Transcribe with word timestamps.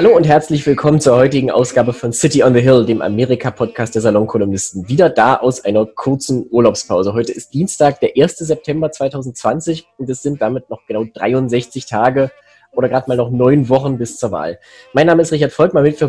Hallo 0.00 0.16
und 0.16 0.26
herzlich 0.26 0.66
willkommen 0.66 0.98
zur 0.98 1.14
heutigen 1.16 1.50
Ausgabe 1.50 1.92
von 1.92 2.14
City 2.14 2.42
on 2.42 2.54
the 2.54 2.60
Hill, 2.60 2.86
dem 2.86 3.02
Amerika-Podcast 3.02 3.94
der 3.94 4.00
Salonkolumnisten. 4.00 4.88
Wieder 4.88 5.10
da 5.10 5.36
aus 5.36 5.62
einer 5.62 5.84
kurzen 5.84 6.46
Urlaubspause. 6.50 7.12
Heute 7.12 7.32
ist 7.32 7.52
Dienstag, 7.52 8.00
der 8.00 8.12
1. 8.16 8.38
September 8.38 8.90
2020 8.90 9.86
und 9.98 10.08
es 10.08 10.22
sind 10.22 10.40
damit 10.40 10.70
noch 10.70 10.86
genau 10.86 11.04
63 11.04 11.84
Tage 11.84 12.30
oder 12.72 12.88
gerade 12.88 13.10
mal 13.10 13.18
noch 13.18 13.30
neun 13.30 13.68
Wochen 13.68 13.98
bis 13.98 14.16
zur 14.16 14.30
Wahl. 14.30 14.58
Mein 14.94 15.06
Name 15.06 15.20
ist 15.20 15.32
Richard 15.32 15.52
Volkmann, 15.52 15.82
mit, 15.82 16.02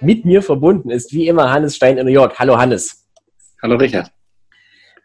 mit 0.00 0.26
mir 0.26 0.42
verbunden 0.42 0.90
ist 0.90 1.14
wie 1.14 1.26
immer 1.26 1.50
Hannes 1.50 1.76
Stein 1.76 1.96
in 1.96 2.04
New 2.04 2.12
York. 2.12 2.38
Hallo 2.38 2.58
Hannes. 2.58 3.06
Hallo 3.62 3.76
Richard. 3.76 4.12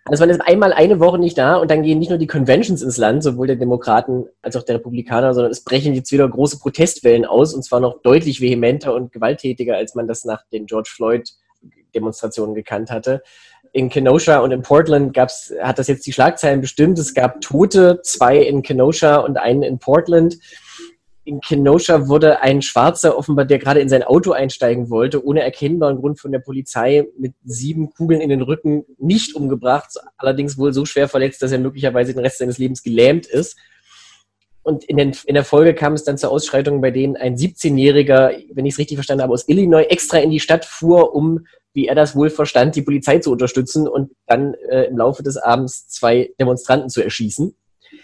Also 0.10 0.24
man 0.24 0.32
ist 0.32 0.42
einmal 0.42 0.74
eine 0.74 1.00
Woche 1.00 1.20
nicht 1.20 1.38
da 1.38 1.58
und 1.58 1.70
dann 1.70 1.84
gehen 1.84 2.00
nicht 2.00 2.10
nur 2.10 2.18
die 2.18 2.26
Conventions 2.26 2.82
ins 2.82 2.98
Land, 2.98 3.22
sowohl 3.22 3.46
der 3.46 3.58
Demokraten 3.58 4.26
als 4.42 4.56
auch 4.56 4.64
der 4.64 4.76
Republikaner, 4.76 5.36
sondern 5.36 5.52
es 5.52 5.64
brechen 5.64 5.94
jetzt 5.94 6.12
wieder 6.12 6.28
große 6.28 6.58
Protestwellen 6.58 7.26
aus 7.26 7.54
und 7.54 7.64
zwar 7.64 7.80
noch 7.80 8.02
deutlich 8.02 8.42
vehementer 8.42 8.96
und 8.96 9.12
gewalttätiger, 9.12 9.76
als 9.76 9.94
man 9.94 10.08
das 10.08 10.26
nach 10.26 10.44
den 10.52 10.66
George 10.66 10.90
Floyd 10.92 11.30
Demonstrationen 11.94 12.56
gekannt 12.56 12.90
hatte. 12.90 13.22
In 13.72 13.90
Kenosha 13.90 14.40
und 14.40 14.52
in 14.52 14.64
Portland 14.64 15.14
gab's, 15.14 15.54
hat 15.62 15.78
das 15.78 15.88
jetzt 15.88 16.08
die 16.08 16.14
Schlagzeilen 16.14 16.62
bestimmt. 16.62 16.98
Es 16.98 17.14
gab 17.14 17.42
Tote, 17.42 18.02
zwei 18.02 18.38
in 18.38 18.64
Kenosha 18.64 19.18
und 19.18 19.38
einen 19.38 19.62
in 19.62 19.78
Portland 19.78 20.40
in 21.30 21.42
Kenosha 21.42 22.08
wurde 22.08 22.42
ein 22.42 22.64
Schwarzer 22.64 23.16
offenbar, 23.16 23.46
der 23.46 23.60
gerade 23.60 23.80
in 23.82 23.88
sein 23.88 24.02
Auto 24.02 24.32
einsteigen 24.32 24.90
wollte, 24.90 25.24
ohne 25.24 25.44
erkennbaren 25.44 25.98
Grund 25.98 26.20
von 26.20 26.32
der 26.32 26.40
Polizei 26.40 27.08
mit 27.20 27.36
sieben 27.46 27.92
Kugeln 27.92 28.20
in 28.20 28.30
den 28.30 28.42
Rücken 28.42 28.84
nicht 28.98 29.36
umgebracht, 29.36 29.92
allerdings 30.18 30.58
wohl 30.58 30.74
so 30.74 30.86
schwer 30.86 31.08
verletzt, 31.08 31.44
dass 31.44 31.52
er 31.52 31.60
möglicherweise 31.60 32.14
den 32.14 32.22
Rest 32.22 32.40
seines 32.40 32.58
Lebens 32.58 32.82
gelähmt 32.82 33.28
ist. 33.28 33.58
Und 34.64 34.84
in, 34.86 34.98
den, 34.98 35.16
in 35.26 35.36
der 35.36 35.44
Folge 35.44 35.76
kam 35.76 35.94
es 35.94 36.04
dann 36.04 36.18
zur 36.18 36.32
Ausschreitung, 36.32 36.82
bei 36.82 36.90
denen 36.90 37.16
ein 37.16 37.36
17-Jähriger, 37.36 38.34
wenn 38.52 38.66
ich 38.66 38.74
es 38.74 38.80
richtig 38.80 38.98
verstanden 38.98 39.22
habe, 39.22 39.34
aus 39.34 39.48
Illinois 39.48 39.86
extra 39.88 40.18
in 40.18 40.32
die 40.32 40.40
Stadt 40.40 40.66
fuhr, 40.66 41.14
um, 41.14 41.46
wie 41.74 41.86
er 41.86 41.96
das 41.96 42.16
wohl 42.16 42.32
verstand, 42.32 42.76
die 42.76 42.82
Polizei 42.82 43.20
zu 43.20 43.32
unterstützen 43.32 43.88
und 43.88 44.12
dann 44.26 44.56
äh, 44.70 44.86
im 44.86 44.98
Laufe 44.98 45.22
des 45.22 45.38
Abends 45.38 45.88
zwei 45.90 46.32
Demonstranten 46.40 46.90
zu 46.90 47.04
erschießen. 47.04 47.56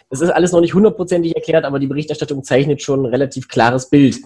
Das 0.09 0.21
ist 0.21 0.29
alles 0.29 0.51
noch 0.51 0.61
nicht 0.61 0.73
hundertprozentig 0.73 1.35
erklärt, 1.35 1.65
aber 1.65 1.79
die 1.79 1.87
Berichterstattung 1.87 2.43
zeichnet 2.43 2.81
schon 2.81 3.01
ein 3.03 3.05
relativ 3.07 3.47
klares 3.47 3.89
Bild. 3.89 4.17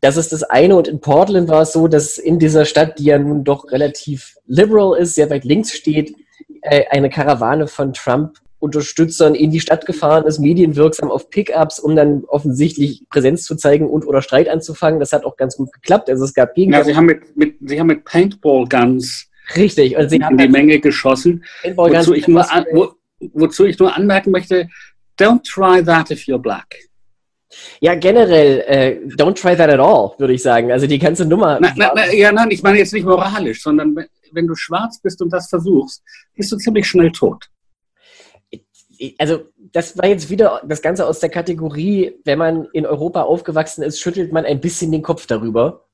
Das 0.00 0.16
ist 0.16 0.32
das 0.32 0.42
eine. 0.42 0.76
Und 0.76 0.88
in 0.88 1.00
Portland 1.00 1.48
war 1.48 1.62
es 1.62 1.72
so, 1.72 1.88
dass 1.88 2.18
in 2.18 2.38
dieser 2.38 2.64
Stadt, 2.64 2.98
die 2.98 3.04
ja 3.04 3.18
nun 3.18 3.44
doch 3.44 3.70
relativ 3.70 4.36
liberal 4.46 4.98
ist, 4.98 5.14
sehr 5.14 5.30
weit 5.30 5.44
links 5.44 5.72
steht, 5.72 6.14
äh, 6.62 6.84
eine 6.90 7.08
Karawane 7.08 7.68
von 7.68 7.92
Trump-Unterstützern 7.92 9.34
in 9.34 9.50
die 9.50 9.60
Stadt 9.60 9.86
gefahren 9.86 10.24
ist, 10.24 10.40
medienwirksam 10.40 11.10
auf 11.10 11.30
Pickups, 11.30 11.78
um 11.78 11.96
dann 11.96 12.24
offensichtlich 12.26 13.04
Präsenz 13.08 13.44
zu 13.44 13.56
zeigen 13.56 13.88
und 13.88 14.06
oder 14.06 14.20
Streit 14.20 14.48
anzufangen. 14.48 15.00
Das 15.00 15.12
hat 15.12 15.24
auch 15.24 15.36
ganz 15.36 15.56
gut 15.56 15.72
geklappt. 15.72 16.10
Also 16.10 16.24
es 16.24 16.34
gab 16.34 16.54
Gegenwehr. 16.54 16.80
Ja, 16.80 16.84
sie 16.84 16.96
haben 16.96 17.06
mit, 17.06 17.36
mit, 17.36 17.56
sie 17.60 17.80
haben 17.80 17.86
mit 17.86 18.04
Paintball-Guns 18.04 19.30
Richtig. 19.56 19.96
Und 19.96 20.08
sie 20.08 20.16
in 20.16 20.24
haben 20.24 20.38
die 20.38 20.48
Menge 20.48 20.80
geschossen. 20.80 21.44
Wozu 21.74 22.14
ich, 22.14 22.26
nur, 22.28 22.44
wo, 22.72 22.92
wozu 23.32 23.64
ich 23.64 23.78
nur 23.78 23.94
anmerken 23.94 24.30
möchte, 24.30 24.68
don't 25.18 25.42
try 25.44 25.82
that 25.84 26.10
if 26.10 26.24
you're 26.26 26.38
black. 26.38 26.76
Ja, 27.80 27.94
generell, 27.94 28.64
äh, 28.66 28.98
don't 29.16 29.40
try 29.40 29.56
that 29.56 29.70
at 29.70 29.78
all, 29.78 30.12
würde 30.18 30.34
ich 30.34 30.42
sagen. 30.42 30.72
Also 30.72 30.86
die 30.86 30.98
ganze 30.98 31.24
Nummer. 31.24 31.58
Na, 31.60 31.72
na, 31.76 31.92
na, 31.94 32.12
ja, 32.12 32.32
nein, 32.32 32.50
ich 32.50 32.62
meine 32.62 32.78
jetzt 32.78 32.92
nicht 32.92 33.06
moralisch, 33.06 33.62
sondern 33.62 33.96
wenn 34.32 34.46
du 34.46 34.54
schwarz 34.54 35.00
bist 35.00 35.22
und 35.22 35.30
das 35.32 35.48
versuchst, 35.48 36.02
bist 36.34 36.50
du 36.50 36.56
ziemlich 36.56 36.86
schnell 36.86 37.12
tot. 37.12 37.48
Also, 39.18 39.44
das 39.72 39.98
war 39.98 40.06
jetzt 40.06 40.30
wieder 40.30 40.62
das 40.66 40.80
Ganze 40.80 41.06
aus 41.06 41.18
der 41.18 41.28
Kategorie, 41.28 42.14
wenn 42.24 42.38
man 42.38 42.68
in 42.72 42.86
Europa 42.86 43.22
aufgewachsen 43.22 43.82
ist, 43.82 44.00
schüttelt 44.00 44.32
man 44.32 44.44
ein 44.44 44.60
bisschen 44.60 44.92
den 44.92 45.02
Kopf 45.02 45.26
darüber. 45.26 45.84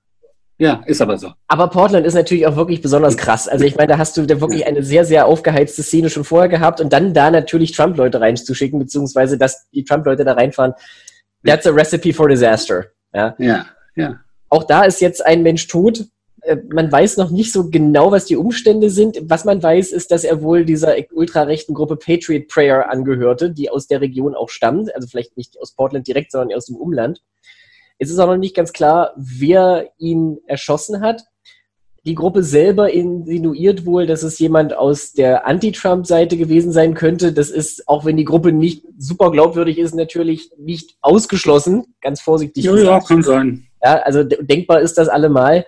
Ja, 0.60 0.82
ist 0.84 1.00
aber 1.00 1.16
so. 1.16 1.32
Aber 1.48 1.69
Portland 1.69 2.06
ist 2.06 2.12
natürlich 2.12 2.47
auch 2.47 2.54
wirklich 2.54 2.82
besonders 2.82 3.16
krass. 3.16 3.48
Also 3.48 3.65
ich 3.65 3.76
meine, 3.76 3.93
da 3.93 3.98
hast 3.98 4.19
du 4.19 4.26
da 4.26 4.43
wirklich 4.43 4.66
eine 4.66 4.82
sehr, 4.82 5.06
sehr 5.06 5.25
aufgeheizte 5.25 5.82
Szene 5.82 6.10
schon 6.10 6.22
vorher 6.22 6.50
gehabt 6.50 6.82
und 6.82 6.93
dann 6.93 7.15
da 7.15 7.31
natürlich 7.31 7.72
Trump-Leute 7.72 8.21
reinzuschicken, 8.21 8.78
beziehungsweise 8.78 9.38
dass 9.38 9.70
die 9.70 9.84
Trump-Leute 9.84 10.22
da 10.22 10.34
reinfahren. 10.34 10.75
That's 11.47 11.66
a 11.66 11.70
recipe 11.70 12.12
for 12.12 12.28
disaster. 12.28 12.88
Ja, 13.15 13.34
ja. 13.38 13.65
ja. 13.97 14.20
Auch 14.50 14.65
da 14.65 14.84
ist 14.84 15.00
jetzt 15.00 15.25
ein 15.25 15.43
Mensch 15.43 15.66
tot. 15.66 16.04
Äh, 16.43 16.59
man 16.70 16.93
weiß 16.93 17.16
noch 17.16 17.31
nicht 17.31 17.53
so 17.53 17.70
genau, 17.70 18.12
was 18.12 18.26
die 18.26 18.37
Umstände 18.37 18.91
sind. 18.91 19.19
Was 19.22 19.47
man 19.47 19.62
weiß, 19.62 19.93
ist, 19.93 20.10
dass 20.10 20.25
er 20.25 20.43
wohl 20.43 20.66
dieser 20.66 20.94
ultrarechten 21.10 21.75
Gruppe 21.75 21.97
Patriot 21.97 22.49
Prayer 22.49 22.91
angehörte, 22.91 23.50
die 23.50 23.70
aus 23.70 23.87
der 23.87 24.03
Region 24.03 24.34
auch 24.34 24.50
stammt. 24.50 24.94
Also 24.94 25.09
vielleicht 25.09 25.38
nicht 25.38 25.59
aus 25.59 25.72
Portland 25.72 26.06
direkt, 26.06 26.32
sondern 26.32 26.54
aus 26.54 26.66
dem 26.66 26.76
Umland. 26.76 27.22
Es 28.00 28.11
ist 28.11 28.19
auch 28.19 28.27
noch 28.27 28.38
nicht 28.38 28.56
ganz 28.56 28.72
klar, 28.72 29.12
wer 29.16 29.91
ihn 29.99 30.38
erschossen 30.47 31.03
hat. 31.03 31.22
Die 32.06 32.15
Gruppe 32.15 32.43
selber 32.43 32.91
insinuiert 32.91 33.84
wohl, 33.84 34.06
dass 34.06 34.22
es 34.22 34.38
jemand 34.38 34.75
aus 34.75 35.12
der 35.12 35.47
Anti-Trump-Seite 35.47 36.38
gewesen 36.38 36.72
sein 36.72 36.94
könnte. 36.94 37.34
Das 37.34 37.50
ist, 37.50 37.87
auch 37.87 38.06
wenn 38.06 38.16
die 38.16 38.25
Gruppe 38.25 38.53
nicht 38.53 38.87
super 38.99 39.31
glaubwürdig 39.31 39.78
ist, 39.78 39.94
natürlich 39.94 40.50
nicht 40.56 40.97
ausgeschlossen. 41.03 41.94
Ganz 42.00 42.22
vorsichtig. 42.22 42.65
Ja, 42.65 42.75
ja, 42.75 43.00
kann 43.00 43.22
sein. 43.22 43.66
Ja, 43.84 43.97
also 43.99 44.25
denkbar 44.25 44.81
ist 44.81 44.97
das 44.97 45.11
allemal. 45.11 45.67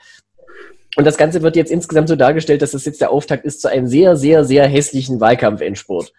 Und 0.97 1.07
das 1.07 1.19
Ganze 1.19 1.43
wird 1.43 1.55
jetzt 1.55 1.71
insgesamt 1.71 2.09
so 2.09 2.17
dargestellt, 2.17 2.63
dass 2.63 2.71
das 2.71 2.87
jetzt 2.87 3.03
der 3.03 3.11
Auftakt 3.11 3.45
ist 3.45 3.61
zu 3.61 3.69
einem 3.69 3.87
sehr, 3.87 4.17
sehr, 4.17 4.47
sehr 4.47 4.67
hässlichen 4.67 5.21
Wahlkampf-Endspurt 5.21 6.15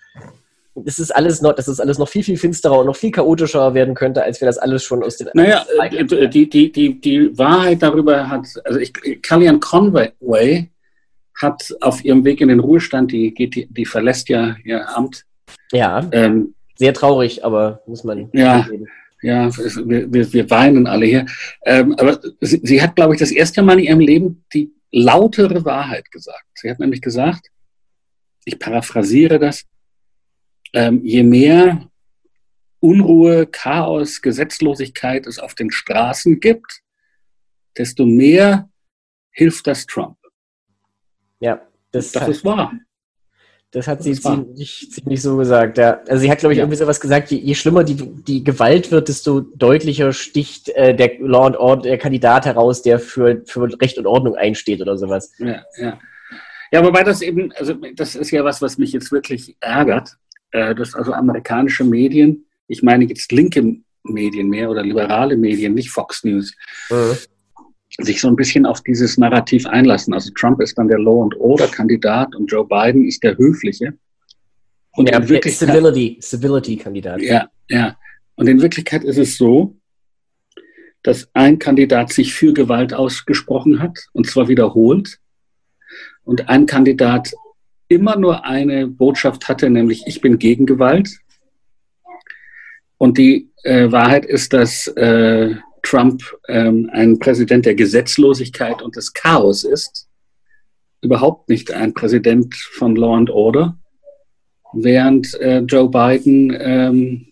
das 0.76 0.98
ist 0.98 1.12
alles 1.16 1.42
noch, 1.42 1.54
dass 1.54 1.68
es 1.68 1.80
alles 1.80 1.98
noch 1.98 2.10
viel, 2.10 2.24
viel 2.24 2.38
finsterer 2.38 2.80
und 2.80 2.88
noch 2.88 2.96
viel 2.96 3.12
chaotischer 3.12 3.74
werden 3.74 3.94
könnte, 3.94 4.24
als 4.24 4.42
wir 4.42 4.48
das 4.48 4.58
alles 4.58 4.84
schon 4.84 5.04
aus 5.04 5.18
den. 5.18 5.30
Naja, 5.34 5.66
äh, 5.80 6.30
die, 6.30 6.50
die, 6.50 6.72
die, 6.72 7.00
die 7.00 7.38
Wahrheit 7.38 7.84
darüber 7.84 8.30
hat, 8.30 8.48
also 8.66 8.80
ich, 8.80 8.94
Kellyanne 9.22 9.60
Conway 9.60 10.70
hat 11.40 11.76
auf 11.82 12.04
ihrem 12.04 12.26
Weg 12.26 12.42
in 12.42 12.50
den 12.50 12.60
Ruhestand, 12.60 13.12
die 13.12 13.34
geht, 13.34 13.56
die, 13.56 13.68
die 13.68 13.86
verlässt 13.86 14.30
ja 14.30 14.56
ihr 14.64 14.88
Amt. 14.96 15.26
Ja. 15.72 16.08
Ähm, 16.12 16.56
sehr 16.76 16.94
traurig, 16.94 17.46
aber 17.46 17.82
muss 17.86 18.04
man. 18.04 18.30
Ja. 18.34 18.68
Ja, 19.22 19.50
wir, 19.56 20.12
wir, 20.12 20.34
wir 20.34 20.50
weinen 20.50 20.86
alle 20.86 21.06
hier. 21.06 21.26
Ähm, 21.66 21.96
aber 21.98 22.20
sie, 22.42 22.60
sie 22.62 22.82
hat, 22.82 22.98
glaube 22.98 23.14
ich, 23.14 23.22
das 23.22 23.32
erste 23.32 23.62
Mal 23.62 23.80
in 23.80 23.86
ihrem 23.86 24.00
Leben 24.02 24.44
die 24.54 24.74
lautere 24.92 25.64
Wahrheit 25.64 26.12
gesagt. 26.12 26.44
Sie 26.56 26.70
hat 26.70 26.80
nämlich 26.80 27.02
gesagt, 27.02 27.48
ich 28.44 28.60
paraphrasiere 28.60 29.40
das, 29.40 29.64
ähm, 30.74 31.04
je 31.04 31.24
mehr 31.24 31.88
Unruhe, 32.80 33.48
Chaos, 33.48 34.22
Gesetzlosigkeit 34.22 35.26
es 35.26 35.40
auf 35.40 35.56
den 35.56 35.72
Straßen 35.72 36.40
gibt, 36.40 36.82
desto 37.78 38.06
mehr 38.06 38.70
hilft 39.32 39.68
das 39.68 39.86
Trump. 39.86 40.18
Ja, 41.40 41.62
das, 41.92 42.12
das 42.12 42.28
ist 42.28 42.46
wahr. 42.46 42.74
Das 43.72 43.88
hat 43.88 44.00
das 44.00 44.06
sie 44.06 44.14
ziemlich, 44.14 44.90
ziemlich, 44.92 45.22
so 45.22 45.38
gesagt, 45.38 45.80
ja. 45.80 46.02
Also 46.08 46.22
sie 46.22 46.30
hat, 46.30 46.40
glaube 46.40 46.54
ich, 46.54 46.58
ja. 46.58 46.64
irgendwie 46.64 46.78
sowas 46.78 47.00
gesagt, 47.00 47.32
je, 47.32 47.40
je, 47.40 47.56
schlimmer 47.56 47.84
die, 47.84 47.96
die 47.96 48.44
Gewalt 48.44 48.92
wird, 48.92 49.08
desto 49.08 49.40
deutlicher 49.40 50.14
sticht 50.14 50.70
äh, 50.70 50.96
der 50.96 51.20
Law 51.20 51.48
and 51.48 51.58
Order, 51.58 51.82
der 51.82 51.98
Kandidat 51.98 52.46
heraus, 52.46 52.84
der 52.84 53.00
für, 53.00 53.42
für 53.46 53.82
Recht 53.82 53.98
und 53.98 54.06
Ordnung 54.06 54.36
einsteht 54.36 54.80
oder 54.82 54.96
sowas. 54.96 55.32
Ja, 55.40 55.64
ja. 55.78 56.00
Ja, 56.72 56.84
wobei 56.84 57.04
das 57.04 57.22
eben, 57.22 57.52
also 57.54 57.76
das 57.96 58.16
ist 58.16 58.32
ja 58.32 58.44
was, 58.44 58.62
was 58.62 58.78
mich 58.78 58.94
jetzt 58.94 59.12
wirklich 59.12 59.56
ärgert, 59.60 60.18
äh, 60.54 60.74
dass 60.74 60.96
also 60.96 61.14
amerikanische 61.14 61.84
Medien, 61.84 62.46
ich 62.68 62.82
meine 62.82 63.06
jetzt 63.06 63.32
linke 63.32 63.78
Medien 64.04 64.50
mehr 64.50 64.70
oder 64.70 64.84
liberale 64.84 65.36
Medien, 65.36 65.74
nicht 65.74 65.90
Fox 65.90 66.24
News, 66.24 66.54
mhm. 66.90 67.18
sich 68.00 68.22
so 68.22 68.28
ein 68.28 68.36
bisschen 68.36 68.66
auf 68.66 68.82
dieses 68.82 69.18
Narrativ 69.18 69.66
einlassen. 69.66 70.14
Also 70.14 70.32
Trump 70.36 70.62
ist 70.62 70.78
dann 70.78 70.88
der 70.88 71.00
Law 71.00 71.24
and 71.24 71.36
Order 71.40 71.68
Kandidat 71.68 72.36
und 72.36 72.48
Joe 72.52 72.66
Biden 72.66 73.06
ist 73.06 73.24
der 73.24 73.38
höfliche. 73.38 73.94
Und 74.96 75.10
ja, 75.10 75.28
wirklich 75.28 75.58
Civility, 75.58 76.20
Civility 76.22 76.78
Kandidat. 76.78 77.22
Ja, 77.22 77.50
ja. 77.68 77.98
Und 78.36 78.48
in 78.48 78.62
Wirklichkeit 78.62 79.04
ist 79.04 79.18
es 79.18 79.38
so, 79.38 79.76
dass 81.02 81.28
ein 81.34 81.60
Kandidat 81.60 82.14
sich 82.14 82.34
für 82.34 82.54
Gewalt 82.54 82.94
ausgesprochen 82.94 83.80
hat, 83.80 83.98
und 84.14 84.28
zwar 84.28 84.48
wiederholt, 84.48 85.20
und 86.24 86.48
ein 86.48 86.66
Kandidat 86.66 87.34
immer 87.94 88.18
nur 88.18 88.46
eine 88.46 88.88
Botschaft 88.88 89.48
hatte, 89.48 89.70
nämlich 89.70 90.04
ich 90.08 90.22
bin 90.22 90.40
gegen 90.40 90.66
Gewalt. 90.66 91.18
Und 92.98 93.18
die 93.18 93.52
äh, 93.64 93.92
Wahrheit 93.92 94.26
ist, 94.26 94.54
dass 94.54 94.88
äh, 94.88 95.56
Trump 95.84 96.24
ähm, 96.48 96.90
ein 96.94 97.20
Präsident 97.20 97.66
der 97.66 97.76
Gesetzlosigkeit 97.76 98.82
und 98.82 98.96
des 98.96 99.14
Chaos 99.14 99.64
ist, 99.64 100.08
überhaupt 101.02 101.50
nicht 101.50 101.72
ein 101.72 101.94
Präsident 101.94 102.56
von 102.56 102.96
Law 102.96 103.18
and 103.18 103.30
Order, 103.30 103.78
während 104.74 105.34
äh, 105.36 105.60
Joe 105.60 105.90
Biden 105.90 106.56
ähm, 106.58 107.28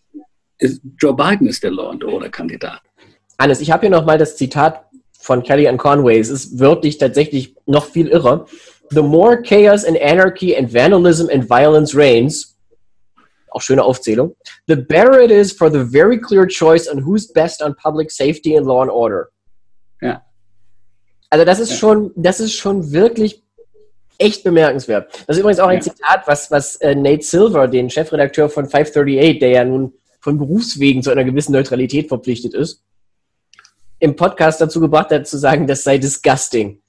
ist, 0.57 0.81
Joe 0.99 1.15
Biden 1.15 1.47
ist 1.47 1.63
der 1.63 1.71
Law 1.71 1.89
and 1.89 2.03
Order 2.03 2.29
Kandidat. 2.29 2.81
Hannes, 3.39 3.61
ich 3.61 3.71
habe 3.71 3.81
hier 3.81 3.89
nochmal 3.89 4.17
das 4.17 4.35
Zitat 4.35 4.85
von 5.17 5.41
Kelly 5.41 5.67
and 5.67 5.79
Conway. 5.79 6.19
Es 6.19 6.29
ist 6.29 6.59
wörtlich 6.59 6.97
tatsächlich 6.97 7.55
noch 7.65 7.85
viel 7.85 8.07
irrer 8.07 8.45
the 8.91 9.01
more 9.01 9.41
chaos 9.41 9.83
and 9.83 9.97
anarchy 9.97 10.55
and 10.55 10.69
vandalism 10.69 11.29
and 11.29 11.43
violence 11.47 11.95
reigns, 11.95 12.57
auch 13.51 13.61
schöne 13.61 13.83
Aufzählung, 13.83 14.35
the 14.67 14.75
better 14.75 15.19
it 15.19 15.31
is 15.31 15.51
for 15.51 15.69
the 15.69 15.83
very 15.83 16.17
clear 16.17 16.45
choice 16.47 16.87
on 16.87 16.99
who's 16.99 17.27
best 17.33 17.61
on 17.61 17.73
public 17.75 18.11
safety 18.11 18.55
and 18.55 18.65
law 18.65 18.81
and 18.81 18.91
order. 18.91 19.31
ja. 20.01 20.21
Also 21.29 21.45
das 21.45 21.59
ist 21.59 21.77
schon, 21.77 22.11
das 22.15 22.41
ist 22.41 22.53
schon 22.53 22.91
wirklich 22.91 23.41
echt 24.17 24.43
bemerkenswert. 24.43 25.11
Das 25.27 25.37
ist 25.37 25.39
übrigens 25.39 25.59
auch 25.59 25.67
ein 25.67 25.77
ja. 25.77 25.81
Zitat, 25.81 26.27
was, 26.27 26.51
was 26.51 26.75
äh, 26.77 26.93
Nate 26.93 27.23
Silver, 27.23 27.67
den 27.67 27.89
Chefredakteur 27.89 28.49
von 28.49 28.65
538, 28.65 29.39
der 29.39 29.49
ja 29.49 29.63
nun 29.63 29.93
von 30.19 30.37
Berufswegen 30.37 31.01
zu 31.01 31.09
einer 31.09 31.23
gewissen 31.23 31.53
Neutralität 31.53 32.09
verpflichtet 32.09 32.53
ist, 32.53 32.83
im 33.99 34.15
Podcast 34.15 34.59
dazu 34.59 34.79
gebracht 34.79 35.11
hat, 35.11 35.25
zu 35.25 35.37
sagen, 35.37 35.67
das 35.67 35.83
sei 35.83 35.97
disgusting. 35.97 36.80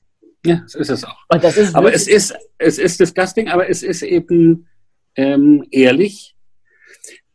Ja, 0.44 0.56
das 0.62 0.74
ist 0.74 0.90
es 0.90 1.04
auch. 1.04 1.24
Ist 1.30 1.74
aber 1.74 1.92
es 1.94 2.08
ist, 2.08 2.34
es 2.58 2.78
ist 2.78 2.98
disgusting, 2.98 3.48
aber 3.48 3.68
es 3.68 3.82
ist 3.82 4.02
eben 4.02 4.66
ähm, 5.14 5.66
ehrlich. 5.70 6.34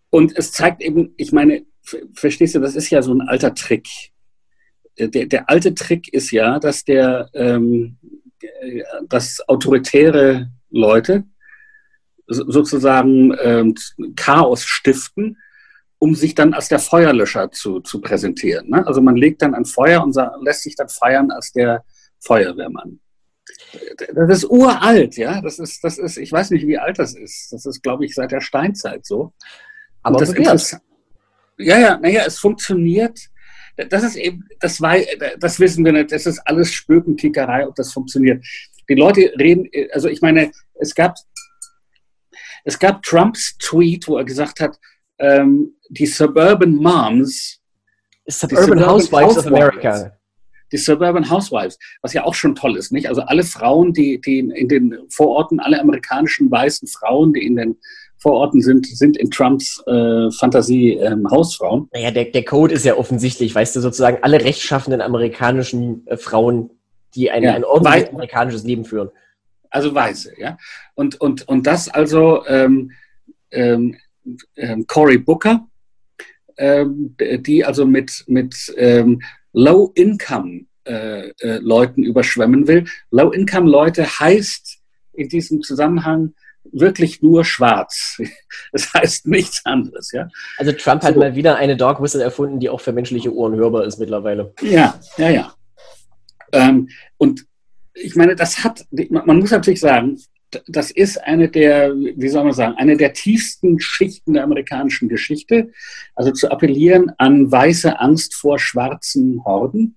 Und 0.10 0.38
es 0.38 0.52
zeigt 0.52 0.82
eben, 0.82 1.14
ich 1.18 1.32
meine, 1.32 1.66
verstehst 2.14 2.56
du, 2.56 2.60
das 2.60 2.76
ist 2.76 2.90
ja 2.90 3.02
so 3.02 3.14
ein 3.14 3.22
alter 3.22 3.54
Trick. 3.54 3.88
Äh, 4.96 5.10
der, 5.10 5.26
der 5.28 5.50
alte 5.50 5.74
Trick 5.74 6.14
ist 6.14 6.32
ja, 6.32 6.60
dass 6.60 6.84
der, 6.84 7.30
ähm, 7.34 7.98
dass 9.08 9.42
autoritäre 9.48 10.52
Leute 10.70 11.24
sozusagen 12.28 13.34
ähm, 13.42 13.76
Chaos 14.16 14.66
stiften, 14.66 15.38
um 15.98 16.14
sich 16.14 16.36
dann 16.36 16.54
als 16.54 16.68
der 16.68 16.80
Feuerlöscher 16.80 17.52
zu, 17.52 17.80
zu 17.80 18.02
präsentieren. 18.02 18.70
Ne? 18.70 18.86
Also 18.86 19.02
man 19.02 19.16
legt 19.16 19.42
dann 19.42 19.56
ein 19.56 19.66
Feuer 19.66 20.04
und 20.04 20.16
lässt 20.42 20.64
sich 20.64 20.76
dann 20.76 20.90
feiern 20.90 21.32
als 21.32 21.54
der 21.54 21.86
Feuerwehrmann. 22.20 23.00
Das 24.14 24.30
ist 24.30 24.50
uralt, 24.50 25.18
ja. 25.18 25.42
Das 25.42 25.60
ist, 25.60 25.84
das 25.84 25.98
ist, 25.98 26.18
ich 26.18 26.32
weiß 26.32 26.52
nicht, 26.52 26.68
wie 26.68 26.78
alt 26.78 27.00
das 27.00 27.16
ist. 27.16 27.52
Das 27.52 27.66
ist, 27.66 27.82
glaube 27.82 28.06
ich, 28.06 28.14
seit 28.14 28.32
der 28.32 28.42
Steinzeit 28.42 29.06
so. 29.06 29.34
Aber 30.04 30.20
das 30.20 30.30
ist 30.30 30.80
ja, 31.60 31.80
ja, 31.80 31.98
naja, 31.98 32.24
es 32.26 32.38
funktioniert. 32.38 33.20
Das 33.90 34.04
ist 34.04 34.16
eben, 34.16 34.48
das, 34.60 34.80
war, 34.80 34.96
das 35.40 35.60
wissen 35.60 35.84
wir 35.86 35.92
nicht. 35.92 36.12
Das 36.12 36.26
ist 36.26 36.40
alles 36.46 36.72
Spökenkickerei, 36.72 37.68
ob 37.68 37.76
das 37.76 37.94
funktioniert. 37.94 38.46
Die 38.90 38.96
Leute 38.96 39.34
reden, 39.40 39.68
also 39.92 40.08
ich 40.08 40.22
meine, 40.22 40.52
es 40.76 40.94
gab, 40.94 41.16
es 42.64 42.78
gab 42.78 43.02
Trumps 43.04 43.58
Tweet, 43.58 44.08
wo 44.08 44.18
er 44.18 44.26
gesagt 44.26 44.60
hat, 44.60 44.78
ähm, 45.20 45.76
die 45.90 46.06
Suburban 46.06 46.76
Moms, 46.76 47.60
Suburban, 48.28 48.64
Suburban 48.64 48.86
Housewives, 48.86 49.36
Housewives 49.36 49.38
of 49.38 49.48
America 49.48 50.17
die 50.72 50.78
Suburban 50.78 51.30
Housewives, 51.30 51.78
was 52.02 52.14
ja 52.14 52.24
auch 52.24 52.34
schon 52.34 52.56
toll 52.56 52.78
ist, 52.78 52.92
nicht? 52.92 53.08
Also 53.08 53.22
alle 53.22 53.44
Frauen, 53.44 53.94
die, 53.94 54.20
die 54.20 54.40
in 54.40 54.68
den 54.68 54.98
Vororten, 55.10 55.60
alle 55.60 55.80
amerikanischen 55.80 56.52
weißen 56.52 56.88
Frauen, 56.88 57.34
die 57.34 57.46
in 57.46 57.56
den 57.56 57.78
Vororten 58.18 58.62
sind, 58.62 58.88
sind 58.88 59.16
in 59.18 59.30
Trumps 59.30 59.82
äh, 59.86 60.32
Fantasie 60.32 60.94
ähm, 60.94 61.30
Hausfrauen. 61.30 61.88
Naja, 61.94 62.12
der, 62.12 62.26
der 62.26 62.44
Code 62.44 62.74
ist 62.74 62.84
ja 62.84 62.96
offensichtlich, 62.96 63.54
weißt 63.54 63.76
du, 63.76 63.80
sozusagen 63.80 64.18
alle 64.24 64.44
rechtschaffenden 64.44 65.02
amerikanischen 65.02 66.06
äh, 66.08 66.18
Frauen, 66.18 66.72
die 67.16 67.30
ein, 67.30 67.44
ja, 67.44 67.54
ein 67.54 67.64
ordentliches 67.64 68.10
amerikanisches 68.10 68.64
Leben 68.64 68.86
führen. 68.86 69.10
Also 69.70 69.94
Weiße, 69.94 70.34
ja. 70.40 70.58
Und, 70.96 71.20
und, 71.22 71.48
und 71.48 71.68
das 71.68 71.90
also 71.90 72.46
ähm, 72.48 72.92
ähm, 73.52 73.98
ähm 74.56 74.88
Cory 74.88 75.20
Booker, 75.20 75.68
ähm, 76.58 77.16
die 77.20 77.64
also 77.64 77.86
mit, 77.86 78.24
mit 78.28 78.74
ähm, 78.78 79.22
Low-Income-Leuten 79.58 80.68
äh, 80.86 82.06
äh, 82.06 82.08
überschwemmen 82.08 82.68
will. 82.68 82.86
Low-Income-Leute 83.12 84.20
heißt 84.20 84.78
in 85.14 85.30
diesem 85.30 85.64
Zusammenhang 85.64 86.36
wirklich 86.72 87.22
nur 87.22 87.44
schwarz. 87.44 88.22
Das 88.74 88.94
heißt 88.94 89.28
nichts 89.28 89.66
anderes, 89.66 90.12
ja. 90.12 90.28
Also 90.58 90.74
Trump 90.74 91.02
hat 91.04 91.14
so. 91.14 91.20
mal 91.20 91.36
wieder 91.36 91.56
eine 91.56 91.78
Dog 91.78 92.02
Whistle 92.02 92.22
erfunden, 92.22 92.60
die 92.60 92.70
auch 92.70 92.82
für 92.82 92.92
menschliche 92.92 93.34
Ohren 93.34 93.56
hörbar 93.56 93.86
ist 93.86 93.98
mittlerweile. 93.98 94.54
Ja, 94.62 95.00
ja, 95.18 95.30
ja. 95.30 95.54
Ähm, 96.52 96.90
und 97.18 97.46
ich 97.94 98.16
meine, 98.16 98.36
das 98.36 98.64
hat, 98.64 98.86
man 98.92 99.40
muss 99.40 99.52
natürlich 99.52 99.80
sagen, 99.80 100.20
das 100.68 100.92
ist 100.92 101.24
eine 101.24 101.50
der, 101.50 101.94
wie 101.96 102.28
soll 102.30 102.44
man 102.44 102.54
sagen, 102.54 102.76
eine 102.78 102.98
der 102.98 103.14
tiefsten 103.14 103.80
Schichten 103.80 104.34
der 104.34 104.44
amerikanischen 104.44 105.10
Geschichte. 105.10 105.72
Also 106.16 106.32
zu 106.32 106.50
appellieren 106.50 107.12
an 107.18 107.52
weiße 107.52 108.00
Angst 108.00 108.36
vor 108.36 108.60
schwarzen 108.60 109.44
Horden. 109.44 109.96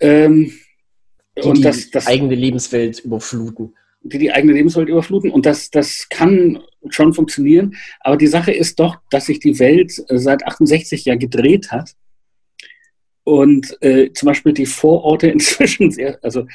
Ähm, 0.00 0.52
die 1.36 1.42
und 1.42 1.58
die 1.58 1.62
das, 1.62 1.90
das 1.90 2.06
eigene 2.06 2.34
Lebenswelt 2.34 3.00
überfluten. 3.00 3.74
Die 4.02 4.18
die 4.18 4.32
eigene 4.32 4.52
Lebenswelt 4.52 4.88
überfluten. 4.88 5.30
Und 5.30 5.46
das, 5.46 5.70
das 5.70 6.08
kann 6.08 6.62
schon 6.90 7.12
funktionieren. 7.12 7.76
Aber 8.00 8.16
die 8.16 8.26
Sache 8.26 8.52
ist 8.52 8.78
doch, 8.78 8.98
dass 9.10 9.26
sich 9.26 9.40
die 9.40 9.58
Welt 9.58 9.92
seit 10.08 10.46
68 10.46 11.04
ja 11.04 11.16
gedreht 11.16 11.70
hat. 11.72 11.94
Und 13.24 13.76
äh, 13.82 14.12
zum 14.12 14.26
Beispiel 14.26 14.52
die 14.52 14.66
Vororte 14.66 15.28
inzwischen 15.30 15.90
sehr, 15.90 16.18
also 16.22 16.46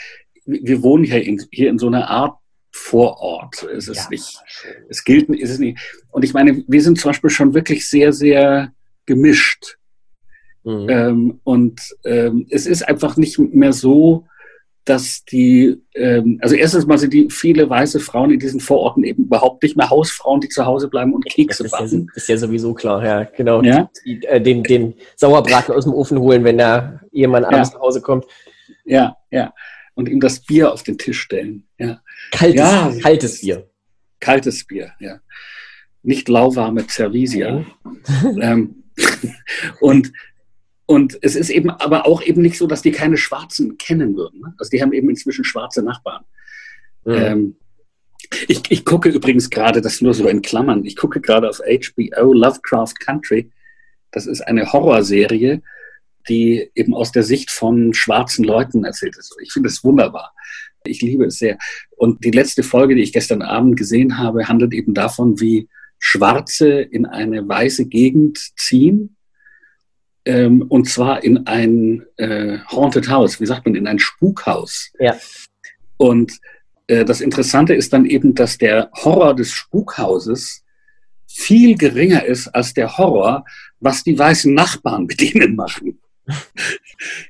wir 0.45 0.83
wohnen 0.83 1.03
hier 1.03 1.23
in, 1.23 1.41
hier 1.51 1.69
in 1.69 1.79
so 1.79 1.87
einer 1.87 2.09
Art 2.09 2.35
Vorort. 2.73 3.63
Es 3.75 3.89
ist 3.89 3.97
ja, 3.97 4.09
nicht, 4.09 4.39
es 4.87 5.03
gilt, 5.03 5.29
ist 5.29 5.49
es 5.49 5.59
nicht. 5.59 5.77
Und 6.09 6.23
ich 6.23 6.33
meine, 6.33 6.63
wir 6.67 6.81
sind 6.81 6.99
zum 6.99 7.09
Beispiel 7.09 7.29
schon 7.29 7.53
wirklich 7.53 7.89
sehr, 7.89 8.13
sehr 8.13 8.71
gemischt. 9.05 9.77
Mhm. 10.63 10.87
Ähm, 10.89 11.39
und 11.43 11.81
ähm, 12.05 12.47
es 12.49 12.67
ist 12.67 12.87
einfach 12.87 13.17
nicht 13.17 13.37
mehr 13.39 13.73
so, 13.73 14.25
dass 14.85 15.25
die, 15.25 15.77
ähm, 15.95 16.39
also 16.41 16.55
erstens 16.55 16.87
mal 16.87 16.97
sind 16.97 17.13
die 17.13 17.29
viele 17.29 17.69
weiße 17.69 17.99
Frauen 17.99 18.31
in 18.31 18.39
diesen 18.39 18.61
Vororten 18.61 19.03
eben 19.03 19.25
überhaupt 19.25 19.61
nicht 19.63 19.75
mehr 19.75 19.89
Hausfrauen, 19.89 20.39
die 20.39 20.49
zu 20.49 20.65
Hause 20.65 20.87
bleiben 20.87 21.13
und 21.13 21.25
Kekse 21.25 21.63
das 21.63 21.73
backen. 21.73 22.07
Ja, 22.07 22.15
ist 22.15 22.29
ja 22.29 22.37
sowieso 22.37 22.73
klar, 22.73 23.03
ja, 23.05 23.23
genau. 23.23 23.61
Ja? 23.61 23.89
Die, 24.05 24.23
äh, 24.25 24.41
den, 24.41 24.63
den 24.63 24.95
Sauerbraten 25.17 25.75
aus 25.75 25.83
dem 25.83 25.93
Ofen 25.93 26.17
holen, 26.19 26.43
wenn 26.45 26.57
der 26.57 27.01
Ehemann 27.11 27.43
abends 27.43 27.69
ja. 27.69 27.75
nach 27.75 27.81
Hause 27.81 28.01
kommt. 28.01 28.25
Ja, 28.85 29.17
ja 29.29 29.53
und 29.93 30.09
ihm 30.09 30.19
das 30.19 30.39
Bier 30.39 30.71
auf 30.71 30.83
den 30.83 30.97
Tisch 30.97 31.19
stellen. 31.19 31.63
Ja. 31.77 32.01
Kaltes, 32.31 32.55
ja, 32.59 32.93
kaltes 33.01 33.41
Bier. 33.41 33.69
Kaltes 34.19 34.65
Bier, 34.65 34.93
ja. 34.99 35.19
Nicht 36.03 36.29
lauwarme 36.29 36.85
Cervisia. 36.87 37.65
ähm, 38.41 38.83
und, 39.79 40.11
und 40.85 41.17
es 41.21 41.35
ist 41.35 41.49
eben 41.49 41.69
aber 41.69 42.05
auch 42.05 42.21
eben 42.21 42.41
nicht 42.41 42.57
so, 42.57 42.67
dass 42.67 42.81
die 42.81 42.91
keine 42.91 43.17
Schwarzen 43.17 43.77
kennen 43.77 44.15
würden. 44.15 44.41
Ne? 44.41 44.53
Also 44.57 44.69
die 44.69 44.81
haben 44.81 44.93
eben 44.93 45.09
inzwischen 45.09 45.43
schwarze 45.43 45.83
Nachbarn. 45.83 46.23
Mhm. 47.05 47.13
Ähm, 47.13 47.55
ich, 48.47 48.61
ich 48.69 48.85
gucke 48.85 49.09
übrigens 49.09 49.49
gerade, 49.49 49.81
das 49.81 50.01
nur 50.01 50.13
so 50.13 50.27
in 50.27 50.41
Klammern, 50.41 50.85
ich 50.85 50.95
gucke 50.95 51.19
gerade 51.19 51.49
auf 51.49 51.59
HBO 51.59 52.33
Lovecraft 52.33 52.93
Country. 53.03 53.51
Das 54.11 54.25
ist 54.25 54.41
eine 54.41 54.71
Horrorserie 54.71 55.61
die 56.27 56.71
eben 56.75 56.93
aus 56.93 57.11
der 57.11 57.23
Sicht 57.23 57.51
von 57.51 57.93
schwarzen 57.93 58.43
Leuten 58.43 58.83
erzählt 58.83 59.17
ist. 59.17 59.35
Ich 59.41 59.51
finde 59.51 59.69
es 59.69 59.83
wunderbar. 59.83 60.33
Ich 60.85 61.01
liebe 61.01 61.25
es 61.25 61.37
sehr. 61.37 61.57
Und 61.97 62.23
die 62.23 62.31
letzte 62.31 62.63
Folge, 62.63 62.95
die 62.95 63.03
ich 63.03 63.13
gestern 63.13 63.41
Abend 63.41 63.77
gesehen 63.77 64.17
habe, 64.17 64.47
handelt 64.47 64.73
eben 64.73 64.93
davon, 64.93 65.39
wie 65.39 65.69
Schwarze 65.99 66.81
in 66.81 67.05
eine 67.05 67.47
weiße 67.47 67.85
Gegend 67.85 68.39
ziehen. 68.57 69.15
Ähm, 70.25 70.63
und 70.63 70.89
zwar 70.89 71.23
in 71.23 71.45
ein 71.47 72.03
äh, 72.17 72.59
Haunted 72.71 73.09
House, 73.09 73.39
wie 73.39 73.45
sagt 73.45 73.65
man, 73.65 73.75
in 73.75 73.87
ein 73.87 73.99
Spukhaus. 73.99 74.91
Ja. 74.99 75.15
Und 75.97 76.39
äh, 76.87 77.05
das 77.05 77.21
Interessante 77.21 77.73
ist 77.73 77.93
dann 77.93 78.05
eben, 78.05 78.33
dass 78.35 78.57
der 78.57 78.89
Horror 78.93 79.35
des 79.35 79.51
Spukhauses 79.51 80.63
viel 81.27 81.77
geringer 81.77 82.25
ist 82.25 82.49
als 82.49 82.73
der 82.73 82.97
Horror, 82.97 83.45
was 83.79 84.03
die 84.03 84.17
weißen 84.17 84.53
Nachbarn 84.53 85.05
mit 85.05 85.21
ihnen 85.21 85.55
machen. 85.55 85.99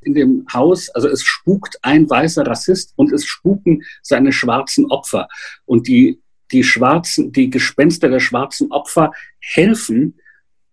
In 0.01 0.13
dem 0.13 0.45
Haus, 0.53 0.89
also 0.89 1.07
es 1.07 1.23
spukt 1.23 1.77
ein 1.81 2.09
weißer 2.09 2.45
Rassist 2.45 2.93
und 2.95 3.11
es 3.11 3.25
spuken 3.25 3.83
seine 4.01 4.31
schwarzen 4.31 4.85
Opfer. 4.91 5.27
Und 5.65 5.87
die, 5.87 6.19
die 6.51 6.63
schwarzen, 6.63 7.31
die 7.31 7.49
Gespenster 7.49 8.09
der 8.09 8.19
schwarzen 8.19 8.71
Opfer 8.71 9.11
helfen 9.39 10.19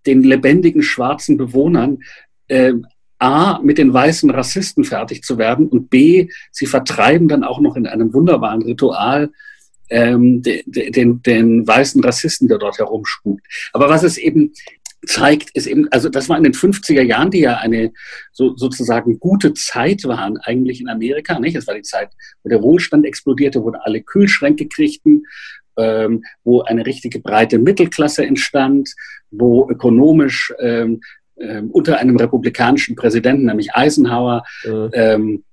den 0.06 0.22
lebendigen 0.22 0.82
schwarzen 0.82 1.36
Bewohnern, 1.36 1.98
äh, 2.48 2.74
A, 3.20 3.58
mit 3.58 3.78
den 3.78 3.92
weißen 3.92 4.30
Rassisten 4.30 4.84
fertig 4.84 5.22
zu 5.22 5.38
werden 5.38 5.66
und 5.68 5.90
B, 5.90 6.28
sie 6.52 6.66
vertreiben 6.66 7.26
dann 7.26 7.42
auch 7.42 7.60
noch 7.60 7.74
in 7.74 7.86
einem 7.86 8.14
wunderbaren 8.14 8.62
Ritual 8.62 9.30
ähm, 9.90 10.42
den, 10.42 10.62
den, 10.66 11.22
den 11.22 11.66
weißen 11.66 12.02
Rassisten, 12.04 12.46
der 12.46 12.58
dort 12.58 12.78
herumspukt. 12.78 13.44
Aber 13.72 13.88
was 13.88 14.02
es 14.02 14.18
eben 14.18 14.52
zeigt, 15.06 15.50
ist 15.50 15.66
eben, 15.66 15.88
also 15.90 16.08
das 16.08 16.28
war 16.28 16.36
in 16.36 16.44
den 16.44 16.54
50er 16.54 17.02
Jahren, 17.02 17.30
die 17.30 17.40
ja 17.40 17.58
eine 17.58 17.92
so, 18.32 18.56
sozusagen 18.56 19.18
gute 19.20 19.54
Zeit 19.54 20.04
waren 20.04 20.38
eigentlich 20.38 20.80
in 20.80 20.88
Amerika. 20.88 21.38
Nicht? 21.38 21.56
Das 21.56 21.66
war 21.66 21.74
die 21.74 21.82
Zeit, 21.82 22.10
wo 22.42 22.48
der 22.48 22.62
Wohlstand 22.62 23.06
explodierte, 23.06 23.62
wo 23.62 23.70
alle 23.70 24.02
Kühlschränke 24.02 24.66
kriegten, 24.66 25.24
ähm, 25.76 26.24
wo 26.42 26.62
eine 26.62 26.84
richtige 26.84 27.20
breite 27.20 27.58
Mittelklasse 27.58 28.26
entstand, 28.26 28.90
wo 29.30 29.68
ökonomisch 29.70 30.52
ähm, 30.60 31.00
ähm, 31.38 31.70
unter 31.70 31.98
einem 31.98 32.16
republikanischen 32.16 32.96
Präsidenten, 32.96 33.46
nämlich 33.46 33.74
Eisenhower, 33.74 34.44
mhm. 34.64 35.44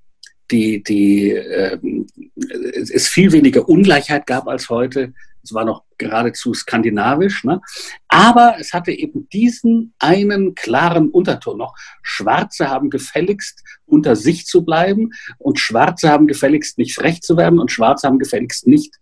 die, 0.49 0.83
die, 0.83 1.29
ähm, 1.29 2.07
es 2.35 3.07
viel 3.07 3.31
weniger 3.31 3.67
Ungleichheit 3.69 4.25
gab 4.25 4.47
als 4.47 4.69
heute. 4.69 5.13
Es 5.43 5.53
war 5.53 5.65
noch 5.65 5.84
geradezu 5.97 6.53
skandinavisch. 6.53 7.43
Ne? 7.43 7.61
Aber 8.07 8.55
es 8.59 8.73
hatte 8.73 8.91
eben 8.91 9.27
diesen 9.29 9.93
einen 9.99 10.55
klaren 10.55 11.09
Unterton 11.09 11.57
noch. 11.57 11.75
Schwarze 12.01 12.69
haben 12.69 12.89
gefälligst 12.89 13.63
unter 13.85 14.15
sich 14.15 14.45
zu 14.45 14.63
bleiben 14.65 15.11
und 15.37 15.59
Schwarze 15.59 16.09
haben 16.09 16.27
gefälligst 16.27 16.77
nicht 16.77 16.95
frech 16.95 17.21
zu 17.21 17.37
werden 17.37 17.59
und 17.59 17.71
Schwarze 17.71 18.07
haben 18.07 18.19
gefälligst 18.19 18.67
nicht 18.67 18.95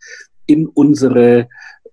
in 0.46 0.68
unsere 0.68 1.48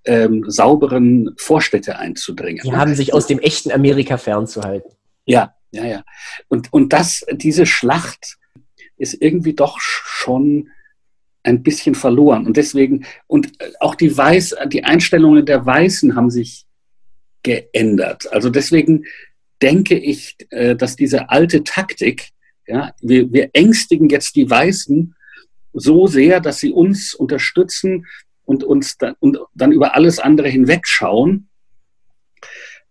ähm, 0.05 0.45
sauberen 0.49 1.35
Vorstädte 1.37 1.99
einzudringen. 1.99 2.63
Die 2.65 2.73
haben 2.73 2.95
sich 2.95 3.15
aus 3.15 3.27
dem 3.27 3.39
echten 3.39 3.71
Amerika 3.71 4.17
fernzuhalten. 4.17 4.93
Ja, 5.25 5.55
ja, 5.73 5.85
ja. 5.85 6.05
Und, 6.49 6.73
und 6.73 6.93
das, 6.93 7.25
diese 7.33 7.67
Schlacht 7.67 8.39
ist 8.97 9.15
irgendwie 9.21 9.55
doch 9.55 9.79
schon 9.81 10.69
ein 11.43 11.63
bisschen 11.63 11.95
verloren. 11.95 12.47
Und 12.47 12.57
deswegen, 12.57 13.05
und 13.27 13.53
auch 13.81 13.95
die 13.95 14.17
Weiß, 14.17 14.55
die 14.69 14.85
Einstellungen 14.85 15.47
der 15.47 15.65
Weißen 15.65 16.15
haben 16.15 16.31
sich 16.31 16.67
geändert. 17.43 18.31
Also 18.33 18.51
deswegen 18.51 19.05
denke 19.63 19.99
ich, 19.99 20.37
äh, 20.51 20.77
dass 20.77 20.97
diese 20.97 21.31
alte 21.31 21.65
Taktik, 21.65 22.31
ja, 22.67 22.93
wir, 23.01 23.33
wir 23.33 23.51
ängstigen 23.53 24.09
jetzt 24.09 24.37
die 24.37 24.49
Weißen 24.49 25.15
so 25.73 26.07
sehr, 26.07 26.41
dass 26.41 26.61
sie 26.61 26.73
uns 26.73 27.15
unterstützen 27.15 28.07
und 28.45 28.65
uns 28.65 28.99
dann, 28.99 29.15
und 29.21 29.39
dann 29.55 29.73
über 29.73 29.95
alles 29.95 30.19
andere 30.19 30.49
hinwegschauen. 30.49 31.49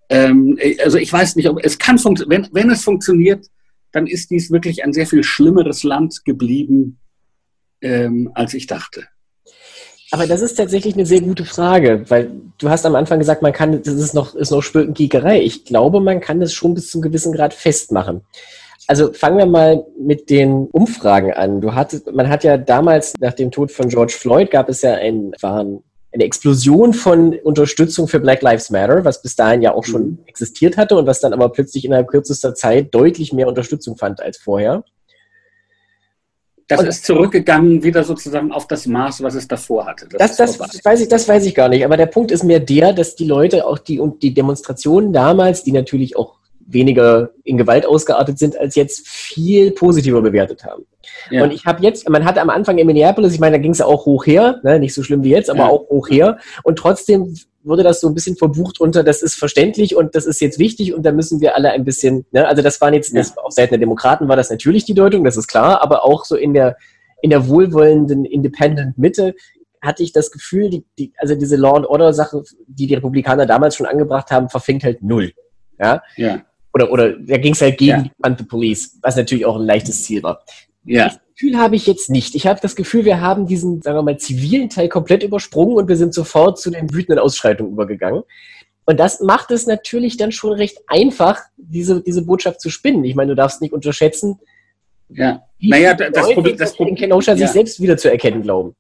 Ähm, 0.10 0.58
also 0.84 0.98
ich 0.98 1.12
weiß 1.12 1.36
nicht, 1.36 1.50
ob 1.50 1.63
es 1.63 1.77
kann 1.77 2.00
funktionieren, 2.00 2.48
wenn 2.51 2.72
es 2.72 2.84
funktioniert, 2.84 3.46
dann 3.91 4.08
ist 4.08 4.29
dies 4.32 4.51
wirklich 4.51 4.84
ein 4.84 4.94
sehr 4.94 5.08
viel 5.08 5.24
schlimmeres 5.24 5.84
Land 5.84 6.24
geblieben, 6.25 7.00
ähm, 7.81 8.31
als 8.33 8.53
ich 8.53 8.67
dachte. 8.67 9.07
Aber 10.12 10.25
das 10.25 10.41
ist 10.41 10.55
tatsächlich 10.55 10.95
eine 10.95 11.05
sehr 11.05 11.21
gute 11.21 11.45
Frage, 11.45 12.05
weil 12.09 12.31
du 12.57 12.69
hast 12.69 12.86
am 12.86 12.95
Anfang 12.95 13.19
gesagt, 13.19 13.43
man 13.43 13.53
kann, 13.53 13.83
das 13.83 13.93
ist 13.93 14.15
noch, 14.15 14.33
ist 14.33 14.50
noch 14.50 14.63
Spökengiegerei. 14.63 15.41
Ich 15.41 15.65
glaube, 15.65 16.00
man 16.00 16.19
kann 16.19 16.39
das 16.39 16.51
schon 16.53 16.74
bis 16.74 16.89
zu 16.89 16.98
einem 16.98 17.03
gewissen 17.03 17.31
Grad 17.31 17.53
festmachen. 17.53 18.21
Also 18.88 19.13
fangen 19.13 19.38
wir 19.38 19.45
mal 19.45 19.86
mit 20.00 20.31
den 20.31 20.65
Umfragen 20.71 21.31
an. 21.31 21.62
Du 21.62 21.75
hattest, 21.75 22.12
man 22.12 22.27
hat 22.27 22.43
ja 22.43 22.57
damals 22.57 23.13
nach 23.19 23.33
dem 23.33 23.51
Tod 23.51 23.71
von 23.71 23.88
George 23.88 24.15
Floyd 24.17 24.50
gab 24.50 24.67
es 24.67 24.81
ja 24.81 24.95
ein, 24.95 25.31
waren 25.41 25.83
eine 26.12 26.24
Explosion 26.24 26.95
von 26.95 27.38
Unterstützung 27.43 28.07
für 28.07 28.19
Black 28.19 28.41
Lives 28.41 28.71
Matter, 28.71 29.05
was 29.05 29.21
bis 29.21 29.36
dahin 29.36 29.62
ja 29.62 29.75
auch 29.75 29.86
schon 29.86 30.03
mhm. 30.03 30.19
existiert 30.25 30.75
hatte 30.75 30.98
und 30.98 31.05
was 31.05 31.19
dann 31.19 31.33
aber 31.33 31.50
plötzlich 31.50 31.86
innerhalb 31.86 32.07
kürzester 32.07 32.55
Zeit 32.55 32.95
deutlich 32.95 33.31
mehr 33.31 33.48
Unterstützung 33.48 33.95
fand 33.95 34.24
als 34.24 34.38
vorher. 34.38 34.83
Das 36.69 36.83
ist 36.83 37.05
zurückgegangen 37.05 37.83
wieder 37.83 38.03
sozusagen 38.03 38.51
auf 38.51 38.67
das 38.67 38.85
Maß, 38.85 39.23
was 39.23 39.33
es 39.33 39.47
davor 39.47 39.88
hatte. 39.88 40.07
Das, 40.07 40.38
das, 40.38 40.57
das 40.57 40.85
weiß 40.85 41.01
ich, 41.01 41.07
das 41.07 41.27
weiß 41.27 41.45
ich 41.45 41.55
gar 41.55 41.67
nicht. 41.67 41.83
Aber 41.83 41.97
der 41.97 42.05
Punkt 42.05 42.29
ist 42.29 42.43
mehr 42.43 42.59
der, 42.59 42.93
dass 42.93 43.15
die 43.15 43.25
Leute 43.25 43.65
auch 43.65 43.79
die 43.79 43.99
und 43.99 44.21
die 44.21 44.33
Demonstrationen 44.33 45.11
damals, 45.11 45.63
die 45.63 45.71
natürlich 45.71 46.15
auch 46.15 46.35
weniger 46.71 47.31
in 47.43 47.57
Gewalt 47.57 47.85
ausgeartet 47.85 48.38
sind, 48.38 48.55
als 48.55 48.75
jetzt 48.75 49.07
viel 49.07 49.71
positiver 49.71 50.21
bewertet 50.21 50.63
haben. 50.63 50.85
Ja. 51.31 51.43
Und 51.43 51.51
ich 51.51 51.65
habe 51.65 51.81
jetzt, 51.83 52.07
man 52.07 52.23
hatte 52.25 52.41
am 52.41 52.51
Anfang 52.51 52.77
in 52.77 52.85
Minneapolis, 52.85 53.33
ich 53.33 53.39
meine, 53.39 53.57
da 53.57 53.61
ging 53.61 53.71
es 53.71 53.79
ja 53.79 53.85
auch 53.85 54.05
hoch 54.05 54.27
her, 54.27 54.59
ne? 54.63 54.79
nicht 54.79 54.93
so 54.93 55.01
schlimm 55.01 55.23
wie 55.23 55.31
jetzt, 55.31 55.49
aber 55.49 55.59
ja. 55.59 55.67
auch 55.67 55.89
hoch 55.89 56.09
her. 56.09 56.38
Und 56.63 56.77
trotzdem 56.77 57.35
wurde 57.63 57.83
das 57.83 58.01
so 58.01 58.07
ein 58.07 58.13
bisschen 58.13 58.37
verbucht 58.37 58.79
unter, 58.79 59.03
das 59.03 59.21
ist 59.21 59.35
verständlich 59.35 59.95
und 59.95 60.15
das 60.15 60.25
ist 60.25 60.39
jetzt 60.41 60.59
wichtig 60.59 60.93
und 60.93 61.03
da 61.03 61.11
müssen 61.11 61.41
wir 61.41 61.55
alle 61.55 61.71
ein 61.71 61.83
bisschen, 61.83 62.25
ne? 62.31 62.47
also 62.47 62.61
das 62.61 62.79
waren 62.81 62.93
jetzt, 62.93 63.13
ja. 63.13 63.19
das, 63.19 63.37
auf 63.37 63.51
Seiten 63.51 63.71
der 63.71 63.79
Demokraten 63.79 64.27
war 64.27 64.35
das 64.35 64.49
natürlich 64.49 64.85
die 64.85 64.93
Deutung, 64.93 65.23
das 65.23 65.37
ist 65.37 65.47
klar, 65.47 65.81
aber 65.81 66.05
auch 66.05 66.25
so 66.25 66.35
in 66.35 66.53
der, 66.53 66.77
in 67.21 67.29
der 67.29 67.47
wohlwollenden 67.47 68.25
Independent 68.25 68.97
Mitte 68.97 69.35
hatte 69.81 70.03
ich 70.03 70.11
das 70.11 70.31
Gefühl, 70.31 70.69
die, 70.69 70.85
die, 70.97 71.13
also 71.17 71.35
diese 71.35 71.55
Law 71.55 71.75
and 71.75 71.85
Order 71.85 72.13
Sache, 72.13 72.43
die 72.67 72.87
die 72.87 72.95
Republikaner 72.95 73.45
damals 73.45 73.75
schon 73.75 73.85
angebracht 73.85 74.31
haben, 74.31 74.49
verfängt 74.49 74.83
halt 74.83 75.01
null. 75.01 75.31
Ja. 75.79 76.01
ja. 76.17 76.41
Oder, 76.73 76.91
oder 76.91 77.13
da 77.17 77.37
ging 77.37 77.53
es 77.53 77.61
halt 77.61 77.77
gegen 77.77 78.11
ja. 78.23 78.29
die 78.29 78.43
Police, 78.43 78.97
was 79.01 79.15
natürlich 79.15 79.45
auch 79.45 79.55
ein 79.55 79.65
leichtes 79.65 80.03
Ziel 80.03 80.21
war. 80.23 80.43
Ja. 80.85 81.05
Das 81.05 81.19
Gefühl 81.39 81.58
habe 81.58 81.77
ich 81.77 81.88
jetzt 81.88 82.10
nicht. 82.10 82.36
Ich 82.36 82.48
habe 82.48 82.60
das 82.62 82.75
Gefühl, 82.75 83.05
wir 83.05 83.22
haben 83.22 83.48
diesen, 83.48 83.81
sagen 83.81 83.98
wir 83.98 84.01
mal, 84.01 84.17
zivilen 84.17 84.69
Teil 84.69 84.89
komplett 84.89 85.24
übersprungen 85.24 85.77
und 85.77 85.88
wir 85.88 85.96
sind 85.96 86.13
sofort 86.13 86.60
zu 86.60 86.69
den 86.69 86.93
wütenden 86.93 87.17
Ausschreitungen 87.17 87.72
übergegangen. 87.72 88.24
Und 88.86 89.00
das 89.00 89.22
macht 89.22 89.50
es 89.51 89.65
natürlich 89.65 90.17
dann 90.17 90.34
schon 90.34 90.51
recht 90.51 90.79
einfach, 90.88 91.39
diese, 91.55 92.01
diese 92.01 92.25
Botschaft 92.25 92.60
zu 92.60 92.69
spinnen. 92.69 93.05
Ich 93.05 93.15
meine, 93.15 93.29
du 93.29 93.36
darfst 93.36 93.62
nicht 93.62 93.72
unterschätzen, 93.72 94.38
ja. 95.08 95.43
wie 95.60 95.69
naja, 95.69 95.93
das 95.93 96.10
Leute 96.10 96.34
Problem, 96.34 96.58
das 96.58 96.75
Problem, 96.75 96.96
in 96.96 97.00
Kenosha 97.00 97.31
ja. 97.31 97.38
sich 97.38 97.50
selbst 97.51 97.81
wieder 97.81 97.96
zu 97.96 98.12
erkennen 98.12 98.41
glauben. 98.41 98.75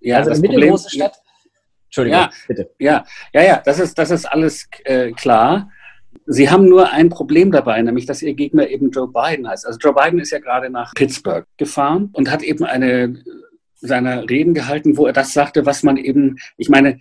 Ja, 0.00 0.16
also 0.16 0.30
eine 0.30 0.40
mittelgroße 0.40 0.90
Stadt. 0.90 1.14
Entschuldigung, 1.84 2.20
ja, 2.22 2.30
bitte. 2.48 2.70
Ja, 2.80 3.04
ja, 3.32 3.42
ja, 3.42 3.62
das 3.64 3.78
ist, 3.78 3.96
das 3.96 4.10
ist 4.10 4.24
alles 4.24 4.66
äh, 4.84 5.12
klar. 5.12 5.70
Sie 6.26 6.50
haben 6.50 6.68
nur 6.68 6.90
ein 6.90 7.08
Problem 7.08 7.50
dabei, 7.50 7.80
nämlich 7.82 8.06
dass 8.06 8.22
Ihr 8.22 8.34
Gegner 8.34 8.68
eben 8.68 8.90
Joe 8.90 9.08
Biden 9.08 9.48
heißt. 9.48 9.66
Also 9.66 9.78
Joe 9.78 9.94
Biden 9.94 10.20
ist 10.20 10.30
ja 10.30 10.38
gerade 10.38 10.70
nach 10.70 10.94
Pittsburgh 10.94 11.46
gefahren 11.56 12.10
und 12.12 12.30
hat 12.30 12.42
eben 12.42 12.64
eine 12.64 13.22
seiner 13.80 14.28
Reden 14.28 14.54
gehalten, 14.54 14.96
wo 14.96 15.06
er 15.06 15.12
das 15.12 15.32
sagte, 15.32 15.66
was 15.66 15.82
man 15.82 15.96
eben, 15.96 16.38
ich 16.56 16.68
meine, 16.68 17.00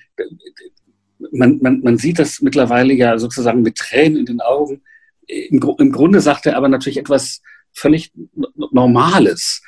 man, 1.31 1.59
man, 1.61 1.81
man 1.81 1.97
sieht 1.97 2.19
das 2.19 2.41
mittlerweile 2.41 2.93
ja 2.93 3.17
sozusagen 3.19 3.61
mit 3.61 3.75
Tränen 3.75 4.17
in 4.17 4.25
den 4.25 4.41
Augen. 4.41 4.81
Im, 5.27 5.61
im 5.77 5.91
Grunde 5.91 6.21
sagt 6.21 6.45
er 6.45 6.55
aber 6.55 6.69
natürlich 6.69 6.97
etwas 6.97 7.41
völlig 7.73 8.13
Normales. 8.71 9.61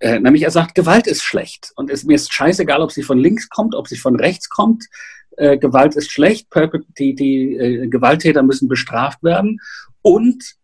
Äh, 0.00 0.20
nämlich 0.20 0.42
er 0.42 0.50
sagt, 0.50 0.74
Gewalt 0.74 1.06
ist 1.06 1.22
schlecht. 1.22 1.72
Und 1.76 1.90
es, 1.90 2.04
mir 2.04 2.14
ist 2.14 2.32
scheißegal, 2.32 2.82
ob 2.82 2.92
sie 2.92 3.02
von 3.02 3.18
links 3.18 3.48
kommt, 3.48 3.74
ob 3.74 3.88
sie 3.88 3.96
von 3.96 4.16
rechts 4.16 4.48
kommt 4.48 4.84
äh, 5.36 5.58
Gewalt 5.58 5.96
ist 5.96 6.10
schlecht, 6.10 6.48
die, 6.98 7.14
die 7.14 7.54
äh, 7.54 7.86
Gewalttäter 7.88 8.42
müssen 8.42 8.68
bestraft 8.68 9.22
werden 9.22 9.60
und 10.02 10.54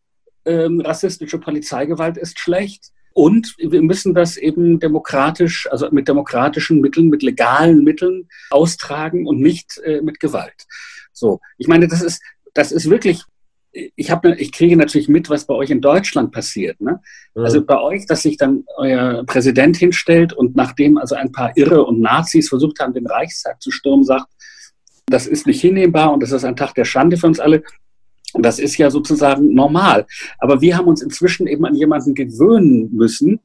ähm, 0.45 0.81
rassistische 0.81 1.39
Polizeigewalt 1.39 2.17
ist 2.17 2.39
schlecht. 2.39 2.91
Und 3.13 3.57
wir 3.59 3.83
müssen 3.83 4.15
das 4.15 4.37
eben 4.37 4.79
demokratisch, 4.79 5.69
also 5.71 5.89
mit 5.91 6.07
demokratischen 6.07 6.81
Mitteln, 6.81 7.09
mit 7.09 7.23
legalen 7.23 7.83
Mitteln 7.83 8.29
austragen 8.51 9.27
und 9.27 9.41
nicht 9.41 9.79
äh, 9.85 10.01
mit 10.01 10.21
Gewalt. 10.21 10.67
So, 11.13 11.41
ich 11.59 11.67
meine, 11.67 11.89
das 11.89 12.03
ist, 12.03 12.23
das 12.55 12.71
ist 12.71 12.89
wirklich 12.89 13.25
ich 13.73 14.11
habe, 14.11 14.35
ich 14.35 14.53
kriege 14.53 14.77
natürlich 14.77 15.09
mit, 15.09 15.31
was 15.31 15.45
bei 15.45 15.55
euch 15.55 15.71
in 15.71 15.81
Deutschland 15.81 16.33
passiert. 16.33 16.81
Ne? 16.81 17.01
Mhm. 17.35 17.45
Also 17.45 17.65
bei 17.65 17.81
euch, 17.81 18.07
dass 18.07 18.23
sich 18.23 18.37
dann 18.37 18.65
euer 18.77 19.25
Präsident 19.25 19.77
hinstellt 19.77 20.33
und 20.33 20.57
nachdem 20.57 20.99
also 20.99 21.15
ein 21.15 21.33
paar 21.33 21.57
Irre 21.57 21.85
und 21.85 22.01
Nazis 22.01 22.49
versucht 22.49 22.81
haben, 22.81 22.95
den 22.95 23.07
Reichstag 23.07 23.63
zu 23.63 23.71
stürmen, 23.71 24.05
sagt, 24.05 24.27
das 25.11 25.27
ist 25.27 25.47
nicht 25.47 25.61
hinnehmbar 25.61 26.13
und 26.13 26.23
das 26.23 26.33
ist 26.33 26.45
ein 26.45 26.57
Tag 26.57 26.75
der 26.75 26.85
Schande 26.85 27.17
für 27.17 27.27
uns 27.27 27.41
alle. 27.41 27.63
Und 28.33 28.45
das 28.45 28.59
ist 28.59 28.77
ja 28.79 28.91
sozusagen 28.91 29.55
normal. 29.55 30.07
Aber 30.39 30.61
wir 30.61 30.77
haben 30.77 30.87
uns 30.87 31.03
inzwischen 31.03 31.47
eben 31.47 31.65
an 31.65 31.75
jemanden 31.75 32.15
gewöhnen 32.15 32.95
müssen, 32.95 33.41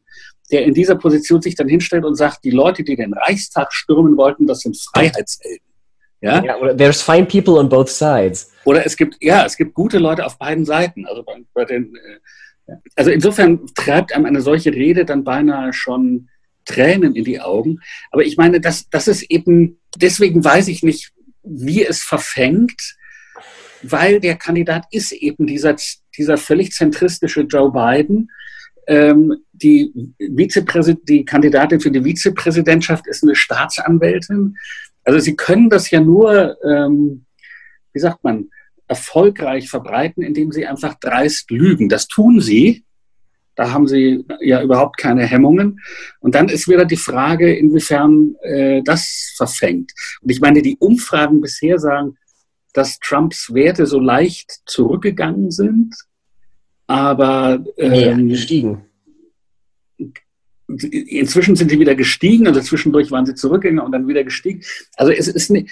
der 0.52 0.64
in 0.64 0.74
dieser 0.74 0.96
Position 0.96 1.42
sich 1.42 1.56
dann 1.56 1.68
hinstellt 1.68 2.06
und 2.06 2.16
sagt, 2.16 2.44
die 2.44 2.52
Leute, 2.52 2.84
die 2.84 2.96
den 2.96 3.14
Reichstag 3.14 3.74
stürmen 3.74 4.16
wollten, 4.16 4.46
das 4.46 4.60
sind 4.60 4.78
Freiheitshelden. 4.78 5.66
Ja? 6.22 6.44
ja 6.44 6.58
oder 6.58 6.78
there's 6.78 7.02
fine 7.02 7.26
people 7.26 7.56
on 7.56 7.68
both 7.68 7.90
sides. 7.90 8.52
Oder 8.64 8.86
es 8.86 8.96
gibt, 8.96 9.18
ja, 9.22 9.46
es 9.46 9.58
gibt 9.58 9.74
gute 9.74 9.98
Leute 9.98 10.26
auf 10.26 10.38
beiden 10.38 10.66
Seiten. 10.66 11.06
Also, 11.08 11.24
bei, 11.24 11.34
bei 11.54 11.66
den, 11.66 11.96
äh, 12.68 12.74
also 12.96 13.10
insofern 13.10 13.66
treibt 13.76 14.14
einem 14.14 14.26
eine 14.26 14.42
solche 14.42 14.72
Rede 14.72 15.06
dann 15.06 15.24
beinahe 15.24 15.74
schon 15.74 16.30
Tränen 16.66 17.16
in 17.16 17.24
die 17.24 17.40
Augen. 17.40 17.80
Aber 18.12 18.24
ich 18.24 18.38
meine, 18.38 18.60
das, 18.60 18.90
das 18.90 19.08
ist 19.08 19.24
eben, 19.24 19.80
deswegen 19.96 20.44
weiß 20.44 20.68
ich 20.68 20.84
nicht, 20.84 21.12
wie 21.46 21.86
es 21.86 22.02
verfängt, 22.02 22.96
weil 23.82 24.20
der 24.20 24.36
Kandidat 24.36 24.86
ist 24.92 25.12
eben 25.12 25.48
dieser, 25.48 25.76
dieser 26.18 26.38
völlig 26.38 26.72
zentristische 26.72 27.42
Joe 27.42 27.72
Biden. 27.72 28.32
Ähm, 28.88 29.36
die, 29.52 29.92
Vizepräsident, 30.20 31.08
die 31.10 31.26
Kandidatin 31.26 31.80
für 31.80 31.92
die 31.92 32.04
Vizepräsidentschaft 32.04 33.08
ist 33.08 33.24
eine 33.24 33.36
Staatsanwältin. 33.36 34.58
Also 35.04 35.20
sie 35.20 35.36
können 35.36 35.70
das 35.70 35.90
ja 35.92 36.00
nur, 36.00 36.58
ähm, 36.64 37.26
wie 37.94 38.00
sagt 38.00 38.24
man, 38.24 38.50
erfolgreich 38.88 39.70
verbreiten, 39.70 40.24
indem 40.24 40.52
sie 40.52 40.66
einfach 40.66 40.96
dreist 40.96 41.50
lügen. 41.50 41.90
Das 41.90 42.08
tun 42.08 42.40
sie. 42.42 42.84
Da 43.56 43.72
haben 43.72 43.88
sie 43.88 44.26
ja 44.42 44.62
überhaupt 44.62 44.98
keine 44.98 45.26
Hemmungen. 45.26 45.80
Und 46.20 46.36
dann 46.36 46.50
ist 46.50 46.68
wieder 46.68 46.86
die 46.86 46.98
Frage, 46.98 47.56
inwiefern 47.56 48.36
äh, 48.42 48.82
das 48.84 49.34
verfängt. 49.38 49.92
Und 50.22 50.30
ich 50.30 50.42
meine, 50.42 50.62
die 50.62 50.78
Umfragen 50.78 51.42
bisher 51.42 51.80
sagen, 51.80 52.18
dass 52.74 53.00
Trumps 53.00 53.54
Werte 53.54 53.86
so 53.86 54.00
leicht 54.00 54.62
zurückgegangen 54.66 55.52
sind, 55.52 55.96
aber 56.88 57.64
ähm, 57.78 58.28
nee, 58.28 58.34
gestiegen. 58.34 58.86
Inzwischen 60.68 61.56
sind 61.56 61.70
sie 61.70 61.80
wieder 61.80 61.96
gestiegen, 61.96 62.48
also 62.48 62.60
zwischendurch 62.60 63.12
waren 63.12 63.26
sie 63.26 63.36
zurückgegangen 63.36 63.86
und 63.86 63.92
dann 63.92 64.08
wieder 64.08 64.24
gestiegen. 64.24 64.62
Also 64.98 65.12
es 65.12 65.28
ist 65.28 65.50
nicht, 65.50 65.70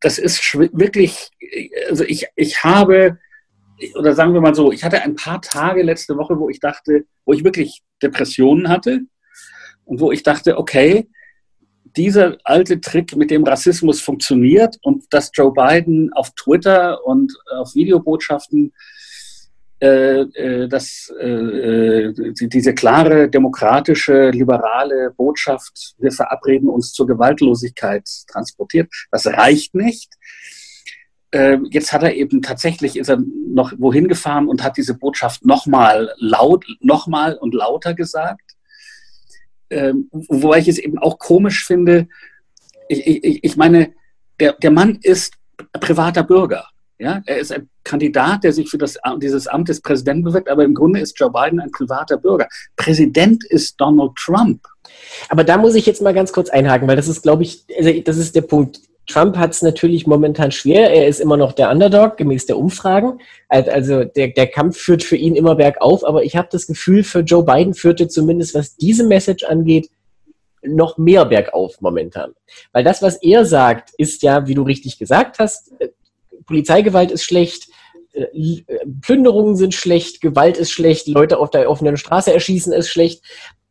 das 0.00 0.18
ist 0.18 0.54
wirklich, 0.54 1.30
also 1.88 2.04
ich, 2.04 2.26
ich 2.36 2.62
habe 2.62 3.18
oder 3.94 4.14
sagen 4.14 4.34
wir 4.34 4.40
mal 4.40 4.54
so, 4.54 4.72
ich 4.72 4.84
hatte 4.84 5.02
ein 5.02 5.14
paar 5.14 5.40
Tage 5.40 5.82
letzte 5.82 6.16
Woche, 6.16 6.38
wo 6.38 6.48
ich 6.48 6.60
dachte, 6.60 7.04
wo 7.24 7.32
ich 7.32 7.44
wirklich 7.44 7.82
Depressionen 8.02 8.68
hatte 8.68 9.00
und 9.84 10.00
wo 10.00 10.12
ich 10.12 10.22
dachte, 10.22 10.58
okay, 10.58 11.08
dieser 11.96 12.36
alte 12.44 12.80
Trick 12.80 13.16
mit 13.16 13.30
dem 13.30 13.44
Rassismus 13.44 14.00
funktioniert 14.00 14.76
und 14.82 15.04
dass 15.10 15.30
Joe 15.34 15.52
Biden 15.52 16.12
auf 16.12 16.30
Twitter 16.36 17.04
und 17.04 17.32
auf 17.50 17.74
Videobotschaften 17.74 18.72
äh, 19.82 20.20
äh, 20.20 20.68
dass 20.68 21.10
äh, 21.18 21.26
äh 21.26 22.34
diese 22.34 22.74
klare 22.74 23.30
demokratische, 23.30 24.28
liberale 24.28 25.10
Botschaft, 25.16 25.94
wir 25.96 26.12
verabreden 26.12 26.68
uns 26.68 26.92
zur 26.92 27.06
Gewaltlosigkeit 27.06 28.06
transportiert, 28.30 28.92
das 29.10 29.26
reicht 29.26 29.74
nicht. 29.74 30.12
Ähm, 31.32 31.68
jetzt 31.70 31.92
hat 31.92 32.02
er 32.02 32.14
eben 32.14 32.42
tatsächlich, 32.42 32.96
ist 32.96 33.08
er 33.08 33.22
noch 33.46 33.72
wohin 33.78 34.08
gefahren 34.08 34.48
und 34.48 34.64
hat 34.64 34.76
diese 34.76 34.94
Botschaft 34.94 35.44
nochmal 35.44 36.12
laut, 36.18 36.64
nochmal 36.80 37.34
und 37.34 37.54
lauter 37.54 37.94
gesagt. 37.94 38.56
Ähm, 39.70 40.08
wobei 40.10 40.58
ich 40.58 40.68
es 40.68 40.78
eben 40.78 40.98
auch 40.98 41.18
komisch 41.18 41.64
finde, 41.64 42.08
ich, 42.88 43.06
ich, 43.06 43.44
ich 43.44 43.56
meine, 43.56 43.92
der, 44.40 44.54
der 44.54 44.72
Mann 44.72 44.98
ist 45.02 45.34
privater 45.78 46.24
Bürger. 46.24 46.66
Ja, 46.98 47.22
er 47.24 47.38
ist 47.38 47.50
ein 47.50 47.70
Kandidat, 47.82 48.44
der 48.44 48.52
sich 48.52 48.68
für 48.68 48.76
das, 48.76 48.98
dieses 49.22 49.46
Amt 49.46 49.70
des 49.70 49.80
Präsidenten 49.80 50.24
bewirbt, 50.24 50.50
aber 50.50 50.64
im 50.64 50.74
Grunde 50.74 51.00
ist 51.00 51.18
Joe 51.18 51.30
Biden 51.30 51.58
ein 51.58 51.70
privater 51.70 52.18
Bürger. 52.18 52.46
Präsident 52.76 53.42
ist 53.44 53.80
Donald 53.80 54.12
Trump. 54.16 54.60
Aber 55.30 55.42
da 55.42 55.56
muss 55.56 55.76
ich 55.76 55.86
jetzt 55.86 56.02
mal 56.02 56.12
ganz 56.12 56.30
kurz 56.30 56.50
einhaken, 56.50 56.86
weil 56.88 56.96
das 56.96 57.08
ist, 57.08 57.22
glaube 57.22 57.42
ich, 57.42 57.64
also 57.78 58.00
das 58.00 58.18
ist 58.18 58.34
der 58.34 58.42
Punkt. 58.42 58.80
Trump 59.10 59.36
hat 59.36 59.50
es 59.50 59.62
natürlich 59.62 60.06
momentan 60.06 60.52
schwer. 60.52 60.90
Er 60.90 61.06
ist 61.08 61.20
immer 61.20 61.36
noch 61.36 61.52
der 61.52 61.70
Underdog, 61.70 62.16
gemäß 62.16 62.46
der 62.46 62.58
Umfragen. 62.58 63.20
Also 63.48 64.04
der, 64.04 64.28
der 64.28 64.46
Kampf 64.46 64.78
führt 64.78 65.02
für 65.02 65.16
ihn 65.16 65.36
immer 65.36 65.56
bergauf, 65.56 66.04
aber 66.04 66.24
ich 66.24 66.36
habe 66.36 66.48
das 66.50 66.66
Gefühl, 66.66 67.02
für 67.02 67.20
Joe 67.20 67.44
Biden 67.44 67.74
führte 67.74 68.08
zumindest, 68.08 68.54
was 68.54 68.76
diese 68.76 69.04
Message 69.04 69.44
angeht, 69.44 69.90
noch 70.62 70.98
mehr 70.98 71.24
bergauf 71.24 71.80
momentan. 71.80 72.32
Weil 72.72 72.84
das, 72.84 73.02
was 73.02 73.16
er 73.16 73.44
sagt, 73.44 73.90
ist 73.98 74.22
ja, 74.22 74.46
wie 74.46 74.54
du 74.54 74.62
richtig 74.62 74.98
gesagt 74.98 75.38
hast, 75.38 75.72
Polizeigewalt 76.46 77.10
ist 77.10 77.24
schlecht, 77.24 77.68
äh, 78.12 78.26
Plünderungen 79.00 79.56
sind 79.56 79.74
schlecht, 79.74 80.20
Gewalt 80.20 80.56
ist 80.56 80.70
schlecht, 80.70 81.06
Leute 81.08 81.38
auf 81.38 81.50
der 81.50 81.70
offenen 81.70 81.96
Straße 81.96 82.32
erschießen 82.32 82.72
ist 82.72 82.88
schlecht. 82.88 83.22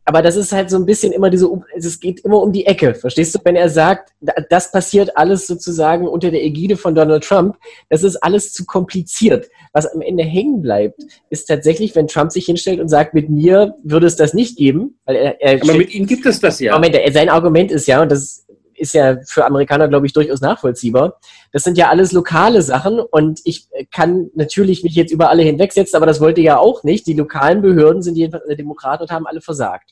Aber 0.09 0.23
das 0.23 0.35
ist 0.35 0.51
halt 0.51 0.71
so 0.71 0.77
ein 0.77 0.87
bisschen 0.87 1.13
immer 1.13 1.29
diese, 1.29 1.47
es 1.75 1.99
geht 1.99 2.21
immer 2.21 2.41
um 2.41 2.51
die 2.51 2.65
Ecke. 2.65 2.95
Verstehst 2.95 3.35
du, 3.35 3.39
wenn 3.43 3.55
er 3.55 3.69
sagt, 3.69 4.11
das 4.49 4.71
passiert 4.71 5.15
alles 5.15 5.45
sozusagen 5.45 6.07
unter 6.07 6.31
der 6.31 6.43
Ägide 6.43 6.77
von 6.77 6.95
Donald 6.95 7.23
Trump, 7.23 7.57
das 7.89 8.01
ist 8.01 8.15
alles 8.15 8.51
zu 8.51 8.65
kompliziert. 8.65 9.51
Was 9.71 9.85
am 9.85 10.01
Ende 10.01 10.23
hängen 10.23 10.63
bleibt, 10.63 10.99
ist 11.29 11.45
tatsächlich, 11.45 11.95
wenn 11.95 12.07
Trump 12.07 12.31
sich 12.31 12.47
hinstellt 12.47 12.79
und 12.79 12.87
sagt, 12.87 13.13
mit 13.13 13.29
mir 13.29 13.75
würde 13.83 14.07
es 14.07 14.15
das 14.15 14.33
nicht 14.33 14.57
geben. 14.57 14.97
Weil 15.05 15.15
er, 15.15 15.41
er 15.43 15.61
Aber 15.61 15.75
mit 15.75 15.93
ihm 15.93 16.07
gibt 16.07 16.25
es 16.25 16.39
das 16.39 16.59
ja. 16.59 16.73
Moment, 16.73 16.97
sein 17.13 17.29
Argument 17.29 17.71
ist 17.71 17.85
ja, 17.85 18.01
und 18.01 18.11
das 18.11 18.47
ist 18.73 18.95
ja 18.95 19.17
für 19.27 19.45
Amerikaner, 19.45 19.89
glaube 19.89 20.07
ich, 20.07 20.13
durchaus 20.13 20.41
nachvollziehbar. 20.41 21.19
Das 21.51 21.63
sind 21.63 21.77
ja 21.77 21.89
alles 21.89 22.13
lokale 22.13 22.63
Sachen 22.63 22.99
und 22.99 23.41
ich 23.43 23.67
kann 23.91 24.31
natürlich 24.33 24.83
mich 24.83 24.95
jetzt 24.95 25.11
über 25.11 25.29
alle 25.29 25.43
hinwegsetzen, 25.43 25.97
aber 25.97 26.07
das 26.07 26.19
wollte 26.19 26.41
ja 26.41 26.57
auch 26.57 26.83
nicht. 26.83 27.05
Die 27.05 27.13
lokalen 27.13 27.61
Behörden 27.61 28.01
sind 28.01 28.15
jedenfalls 28.15 28.47
Demokraten 28.57 29.03
und 29.03 29.11
haben 29.11 29.27
alle 29.27 29.41
versagt. 29.41 29.91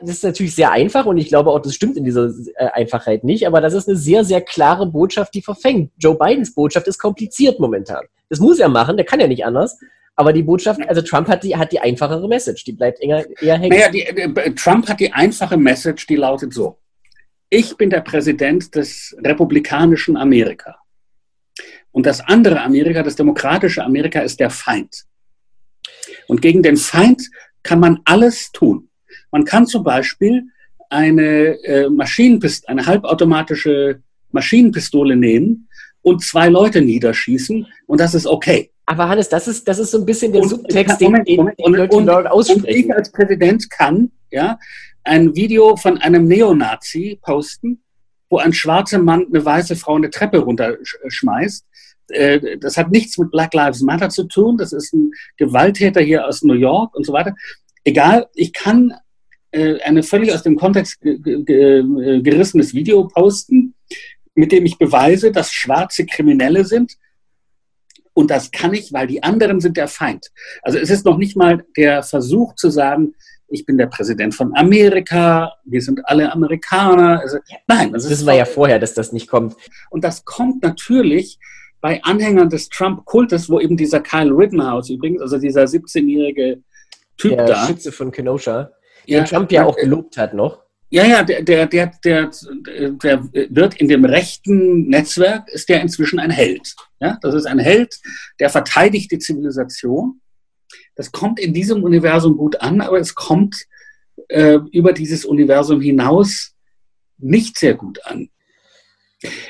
Das 0.00 0.10
ist 0.10 0.24
natürlich 0.24 0.54
sehr 0.54 0.70
einfach 0.70 1.06
und 1.06 1.18
ich 1.18 1.28
glaube 1.28 1.50
auch, 1.50 1.60
das 1.60 1.74
stimmt 1.74 1.96
in 1.96 2.04
dieser 2.04 2.32
äh, 2.56 2.66
Einfachheit 2.72 3.24
nicht, 3.24 3.46
aber 3.46 3.60
das 3.60 3.74
ist 3.74 3.88
eine 3.88 3.96
sehr, 3.96 4.24
sehr 4.24 4.40
klare 4.40 4.86
Botschaft, 4.86 5.34
die 5.34 5.42
verfängt. 5.42 5.92
Joe 5.98 6.16
Bidens 6.16 6.54
Botschaft 6.54 6.86
ist 6.88 6.98
kompliziert 6.98 7.60
momentan. 7.60 8.04
Das 8.28 8.40
muss 8.40 8.58
er 8.58 8.68
machen, 8.68 8.96
der 8.96 9.06
kann 9.06 9.20
ja 9.20 9.26
nicht 9.26 9.44
anders. 9.44 9.78
Aber 10.16 10.32
die 10.32 10.42
Botschaft, 10.42 10.80
also 10.86 11.00
Trump 11.00 11.28
hat 11.28 11.44
die, 11.44 11.56
hat 11.56 11.72
die 11.72 11.80
einfachere 11.80 12.28
Message, 12.28 12.64
die 12.64 12.72
bleibt 12.72 13.00
eher, 13.00 13.26
eher 13.40 13.58
hängen. 13.58 13.70
Naja, 13.70 13.90
die, 13.90 14.04
die, 14.14 14.54
Trump 14.54 14.86
hat 14.88 15.00
die 15.00 15.12
einfache 15.12 15.56
Message, 15.56 16.06
die 16.06 16.16
lautet 16.16 16.52
so 16.52 16.76
ich 17.50 17.76
bin 17.76 17.90
der 17.90 18.00
Präsident 18.00 18.74
des 18.76 19.14
republikanischen 19.18 20.16
Amerika. 20.16 20.78
Und 21.90 22.06
das 22.06 22.20
andere 22.20 22.60
Amerika, 22.62 23.02
das 23.02 23.16
demokratische 23.16 23.82
Amerika, 23.82 24.20
ist 24.20 24.38
der 24.38 24.50
Feind. 24.50 25.04
Und 26.28 26.40
gegen 26.40 26.62
den 26.62 26.76
Feind 26.76 27.28
kann 27.64 27.80
man 27.80 27.98
alles 28.04 28.52
tun. 28.52 28.88
Man 29.30 29.44
kann 29.44 29.66
zum 29.66 29.84
Beispiel 29.84 30.44
eine 30.88 31.62
äh, 31.64 31.88
Maschinenpist 31.88 32.68
eine 32.68 32.84
halbautomatische 32.84 34.00
Maschinenpistole 34.32 35.16
nehmen 35.16 35.68
und 36.02 36.22
zwei 36.22 36.48
Leute 36.48 36.80
niederschießen 36.80 37.66
und 37.86 38.00
das 38.00 38.14
ist 38.14 38.26
okay. 38.26 38.70
Aber 38.86 39.08
Hannes, 39.08 39.28
das 39.28 39.46
ist, 39.46 39.68
das 39.68 39.78
ist 39.78 39.92
so 39.92 39.98
ein 39.98 40.04
bisschen 40.04 40.32
der 40.32 40.42
und, 40.42 40.48
Subtext, 40.48 41.00
den, 41.00 41.24
den, 41.24 41.36
Moment, 41.36 41.58
den 41.58 41.74
Leute 41.74 41.96
und, 41.96 42.06
dort 42.06 42.26
aussprechen. 42.26 42.64
Und 42.64 42.68
ich 42.68 42.92
als 42.92 43.12
Präsident 43.12 43.70
kann 43.70 44.10
ja, 44.32 44.58
ein 45.04 45.34
Video 45.36 45.76
von 45.76 45.98
einem 45.98 46.26
Neonazi 46.26 47.18
posten, 47.22 47.82
wo 48.28 48.38
ein 48.38 48.52
schwarzer 48.52 48.98
Mann 48.98 49.26
eine 49.32 49.44
weiße 49.44 49.76
Frau 49.76 49.94
eine 49.94 50.10
Treppe 50.10 50.38
runterschmeißt. 50.38 51.64
Äh, 52.08 52.58
das 52.58 52.76
hat 52.76 52.90
nichts 52.90 53.16
mit 53.16 53.30
Black 53.30 53.54
Lives 53.54 53.80
Matter 53.80 54.08
zu 54.10 54.24
tun. 54.24 54.56
Das 54.56 54.72
ist 54.72 54.92
ein 54.92 55.12
Gewalttäter 55.36 56.00
hier 56.00 56.26
aus 56.26 56.42
New 56.42 56.54
York 56.54 56.94
und 56.96 57.06
so 57.06 57.12
weiter. 57.12 57.34
Egal, 57.84 58.26
ich 58.34 58.52
kann 58.52 58.92
äh, 59.52 59.80
eine 59.82 60.02
völlig 60.02 60.32
aus 60.32 60.42
dem 60.42 60.56
Kontext 60.56 61.00
gerissenes 61.00 62.74
Video 62.74 63.06
posten, 63.08 63.74
mit 64.34 64.52
dem 64.52 64.64
ich 64.66 64.78
beweise, 64.78 65.32
dass 65.32 65.52
Schwarze 65.52 66.06
Kriminelle 66.06 66.64
sind. 66.64 66.96
Und 68.12 68.30
das 68.30 68.50
kann 68.50 68.74
ich, 68.74 68.92
weil 68.92 69.06
die 69.06 69.22
anderen 69.22 69.60
sind 69.60 69.76
der 69.76 69.88
Feind. 69.88 70.30
Also 70.62 70.78
es 70.78 70.90
ist 70.90 71.04
noch 71.04 71.16
nicht 71.16 71.36
mal 71.36 71.64
der 71.76 72.02
Versuch 72.02 72.54
zu 72.54 72.70
sagen, 72.70 73.14
ich 73.50 73.66
bin 73.66 73.78
der 73.78 73.86
Präsident 73.86 74.34
von 74.34 74.54
Amerika, 74.56 75.52
wir 75.64 75.82
sind 75.82 76.00
alle 76.04 76.32
Amerikaner. 76.32 77.20
Also, 77.20 77.38
nein, 77.66 77.92
das, 77.92 78.08
das 78.08 78.24
wir 78.24 78.34
ja 78.34 78.44
vorher, 78.44 78.78
dass 78.78 78.94
das 78.94 79.12
nicht 79.12 79.28
kommt. 79.28 79.56
Und 79.90 80.04
das 80.04 80.24
kommt 80.24 80.62
natürlich 80.62 81.38
bei 81.80 82.02
Anhängern 82.04 82.48
des 82.48 82.68
Trump-Kultes, 82.68 83.48
wo 83.48 83.58
eben 83.58 83.76
dieser 83.76 84.00
Kyle 84.00 84.30
Rittenhouse 84.30 84.90
übrigens, 84.90 85.20
also 85.22 85.38
dieser 85.38 85.64
17-jährige 85.64 86.62
Typ 87.16 87.36
der 87.36 87.46
da. 87.46 87.66
Schütze 87.66 87.92
von 87.92 88.12
Kenosha, 88.12 88.70
den 89.18 89.24
Trump 89.26 89.52
ja 89.52 89.64
auch 89.64 89.76
gelobt 89.76 90.16
hat 90.16 90.34
noch. 90.34 90.62
Ja, 90.92 91.04
ja, 91.04 91.22
der, 91.22 91.42
der, 91.42 91.66
der, 91.66 91.92
der, 92.04 92.30
der 92.32 93.24
wird 93.32 93.74
in 93.76 93.86
dem 93.86 94.04
rechten 94.04 94.88
Netzwerk, 94.88 95.48
ist 95.48 95.68
der 95.68 95.82
inzwischen 95.82 96.18
ein 96.18 96.30
Held. 96.30 96.74
Ja, 97.00 97.16
das 97.22 97.34
ist 97.34 97.46
ein 97.46 97.60
Held, 97.60 97.94
der 98.40 98.50
verteidigt 98.50 99.12
die 99.12 99.20
Zivilisation 99.20 100.20
das 101.00 101.12
kommt 101.12 101.40
in 101.40 101.54
diesem 101.54 101.82
Universum 101.82 102.36
gut 102.36 102.60
an, 102.60 102.80
aber 102.80 102.98
es 102.98 103.14
kommt 103.14 103.64
äh, 104.28 104.58
über 104.72 104.92
dieses 104.92 105.24
Universum 105.24 105.80
hinaus 105.80 106.54
nicht 107.16 107.58
sehr 107.58 107.74
gut 107.74 108.04
an. 108.04 108.28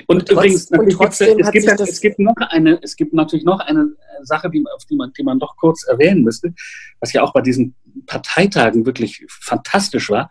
Und, 0.06 0.16
und 0.18 0.30
übrigens, 0.30 0.66
trotz, 0.68 1.20
und 1.20 1.40
es, 1.40 1.50
gibt, 1.50 1.80
es, 1.80 2.00
gibt 2.00 2.18
noch 2.18 2.34
eine, 2.36 2.80
es 2.82 2.96
gibt 2.96 3.12
natürlich 3.12 3.44
noch 3.44 3.60
eine 3.60 3.90
Sache, 4.22 4.50
die, 4.50 4.64
auf 4.74 4.84
die 4.86 4.96
man, 4.96 5.12
die 5.16 5.22
man 5.22 5.38
doch 5.38 5.56
kurz 5.56 5.84
erwähnen 5.84 6.22
müsste, 6.22 6.52
was 6.98 7.12
ja 7.12 7.22
auch 7.22 7.32
bei 7.32 7.40
diesen 7.40 7.74
Parteitagen 8.06 8.84
wirklich 8.84 9.24
fantastisch 9.28 10.10
war. 10.10 10.28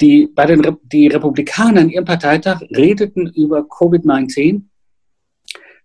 Die, 0.00 0.26
bei 0.26 0.46
den, 0.46 0.76
die 0.82 1.08
Republikaner 1.08 1.82
in 1.82 1.90
ihrem 1.90 2.04
Parteitag 2.04 2.60
redeten 2.74 3.26
über 3.28 3.60
Covid-19 3.60 4.62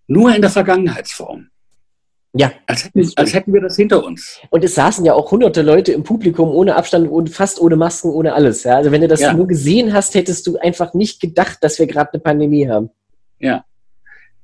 nur 0.08 0.36
in 0.36 0.42
der 0.42 0.52
Vergangenheitsform. 0.52 1.50
Ja. 2.38 2.52
Als 2.68 2.84
hätten, 2.84 3.10
als 3.16 3.34
hätten, 3.34 3.54
wir 3.54 3.62
das 3.62 3.78
hinter 3.78 4.04
uns. 4.04 4.42
Und 4.50 4.64
es 4.64 4.76
saßen 4.76 5.06
ja 5.06 5.14
auch 5.14 5.32
hunderte 5.32 5.62
Leute 5.62 5.94
im 5.94 6.04
Publikum 6.04 6.50
ohne 6.50 6.76
Abstand 6.76 7.10
und 7.10 7.30
fast 7.30 7.62
ohne 7.62 7.78
Masken, 7.78 8.10
ohne 8.10 8.34
alles. 8.34 8.64
Ja? 8.64 8.76
Also 8.76 8.92
wenn 8.92 9.00
du 9.00 9.08
das 9.08 9.22
ja. 9.22 9.34
nur 9.34 9.48
gesehen 9.48 9.94
hast, 9.94 10.16
hättest 10.16 10.46
du 10.46 10.58
einfach 10.58 10.94
nicht 10.94 11.22
gedacht, 11.22 11.60
dass 11.62 11.80
wir 11.80 11.88
gerade 11.88 12.12
eine 12.14 12.22
Pandemie 12.22 12.68
haben. 12.68 12.90
Ja. 13.40 13.64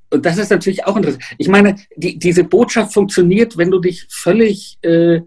Und 0.10 0.26
das 0.26 0.38
ist 0.38 0.52
natürlich 0.52 0.86
auch 0.86 0.96
interessant. 0.96 1.24
Ich 1.38 1.50
meine, 1.50 1.76
die, 1.98 2.18
diese 2.18 2.46
Botschaft 2.46 2.94
funktioniert, 2.94 3.58
wenn 3.58 3.72
du 3.72 3.80
dich 3.80 4.08
völlig 4.10 4.78
äh, 4.84 5.22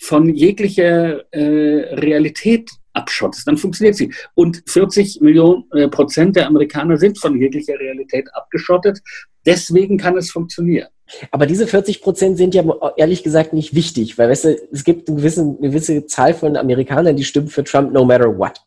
von 0.00 0.34
jeglicher 0.34 1.24
äh, 1.32 1.94
Realität 1.94 2.70
abschottest, 2.94 3.46
dann 3.46 3.56
funktioniert 3.56 3.94
sie. 3.94 4.12
Und 4.34 4.62
40 4.66 5.20
Millionen 5.20 5.64
äh, 5.72 5.86
Prozent 5.88 6.34
der 6.34 6.48
Amerikaner 6.48 6.96
sind 6.98 7.18
von 7.18 7.40
jeglicher 7.40 7.78
Realität 7.78 8.28
abgeschottet. 8.34 9.00
Deswegen 9.46 9.98
kann 9.98 10.16
es 10.16 10.32
funktionieren. 10.32 10.88
Aber 11.30 11.46
diese 11.46 11.66
40 11.66 12.02
Prozent 12.02 12.36
sind 12.36 12.54
ja 12.54 12.64
ehrlich 12.96 13.22
gesagt 13.22 13.52
nicht 13.52 13.74
wichtig, 13.74 14.18
weil 14.18 14.28
weißt 14.28 14.44
du, 14.44 14.56
es 14.72 14.84
gibt 14.84 15.08
eine 15.08 15.16
gewisse, 15.16 15.42
eine 15.42 15.56
gewisse 15.60 16.06
Zahl 16.06 16.34
von 16.34 16.56
Amerikanern, 16.56 17.16
die 17.16 17.24
stimmen 17.24 17.48
für 17.48 17.64
Trump 17.64 17.92
no 17.92 18.04
matter 18.04 18.38
what. 18.38 18.60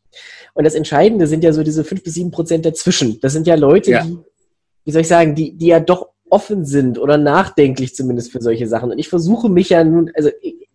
Und 0.54 0.66
das 0.66 0.76
Entscheidende 0.76 1.28
sind 1.28 1.44
ja 1.44 1.54
so 1.54 1.64
diese 1.64 1.84
5 1.84 2.04
bis 2.04 2.16
7 2.16 2.32
Prozent 2.32 2.66
dazwischen. 2.66 3.20
Das 3.22 3.34
sind 3.34 3.48
ja 3.48 3.56
Leute, 3.56 3.92
ja. 3.92 4.04
die, 4.04 4.18
wie 4.86 4.92
soll 4.92 5.02
ich 5.02 5.08
sagen, 5.08 5.36
die, 5.36 5.54
die 5.54 5.68
ja 5.68 5.80
doch 5.80 6.10
offen 6.30 6.66
sind 6.66 6.98
oder 6.98 7.18
nachdenklich 7.18 7.96
zumindest 7.96 8.32
für 8.32 8.42
solche 8.42 8.68
Sachen. 8.68 8.92
Und 8.92 9.00
ich 9.00 9.10
versuche 9.10 9.50
mich 9.50 9.70
ja 9.70 9.84
nun, 9.84 10.12
also 10.16 10.30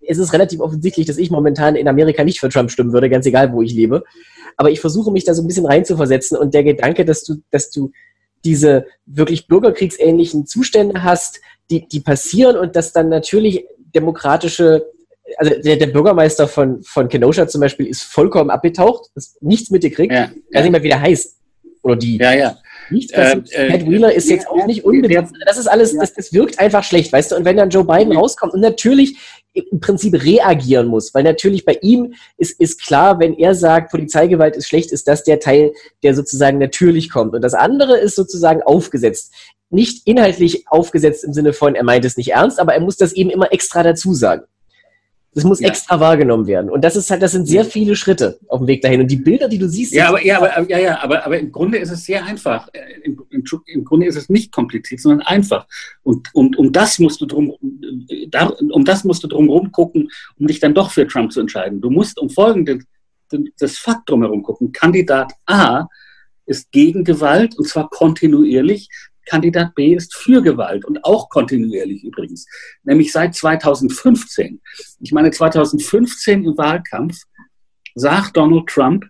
es 0.06 0.18
ist 0.18 0.32
relativ 0.32 0.60
offensichtlich, 0.60 1.06
dass 1.06 1.18
ich 1.18 1.30
momentan 1.30 1.76
in 1.76 1.88
Amerika 1.88 2.24
nicht 2.24 2.40
für 2.40 2.48
Trump 2.48 2.70
stimmen 2.70 2.92
würde, 2.92 3.10
ganz 3.10 3.26
egal, 3.26 3.52
wo 3.52 3.62
ich 3.62 3.72
lebe. 3.72 4.04
Aber 4.56 4.70
ich 4.70 4.80
versuche 4.80 5.10
mich 5.10 5.24
da 5.24 5.34
so 5.34 5.42
ein 5.42 5.46
bisschen 5.46 5.66
reinzuversetzen 5.66 6.38
und 6.38 6.54
der 6.54 6.64
Gedanke, 6.64 7.04
dass 7.04 7.24
du, 7.24 7.36
dass 7.50 7.70
du 7.70 7.90
diese 8.44 8.86
wirklich 9.06 9.48
bürgerkriegsähnlichen 9.48 10.46
Zustände 10.46 11.02
hast, 11.02 11.40
die, 11.70 11.86
die 11.88 12.00
passieren 12.00 12.56
und 12.56 12.76
dass 12.76 12.92
dann 12.92 13.08
natürlich 13.08 13.66
demokratische 13.94 14.86
also 15.38 15.60
der, 15.60 15.76
der 15.76 15.88
Bürgermeister 15.88 16.46
von, 16.46 16.82
von 16.84 17.08
Kenosha 17.08 17.48
zum 17.48 17.60
Beispiel 17.60 17.86
ist 17.86 18.02
vollkommen 18.02 18.50
abgetaucht, 18.50 19.10
ist 19.16 19.42
nichts 19.42 19.70
mitgekriegt, 19.70 20.12
ja, 20.12 20.30
weiß 20.52 20.62
nicht 20.62 20.72
mehr, 20.72 20.82
wie 20.82 20.88
der 20.88 21.00
heißt. 21.00 21.36
Oder 21.82 21.96
die. 21.96 22.18
Ja, 22.18 22.32
ja. 22.32 22.56
Nichts 22.90 23.12
passiert. 23.12 23.52
Äh, 23.52 23.70
Pat 23.70 23.88
Wheeler 23.88 24.12
ist 24.12 24.28
jetzt 24.28 24.48
auch 24.48 24.66
nicht 24.66 24.84
unbedingt. 24.84 25.30
Das 25.44 25.56
ist 25.56 25.66
alles, 25.66 25.96
das, 25.96 26.14
das 26.14 26.32
wirkt 26.32 26.58
einfach 26.58 26.84
schlecht, 26.84 27.12
weißt 27.12 27.32
du? 27.32 27.36
Und 27.36 27.44
wenn 27.44 27.56
dann 27.56 27.70
Joe 27.70 27.84
Biden 27.84 28.16
rauskommt 28.16 28.54
und 28.54 28.60
natürlich 28.60 29.16
im 29.52 29.80
Prinzip 29.80 30.22
reagieren 30.22 30.86
muss, 30.86 31.14
weil 31.14 31.22
natürlich 31.22 31.64
bei 31.64 31.78
ihm 31.80 32.14
ist, 32.36 32.60
ist 32.60 32.84
klar, 32.84 33.18
wenn 33.18 33.34
er 33.34 33.54
sagt, 33.54 33.90
Polizeigewalt 33.90 34.56
ist 34.56 34.68
schlecht, 34.68 34.92
ist 34.92 35.08
das 35.08 35.24
der 35.24 35.40
Teil, 35.40 35.72
der 36.02 36.14
sozusagen 36.14 36.58
natürlich 36.58 37.10
kommt. 37.10 37.34
Und 37.34 37.42
das 37.42 37.54
andere 37.54 37.98
ist 37.98 38.16
sozusagen 38.16 38.62
aufgesetzt. 38.62 39.32
Nicht 39.70 40.06
inhaltlich 40.06 40.64
aufgesetzt 40.68 41.24
im 41.24 41.32
Sinne 41.32 41.52
von, 41.52 41.74
er 41.74 41.84
meint 41.84 42.04
es 42.04 42.16
nicht 42.16 42.32
ernst, 42.32 42.60
aber 42.60 42.74
er 42.74 42.80
muss 42.80 42.96
das 42.96 43.12
eben 43.12 43.30
immer 43.30 43.52
extra 43.52 43.82
dazu 43.82 44.14
sagen. 44.14 44.44
Das 45.36 45.44
muss 45.44 45.60
ja. 45.60 45.68
extra 45.68 46.00
wahrgenommen 46.00 46.46
werden. 46.46 46.70
Und 46.70 46.82
das 46.82 46.96
ist 46.96 47.10
halt, 47.10 47.20
das 47.20 47.32
sind 47.32 47.46
sehr 47.46 47.66
viele 47.66 47.94
Schritte 47.94 48.38
auf 48.48 48.60
dem 48.60 48.68
Weg 48.68 48.80
dahin. 48.80 49.02
Und 49.02 49.10
die 49.10 49.16
Bilder, 49.16 49.48
die 49.48 49.58
du 49.58 49.68
siehst. 49.68 49.92
Ja, 49.92 50.08
aber, 50.08 50.24
ja, 50.24 50.38
aber, 50.38 50.66
ja, 50.70 50.78
ja, 50.78 51.02
aber, 51.02 51.26
aber 51.26 51.38
im 51.38 51.52
Grunde 51.52 51.76
ist 51.76 51.90
es 51.90 52.06
sehr 52.06 52.24
einfach. 52.24 52.68
Äh, 52.72 53.02
Im, 53.04 53.22
im, 53.28 53.44
Im, 53.66 53.84
Grunde 53.84 54.06
ist 54.06 54.16
es 54.16 54.30
nicht 54.30 54.50
kompliziert, 54.50 55.02
sondern 55.02 55.26
einfach. 55.26 55.66
Und, 56.02 56.34
und 56.34 56.56
um 56.56 56.72
das 56.72 56.98
musst 56.98 57.20
du 57.20 57.26
drum, 57.26 57.50
um 57.50 58.84
das 58.86 59.04
musst 59.04 59.24
du 59.24 59.28
drum 59.28 59.50
rumgucken, 59.50 60.08
um 60.38 60.46
dich 60.46 60.58
dann 60.58 60.72
doch 60.72 60.90
für 60.90 61.06
Trump 61.06 61.30
zu 61.32 61.40
entscheiden. 61.40 61.82
Du 61.82 61.90
musst 61.90 62.18
um 62.18 62.30
folgendes, 62.30 62.84
das 63.58 63.76
Fakt 63.76 64.08
drumherum 64.08 64.42
gucken. 64.42 64.72
Kandidat 64.72 65.34
A 65.44 65.86
ist 66.46 66.72
gegen 66.72 67.04
Gewalt 67.04 67.58
und 67.58 67.68
zwar 67.68 67.90
kontinuierlich. 67.90 68.88
Kandidat 69.26 69.74
B 69.74 69.94
ist 69.94 70.14
für 70.14 70.42
Gewalt 70.42 70.84
und 70.84 71.04
auch 71.04 71.28
kontinuierlich 71.28 72.04
übrigens, 72.04 72.46
nämlich 72.84 73.12
seit 73.12 73.34
2015. 73.34 74.60
Ich 75.00 75.12
meine, 75.12 75.30
2015 75.30 76.44
im 76.44 76.56
Wahlkampf 76.56 77.18
sagt 77.94 78.36
Donald 78.36 78.66
Trump 78.68 79.04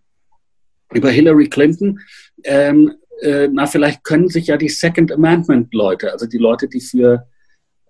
über 0.93 1.11
Hillary 1.11 1.49
Clinton, 1.49 2.01
ähm, 2.45 2.95
äh, 3.23 3.49
na, 3.49 3.67
vielleicht 3.67 4.05
können 4.05 4.29
sich 4.29 4.49
ja 4.49 4.57
die 4.57 4.69
Second 4.69 5.13
Amendment 5.13 5.73
Leute, 5.73 6.13
also 6.13 6.27
die 6.27 6.39
Leute, 6.39 6.69
die 6.69 6.81
für 6.81 7.27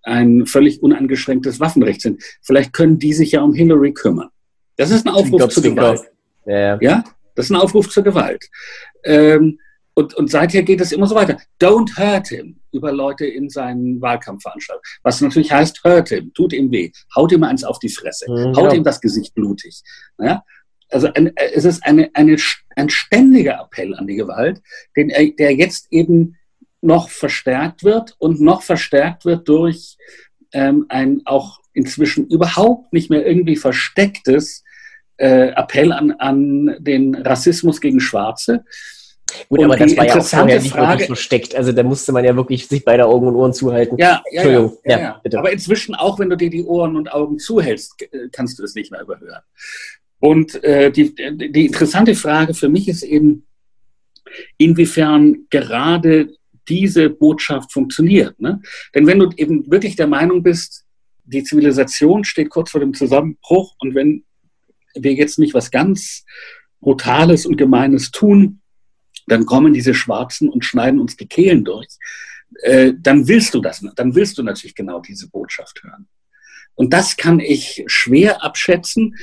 ein 0.02 0.46
völlig 0.46 0.82
uneingeschränktes 0.82 1.58
Waffenrecht 1.58 2.00
sind, 2.00 2.22
vielleicht 2.42 2.72
können 2.72 2.98
die 2.98 3.12
sich 3.12 3.32
ja 3.32 3.42
um 3.42 3.52
Hillary 3.52 3.92
kümmern. 3.92 4.28
Das 4.76 4.90
ist 4.90 5.06
ein 5.06 5.12
Aufruf 5.12 5.48
zur 5.48 5.62
Gewalt. 5.62 6.02
Ja, 6.44 6.78
ja, 6.80 7.04
das 7.34 7.46
ist 7.46 7.50
ein 7.50 7.56
Aufruf 7.56 7.88
zur 7.88 8.04
Gewalt. 8.04 8.48
Ähm, 9.04 9.58
und, 9.98 10.12
und 10.12 10.30
seither 10.30 10.62
geht 10.62 10.82
es 10.82 10.92
immer 10.92 11.06
so 11.06 11.14
weiter. 11.14 11.38
Don't 11.58 11.96
hurt 11.96 12.28
him 12.28 12.60
über 12.70 12.92
Leute 12.92 13.24
in 13.24 13.48
seinen 13.48 13.98
Wahlkampfveranstaltungen. 14.02 14.84
Was 15.02 15.22
natürlich 15.22 15.50
heißt, 15.50 15.82
hurt 15.84 16.10
him, 16.10 16.34
tut 16.34 16.52
ihm 16.52 16.70
weh, 16.70 16.92
haut 17.16 17.32
ihm 17.32 17.42
eins 17.44 17.64
auf 17.64 17.78
die 17.78 17.88
Fresse, 17.88 18.26
mhm, 18.30 18.54
haut 18.54 18.74
ihm 18.74 18.84
das 18.84 19.00
Gesicht 19.00 19.34
blutig. 19.34 19.80
Ja? 20.18 20.44
Also 20.90 21.10
ein, 21.14 21.32
es 21.34 21.64
ist 21.64 21.82
eine, 21.82 22.10
eine, 22.12 22.36
ein 22.76 22.90
ständiger 22.90 23.58
Appell 23.58 23.94
an 23.94 24.06
die 24.06 24.16
Gewalt, 24.16 24.60
den, 24.96 25.08
der 25.08 25.54
jetzt 25.54 25.86
eben 25.90 26.36
noch 26.82 27.08
verstärkt 27.08 27.82
wird 27.82 28.16
und 28.18 28.38
noch 28.42 28.62
verstärkt 28.62 29.24
wird 29.24 29.48
durch 29.48 29.96
ähm, 30.52 30.84
ein 30.90 31.22
auch 31.24 31.58
inzwischen 31.72 32.26
überhaupt 32.26 32.92
nicht 32.92 33.08
mehr 33.08 33.26
irgendwie 33.26 33.56
verstecktes 33.56 34.62
äh, 35.16 35.48
Appell 35.56 35.90
an, 35.92 36.12
an 36.12 36.76
den 36.80 37.14
Rassismus 37.14 37.80
gegen 37.80 38.00
Schwarze, 38.00 38.62
Gut, 39.48 39.62
aber 39.62 39.76
das 39.76 39.96
war 39.96 40.06
ja 40.06 40.18
auch 40.18 40.24
vorher 40.24 40.60
nicht 40.60 40.72
Frage, 40.72 40.92
wirklich 40.92 41.06
versteckt. 41.06 41.54
Also 41.54 41.72
da 41.72 41.82
musste 41.82 42.12
man 42.12 42.24
ja 42.24 42.34
wirklich 42.36 42.68
sich 42.68 42.84
beide 42.84 43.06
Augen 43.06 43.26
und 43.26 43.34
Ohren 43.34 43.52
zuhalten. 43.52 43.96
Ja, 43.98 44.22
ja, 44.30 44.42
Entschuldigung. 44.42 44.78
Ja, 44.84 44.98
ja, 44.98 45.20
ja. 45.24 45.38
Aber 45.38 45.52
inzwischen, 45.52 45.94
auch 45.94 46.18
wenn 46.18 46.30
du 46.30 46.36
dir 46.36 46.50
die 46.50 46.64
Ohren 46.64 46.96
und 46.96 47.12
Augen 47.12 47.38
zuhältst, 47.38 48.00
äh, 48.02 48.28
kannst 48.30 48.58
du 48.58 48.62
das 48.62 48.74
nicht 48.74 48.90
mehr 48.90 49.02
überhören. 49.02 49.42
Und 50.20 50.62
äh, 50.64 50.90
die, 50.90 51.14
die 51.14 51.66
interessante 51.66 52.14
Frage 52.14 52.54
für 52.54 52.68
mich 52.68 52.88
ist 52.88 53.02
eben, 53.02 53.46
inwiefern 54.58 55.46
gerade 55.50 56.34
diese 56.68 57.10
Botschaft 57.10 57.72
funktioniert. 57.72 58.38
Ne? 58.40 58.60
Denn 58.94 59.06
wenn 59.06 59.18
du 59.18 59.30
eben 59.36 59.70
wirklich 59.70 59.96
der 59.96 60.06
Meinung 60.06 60.42
bist, 60.42 60.84
die 61.24 61.42
Zivilisation 61.42 62.24
steht 62.24 62.50
kurz 62.50 62.70
vor 62.70 62.80
dem 62.80 62.94
Zusammenbruch 62.94 63.74
und 63.78 63.94
wenn 63.94 64.24
wir 64.94 65.12
jetzt 65.12 65.38
nicht 65.38 65.54
was 65.54 65.70
ganz 65.70 66.24
Brutales 66.80 67.46
und 67.46 67.56
Gemeines 67.56 68.10
tun, 68.10 68.60
dann 69.26 69.46
kommen 69.46 69.72
diese 69.72 69.94
Schwarzen 69.94 70.48
und 70.48 70.64
schneiden 70.64 71.00
uns 71.00 71.16
die 71.16 71.26
Kehlen 71.26 71.64
durch, 71.64 71.88
äh, 72.62 72.92
dann 72.98 73.28
willst 73.28 73.54
du 73.54 73.60
das, 73.60 73.84
dann 73.96 74.14
willst 74.14 74.38
du 74.38 74.42
natürlich 74.42 74.74
genau 74.74 75.00
diese 75.00 75.28
Botschaft 75.28 75.82
hören. 75.82 76.06
Und 76.74 76.92
das 76.92 77.16
kann 77.16 77.40
ich 77.40 77.84
schwer 77.86 78.44
abschätzen, 78.44 79.16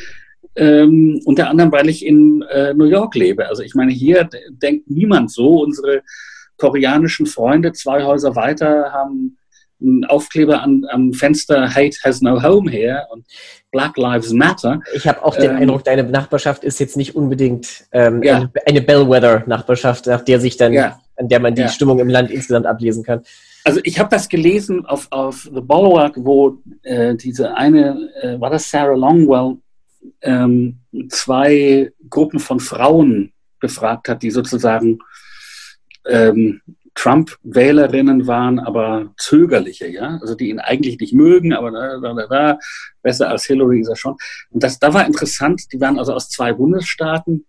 ähm, 0.56 1.22
unter 1.26 1.50
anderem, 1.50 1.72
weil 1.72 1.90
ich 1.90 2.06
in 2.06 2.42
äh, 2.44 2.74
New 2.74 2.86
York 2.86 3.16
lebe. 3.16 3.48
Also 3.48 3.64
ich 3.64 3.76
meine, 3.76 3.92
hier 3.92 4.30
denkt 4.50 4.90
niemand 4.90 5.32
so. 5.32 5.64
Unsere 5.64 6.04
koreanischen 6.58 7.26
Freunde 7.26 7.72
zwei 7.74 8.04
Häuser 8.04 8.36
weiter 8.36 8.92
haben 8.92 9.38
einen 9.84 10.06
Aufkleber 10.06 10.62
an, 10.62 10.86
am 10.90 11.14
Fenster 11.14 11.70
Hate 11.70 11.98
has 12.04 12.22
no 12.22 12.42
home 12.42 12.70
here 12.70 13.06
und 13.12 13.26
Black 13.72 13.98
Lives 13.98 14.32
Matter. 14.32 14.80
Ich 14.94 15.08
habe 15.08 15.24
auch 15.24 15.36
den 15.36 15.52
ähm, 15.52 15.58
Eindruck, 15.58 15.84
deine 15.84 16.04
Nachbarschaft 16.04 16.64
ist 16.64 16.80
jetzt 16.80 16.98
nicht 16.98 17.16
unbedingt 17.16 17.86
ähm, 17.92 18.24
ja. 18.24 18.36
eine, 18.38 18.52
eine 18.66 18.82
Bellwether-Nachbarschaft, 18.82 20.08
nach 20.08 20.22
der 20.22 20.40
sich 20.40 20.58
dann, 20.58 20.74
ja. 20.74 21.00
an 21.18 21.28
der 21.28 21.40
man 21.40 21.56
die 21.56 21.62
ja. 21.62 21.68
Stimmung 21.68 22.00
im 22.00 22.10
Land 22.10 22.32
insgesamt 22.32 22.66
ablesen 22.66 23.04
kann. 23.04 23.24
Also 23.66 23.80
ich 23.84 23.98
habe 24.00 24.10
das 24.10 24.28
gelesen 24.28 24.86
auf, 24.86 25.08
auf 25.12 25.50
The 25.54 25.62
Bulwark, 25.62 26.16
wo 26.18 26.58
äh, 26.84 27.16
diese 27.16 27.56
eine, 27.56 28.10
äh, 28.22 28.40
war 28.40 28.50
das 28.50 28.70
Sarah 28.70 28.96
Longwell, 28.96 29.58
ähm, 30.22 30.80
zwei 31.10 31.92
Gruppen 32.10 32.40
von 32.40 32.60
Frauen 32.60 33.32
befragt 33.60 34.10
hat, 34.10 34.22
die 34.22 34.32
sozusagen 34.32 35.00
ähm, 36.08 36.62
Trump-Wählerinnen 36.96 38.28
waren 38.28 38.60
aber 38.60 39.14
zögerliche, 39.18 39.88
ja, 39.88 40.20
also 40.22 40.36
die 40.36 40.50
ihn 40.50 40.60
eigentlich 40.60 41.00
nicht 41.00 41.14
mögen, 41.14 41.54
aber 41.54 41.72
da, 41.72 41.98
da, 42.00 42.28
da, 42.28 42.60
besser 43.02 43.30
als 43.30 43.46
Hillary 43.46 43.82
ist 43.82 43.90
er 43.90 43.96
schon. 43.96 44.16
Und 44.52 44.64
das, 44.64 44.80
da 44.80 44.94
war 44.94 45.06
interessant, 45.06 45.74
die 45.74 45.82
waren 45.82 45.98
also 45.98 46.14
aus 46.14 46.30
zwei 46.30 46.54
Bundesstaaten, 46.54 47.46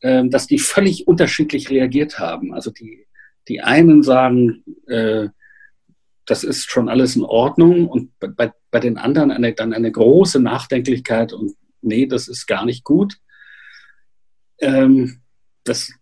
äh, 0.00 0.28
dass 0.28 0.46
die 0.46 0.58
völlig 0.58 1.08
unterschiedlich 1.08 1.70
reagiert 1.70 2.18
haben. 2.18 2.54
Also 2.54 2.70
die, 2.70 3.06
die 3.48 3.60
einen 3.60 4.02
sagen, 4.02 4.64
äh, 4.86 5.28
das 6.24 6.44
ist 6.44 6.70
schon 6.70 6.88
alles 6.88 7.16
in 7.16 7.24
Ordnung 7.24 7.88
und 7.88 8.12
bei, 8.20 8.52
bei 8.70 8.80
den 8.80 8.96
anderen 8.96 9.32
eine, 9.32 9.54
dann 9.54 9.72
eine 9.72 9.90
große 9.90 10.40
Nachdenklichkeit 10.40 11.32
und 11.32 11.56
nee, 11.80 12.06
das 12.06 12.28
ist 12.28 12.46
gar 12.46 12.64
nicht 12.64 12.84
gut. 12.84 13.16
Ähm, 14.58 15.20
das 15.64 15.92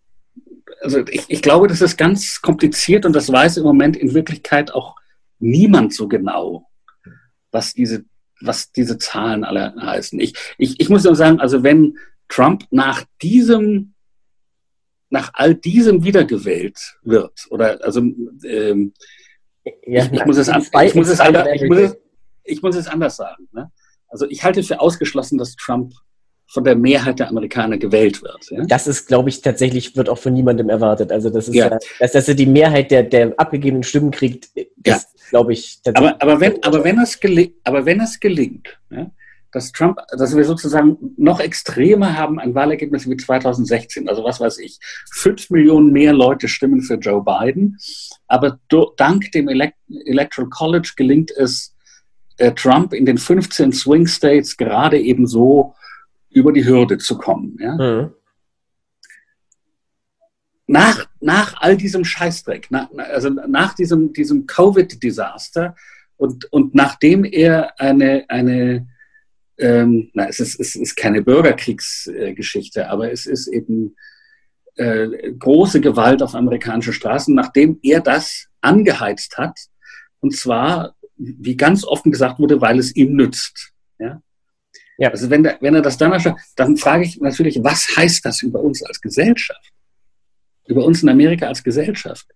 also 0.81 1.01
ich, 1.09 1.25
ich 1.29 1.43
glaube, 1.43 1.69
das 1.69 1.81
ist 1.81 1.97
ganz 1.97 2.41
kompliziert 2.41 3.05
und 3.05 3.15
das 3.15 3.31
weiß 3.31 3.59
im 3.59 3.65
Moment 3.65 3.97
in 3.97 4.15
Wirklichkeit 4.15 4.73
auch 4.73 4.97
niemand 5.39 5.95
so 5.95 6.09
genau, 6.09 6.67
was 7.51 7.75
diese, 7.75 8.05
was 8.41 8.73
diese 8.73 8.99
Zahlen 8.99 9.45
alle 9.45 9.75
heißen. 9.77 10.19
Ich, 10.21 10.35
ich, 10.59 10.81
ich 10.81 10.89
muss 10.89 11.05
nur 11.05 11.17
sagen, 11.17 11.41
also 11.41 11.63
wenn 11.63 11.99
Trump 12.29 12.65
nach 12.71 13.05
diesem, 13.23 13.95
nach 15.11 15.31
all 15.35 15.55
diesem 15.55 16.05
wiedergewählt 16.05 16.99
wird, 17.03 17.47
oder 17.51 17.85
also 17.85 18.01
ähm, 18.01 18.93
ja, 19.87 20.05
ich, 20.05 20.13
ich, 20.13 20.25
muss 20.25 20.37
es 20.37 20.49
an, 20.49 20.65
ich, 20.85 20.95
muss 20.95 21.09
es 21.09 21.21
anders, 21.21 21.49
ich, 21.55 21.63
muss 21.65 21.79
es, 21.79 21.97
ich 22.45 22.63
muss 22.63 22.77
es 22.77 22.87
anders 22.87 23.17
sagen. 23.17 23.49
Ne? 23.53 23.71
Also 24.09 24.27
ich 24.29 24.43
halte 24.45 24.63
für 24.63 24.81
ausgeschlossen, 24.81 25.39
dass 25.39 25.57
Trump 25.57 25.93
von 26.51 26.65
der 26.65 26.75
Mehrheit 26.75 27.21
der 27.21 27.29
Amerikaner 27.29 27.79
gewählt 27.79 28.23
wird. 28.23 28.51
Ja? 28.51 28.65
Das 28.65 28.89
ist, 28.89 29.07
glaube 29.07 29.29
ich, 29.29 29.41
tatsächlich 29.41 29.97
wird 29.97 30.09
auch 30.09 30.19
von 30.19 30.33
niemandem 30.33 30.69
erwartet. 30.69 31.13
Also 31.13 31.31
das 31.31 31.49
ist, 31.49 31.55
ja. 31.55 31.79
dass, 32.01 32.13
dass 32.13 32.29
er 32.29 32.35
die 32.35 32.47
Mehrheit 32.47 32.91
der, 32.91 33.05
der 33.05 33.33
abgegebenen 33.37 33.85
Stimmen 33.85 34.11
kriegt, 34.11 34.49
das 34.77 35.03
ja. 35.03 35.29
glaube 35.31 35.53
ich. 35.53 35.79
Aber, 35.95 36.21
aber, 36.21 36.41
wenn, 36.41 36.63
aber, 36.65 36.83
wenn 36.83 36.99
es 36.99 37.19
aber 37.63 37.87
wenn 37.87 38.01
es 38.01 38.19
gelingt, 38.19 38.79
ja, 38.91 39.11
dass 39.53 39.71
Trump, 39.71 39.99
dass 40.17 40.37
wir 40.37 40.45
sozusagen 40.45 40.97
noch 41.17 41.39
extremer 41.39 42.17
haben 42.17 42.41
ein 42.41 42.55
Wahlergebnis 42.55 43.09
wie 43.09 43.17
2016, 43.17 44.09
also 44.09 44.25
was 44.25 44.41
weiß 44.41 44.59
ich, 44.59 44.79
fünf 45.13 45.51
Millionen 45.51 45.93
mehr 45.93 46.13
Leute 46.13 46.49
stimmen 46.49 46.83
für 46.83 46.95
Joe 46.95 47.23
Biden, 47.23 47.79
aber 48.27 48.59
do, 48.69 48.93
dank 48.97 49.31
dem 49.33 49.49
Elect 49.49 49.77
Electoral 50.05 50.51
College 50.51 50.93
gelingt 50.97 51.31
es 51.31 51.75
äh, 52.39 52.53
Trump 52.53 52.93
in 52.93 53.07
den 53.07 53.19
15 53.19 53.73
Swing 53.73 54.07
States 54.07 54.57
gerade 54.57 54.99
eben 54.99 55.27
so 55.27 55.75
über 56.31 56.53
die 56.53 56.65
Hürde 56.65 56.99
zu 56.99 57.19
kommen. 57.19 57.57
Ja? 57.61 57.75
Mhm. 57.75 58.15
Nach, 60.67 61.07
nach 61.21 61.61
all 61.61 61.77
diesem 61.77 62.05
Scheißdreck, 62.05 62.71
nach, 62.71 62.89
also 62.97 63.29
nach 63.29 63.75
diesem, 63.75 64.13
diesem 64.13 64.47
Covid-Desaster 64.47 65.75
und, 66.17 66.53
und 66.53 66.75
nachdem 66.75 67.25
er 67.25 67.79
eine, 67.81 68.25
eine 68.29 68.87
ähm, 69.61 70.11
na, 70.15 70.27
es 70.27 70.41
ist, 70.41 70.59
es 70.59 70.75
ist 70.75 70.97
keine 70.97 71.23
Bürgerkriegsgeschichte, 71.23 72.89
aber 72.89 73.13
es 73.13 73.27
ist 73.27 73.47
eben 73.49 73.97
äh, 74.77 75.33
große 75.33 75.81
Gewalt 75.81 76.23
auf 76.23 76.35
amerikanischen 76.35 76.93
Straßen, 76.93 77.35
nachdem 77.35 77.79
er 77.83 78.01
das 78.01 78.49
angeheizt 78.61 79.39
hat, 79.39 79.59
und 80.21 80.35
zwar, 80.37 80.95
wie 81.17 81.57
ganz 81.57 81.85
offen 81.85 82.13
gesagt 82.13 82.39
wurde, 82.39 82.61
weil 82.61 82.79
es 82.79 82.95
ihm 82.95 83.15
nützt. 83.15 83.73
Ja? 83.99 84.23
Ja. 85.01 85.09
Also 85.09 85.31
wenn, 85.31 85.43
der, 85.43 85.57
wenn 85.61 85.75
er 85.75 85.83
das 85.83 85.97
dann 85.97 86.13
anschaut, 86.13 86.37
dann 86.57 86.77
frage 86.77 87.05
ich 87.05 87.19
natürlich, 87.21 87.59
was 87.65 87.97
heißt 87.97 88.25
das 88.25 88.43
über 88.43 88.61
uns 88.61 88.83
als 88.83 89.01
Gesellschaft? 89.01 89.73
Über 90.69 90.85
uns 90.85 91.03
in 91.03 91.09
Amerika 91.09 91.49
als 91.49 91.65
Gesellschaft? 91.65 92.27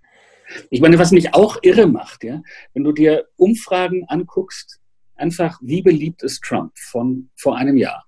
Ich 0.71 0.81
meine, 0.81 0.99
was 0.99 1.13
mich 1.13 1.35
auch 1.35 1.59
irre 1.63 1.87
macht, 1.87 2.25
ja, 2.25 2.43
wenn 2.73 2.83
du 2.83 2.93
dir 2.93 3.27
Umfragen 3.37 4.05
anguckst, 4.09 4.81
einfach, 5.15 5.59
wie 5.63 5.83
beliebt 5.83 6.23
ist 6.23 6.43
Trump 6.43 6.73
von 6.79 7.29
vor 7.37 7.57
einem 7.57 7.77
Jahr? 7.77 8.07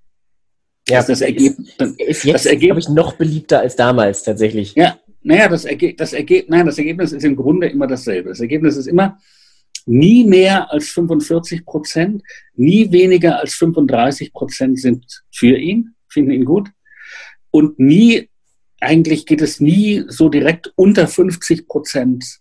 Ja, 0.89 1.03
das, 1.03 1.21
Ergebnis, 1.21 1.75
ist, 1.99 2.25
jetzt, 2.25 2.49
glaube 2.59 2.81
ich, 2.81 2.89
noch 2.89 3.15
beliebter 3.15 3.61
als 3.61 3.77
damals 3.77 4.23
tatsächlich. 4.23 4.75
Ja, 4.75 4.99
naja, 5.23 5.49
das, 5.49 5.65
Erge 5.65 5.95
das, 5.95 6.13
Erge 6.13 6.45
nein, 6.49 6.65
das 6.65 6.79
Ergebnis 6.79 7.13
ist 7.13 7.25
im 7.25 7.37
Grunde 7.37 7.69
immer 7.69 7.87
dasselbe. 7.87 8.31
Das 8.31 8.41
Ergebnis 8.41 8.77
ist 8.77 8.87
immer 8.87 9.19
nie 9.87 10.25
mehr 10.25 10.71
als 10.73 10.89
45 10.91 11.65
Prozent, 11.65 12.23
nie 12.55 12.91
weniger 12.93 13.39
als 13.39 13.55
35 13.55 14.33
Prozent 14.33 14.81
sind 14.81 15.25
für 15.33 15.57
ihn, 15.57 15.95
finden 16.09 16.33
ihn 16.33 16.45
gut. 16.45 16.69
Und 17.51 17.79
nie, 17.79 18.29
eigentlich 18.81 19.27
geht 19.27 19.41
es 19.41 19.61
nie 19.61 20.05
so 20.09 20.29
direkt 20.29 20.73
unter 20.77 21.07
50 21.07 21.67
Prozent 21.67 22.41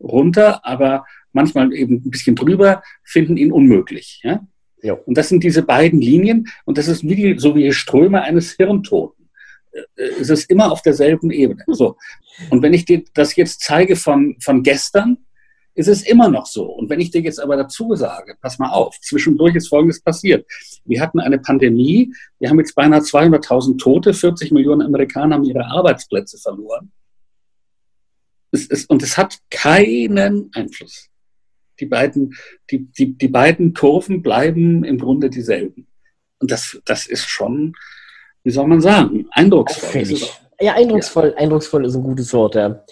runter, 0.00 0.64
aber 0.64 1.04
manchmal 1.32 1.72
eben 1.72 1.96
ein 1.96 2.10
bisschen 2.10 2.36
drüber, 2.36 2.82
finden 3.04 3.36
ihn 3.36 3.52
unmöglich. 3.52 4.20
Ja? 4.22 4.46
Ja. 4.82 4.94
Und 4.94 5.16
das 5.18 5.28
sind 5.28 5.44
diese 5.44 5.62
beiden 5.62 6.00
Linien 6.00 6.48
und 6.64 6.78
das 6.78 6.88
ist 6.88 7.02
wie 7.02 7.14
die, 7.14 7.38
so 7.38 7.54
wie 7.54 7.64
die 7.64 7.72
Ströme 7.72 8.22
eines 8.22 8.52
Hirntoten. 8.52 9.28
Äh, 9.72 9.82
es 10.20 10.30
ist 10.30 10.50
immer 10.50 10.70
auf 10.70 10.82
derselben 10.82 11.30
Ebene. 11.30 11.64
So. 11.68 11.96
Und 12.50 12.62
wenn 12.62 12.74
ich 12.74 12.84
dir 12.84 13.02
das 13.14 13.36
jetzt 13.36 13.60
zeige 13.60 13.96
von, 13.96 14.36
von 14.40 14.62
gestern, 14.62 15.18
ist 15.74 15.88
es 15.88 16.02
immer 16.02 16.28
noch 16.28 16.46
so. 16.46 16.64
Und 16.64 16.90
wenn 16.90 17.00
ich 17.00 17.10
dir 17.10 17.22
jetzt 17.22 17.40
aber 17.40 17.56
dazu 17.56 17.94
sage, 17.94 18.36
pass 18.40 18.58
mal 18.58 18.70
auf, 18.70 18.98
zwischendurch 19.00 19.54
ist 19.54 19.68
Folgendes 19.68 20.00
passiert. 20.00 20.46
Wir 20.84 21.00
hatten 21.00 21.20
eine 21.20 21.38
Pandemie, 21.38 22.12
wir 22.38 22.50
haben 22.50 22.58
jetzt 22.58 22.74
beinahe 22.74 23.00
200.000 23.00 23.78
Tote, 23.78 24.12
40 24.12 24.52
Millionen 24.52 24.82
Amerikaner 24.82 25.36
haben 25.36 25.44
ihre 25.44 25.64
Arbeitsplätze 25.64 26.38
verloren. 26.38 26.92
Es 28.50 28.66
ist, 28.66 28.90
und 28.90 29.02
es 29.02 29.16
hat 29.16 29.38
keinen 29.50 30.50
Einfluss. 30.52 31.08
Die 31.80 31.86
beiden, 31.86 32.34
die, 32.70 32.86
die, 32.92 33.16
die 33.16 33.28
beiden 33.28 33.72
Kurven 33.72 34.22
bleiben 34.22 34.84
im 34.84 34.98
Grunde 34.98 35.30
dieselben. 35.30 35.86
Und 36.38 36.50
das, 36.50 36.78
das 36.84 37.06
ist 37.06 37.28
schon, 37.28 37.74
wie 38.44 38.50
soll 38.50 38.66
man 38.66 38.82
sagen, 38.82 39.26
eindrucksvoll. 39.30 40.18
Ja, 40.60 40.74
eindrucksvoll, 40.74 41.30
ja. 41.30 41.42
eindrucksvoll 41.42 41.86
ist 41.86 41.94
ein 41.94 42.02
gutes 42.02 42.32
Wort, 42.34 42.56
ja. 42.56 42.84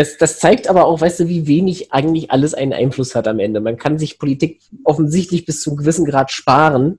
Das, 0.00 0.16
das 0.16 0.38
zeigt 0.38 0.66
aber 0.66 0.86
auch, 0.86 1.02
weißt 1.02 1.20
du, 1.20 1.28
wie 1.28 1.46
wenig 1.46 1.92
eigentlich 1.92 2.30
alles 2.30 2.54
einen 2.54 2.72
Einfluss 2.72 3.14
hat 3.14 3.28
am 3.28 3.38
Ende. 3.38 3.60
Man 3.60 3.76
kann 3.76 3.98
sich 3.98 4.18
Politik 4.18 4.62
offensichtlich 4.82 5.44
bis 5.44 5.60
zu 5.60 5.68
einem 5.68 5.76
gewissen 5.76 6.06
Grad 6.06 6.30
sparen, 6.30 6.98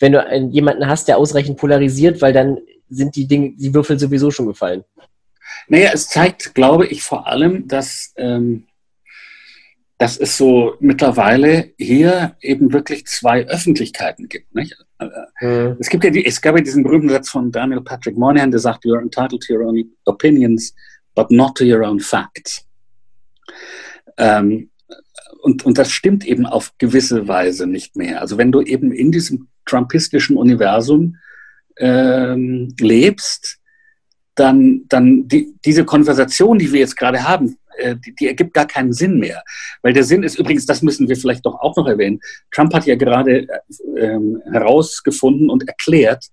wenn 0.00 0.10
du 0.10 0.26
einen, 0.26 0.50
jemanden 0.50 0.88
hast, 0.88 1.06
der 1.06 1.18
ausreichend 1.18 1.56
polarisiert, 1.56 2.20
weil 2.20 2.32
dann 2.32 2.58
sind 2.88 3.14
die 3.14 3.28
Dinge, 3.28 3.52
die 3.52 3.72
Würfel 3.72 3.96
sowieso 3.96 4.32
schon 4.32 4.48
gefallen. 4.48 4.82
Naja, 5.68 5.92
es 5.94 6.08
zeigt, 6.08 6.52
glaube 6.52 6.84
ich, 6.88 7.04
vor 7.04 7.28
allem, 7.28 7.68
dass, 7.68 8.12
ähm, 8.16 8.64
dass 9.96 10.16
es 10.16 10.36
so 10.36 10.74
mittlerweile 10.80 11.74
hier 11.78 12.34
eben 12.40 12.72
wirklich 12.72 13.06
zwei 13.06 13.46
Öffentlichkeiten 13.46 14.28
gibt. 14.28 14.52
Nicht? 14.52 14.76
Mhm. 15.40 15.76
Es, 15.78 15.88
gibt 15.88 16.02
ja 16.02 16.10
die, 16.10 16.26
es 16.26 16.40
gab 16.40 16.56
ja 16.56 16.62
diesen 16.64 16.82
berühmten 16.82 17.10
Satz 17.10 17.28
von 17.28 17.52
Daniel 17.52 17.82
Patrick 17.82 18.18
Moynihan, 18.18 18.50
der 18.50 18.58
sagt, 18.58 18.84
you're 18.84 19.00
entitled 19.00 19.44
to 19.46 19.54
your 19.54 19.68
own 19.68 19.84
opinions, 20.06 20.74
but 21.14 21.30
not 21.30 21.56
to 21.56 21.64
your 21.64 21.82
own 21.82 22.00
facts. 22.00 22.64
Ähm, 24.16 24.70
und, 25.42 25.64
und 25.64 25.78
das 25.78 25.90
stimmt 25.90 26.26
eben 26.26 26.46
auf 26.46 26.72
gewisse 26.78 27.26
Weise 27.26 27.66
nicht 27.66 27.96
mehr. 27.96 28.20
Also 28.20 28.36
wenn 28.36 28.52
du 28.52 28.60
eben 28.60 28.92
in 28.92 29.10
diesem 29.10 29.48
trumpistischen 29.64 30.36
Universum 30.36 31.16
ähm, 31.78 32.74
lebst, 32.78 33.58
dann, 34.34 34.82
dann 34.88 35.28
die, 35.28 35.54
diese 35.64 35.84
Konversation, 35.84 36.58
die 36.58 36.72
wir 36.72 36.80
jetzt 36.80 36.96
gerade 36.96 37.26
haben, 37.26 37.56
äh, 37.78 37.96
die, 37.96 38.14
die, 38.14 38.28
ergibt 38.28 38.54
gar 38.54 38.66
keinen 38.66 38.92
Sinn 38.92 39.18
mehr. 39.18 39.42
Weil 39.82 39.92
der 39.92 40.04
Sinn 40.04 40.22
ist 40.22 40.38
übrigens, 40.38 40.66
das 40.66 40.82
müssen 40.82 41.08
wir 41.08 41.16
vielleicht 41.16 41.46
doch 41.46 41.60
auch 41.60 41.76
noch 41.76 41.86
erwähnen, 41.86 42.20
Trump 42.50 42.72
hat 42.74 42.86
ja 42.86 42.96
gerade 42.96 43.48
äh, 43.96 44.18
herausgefunden 44.52 45.50
und 45.50 45.66
erklärt, 45.66 46.26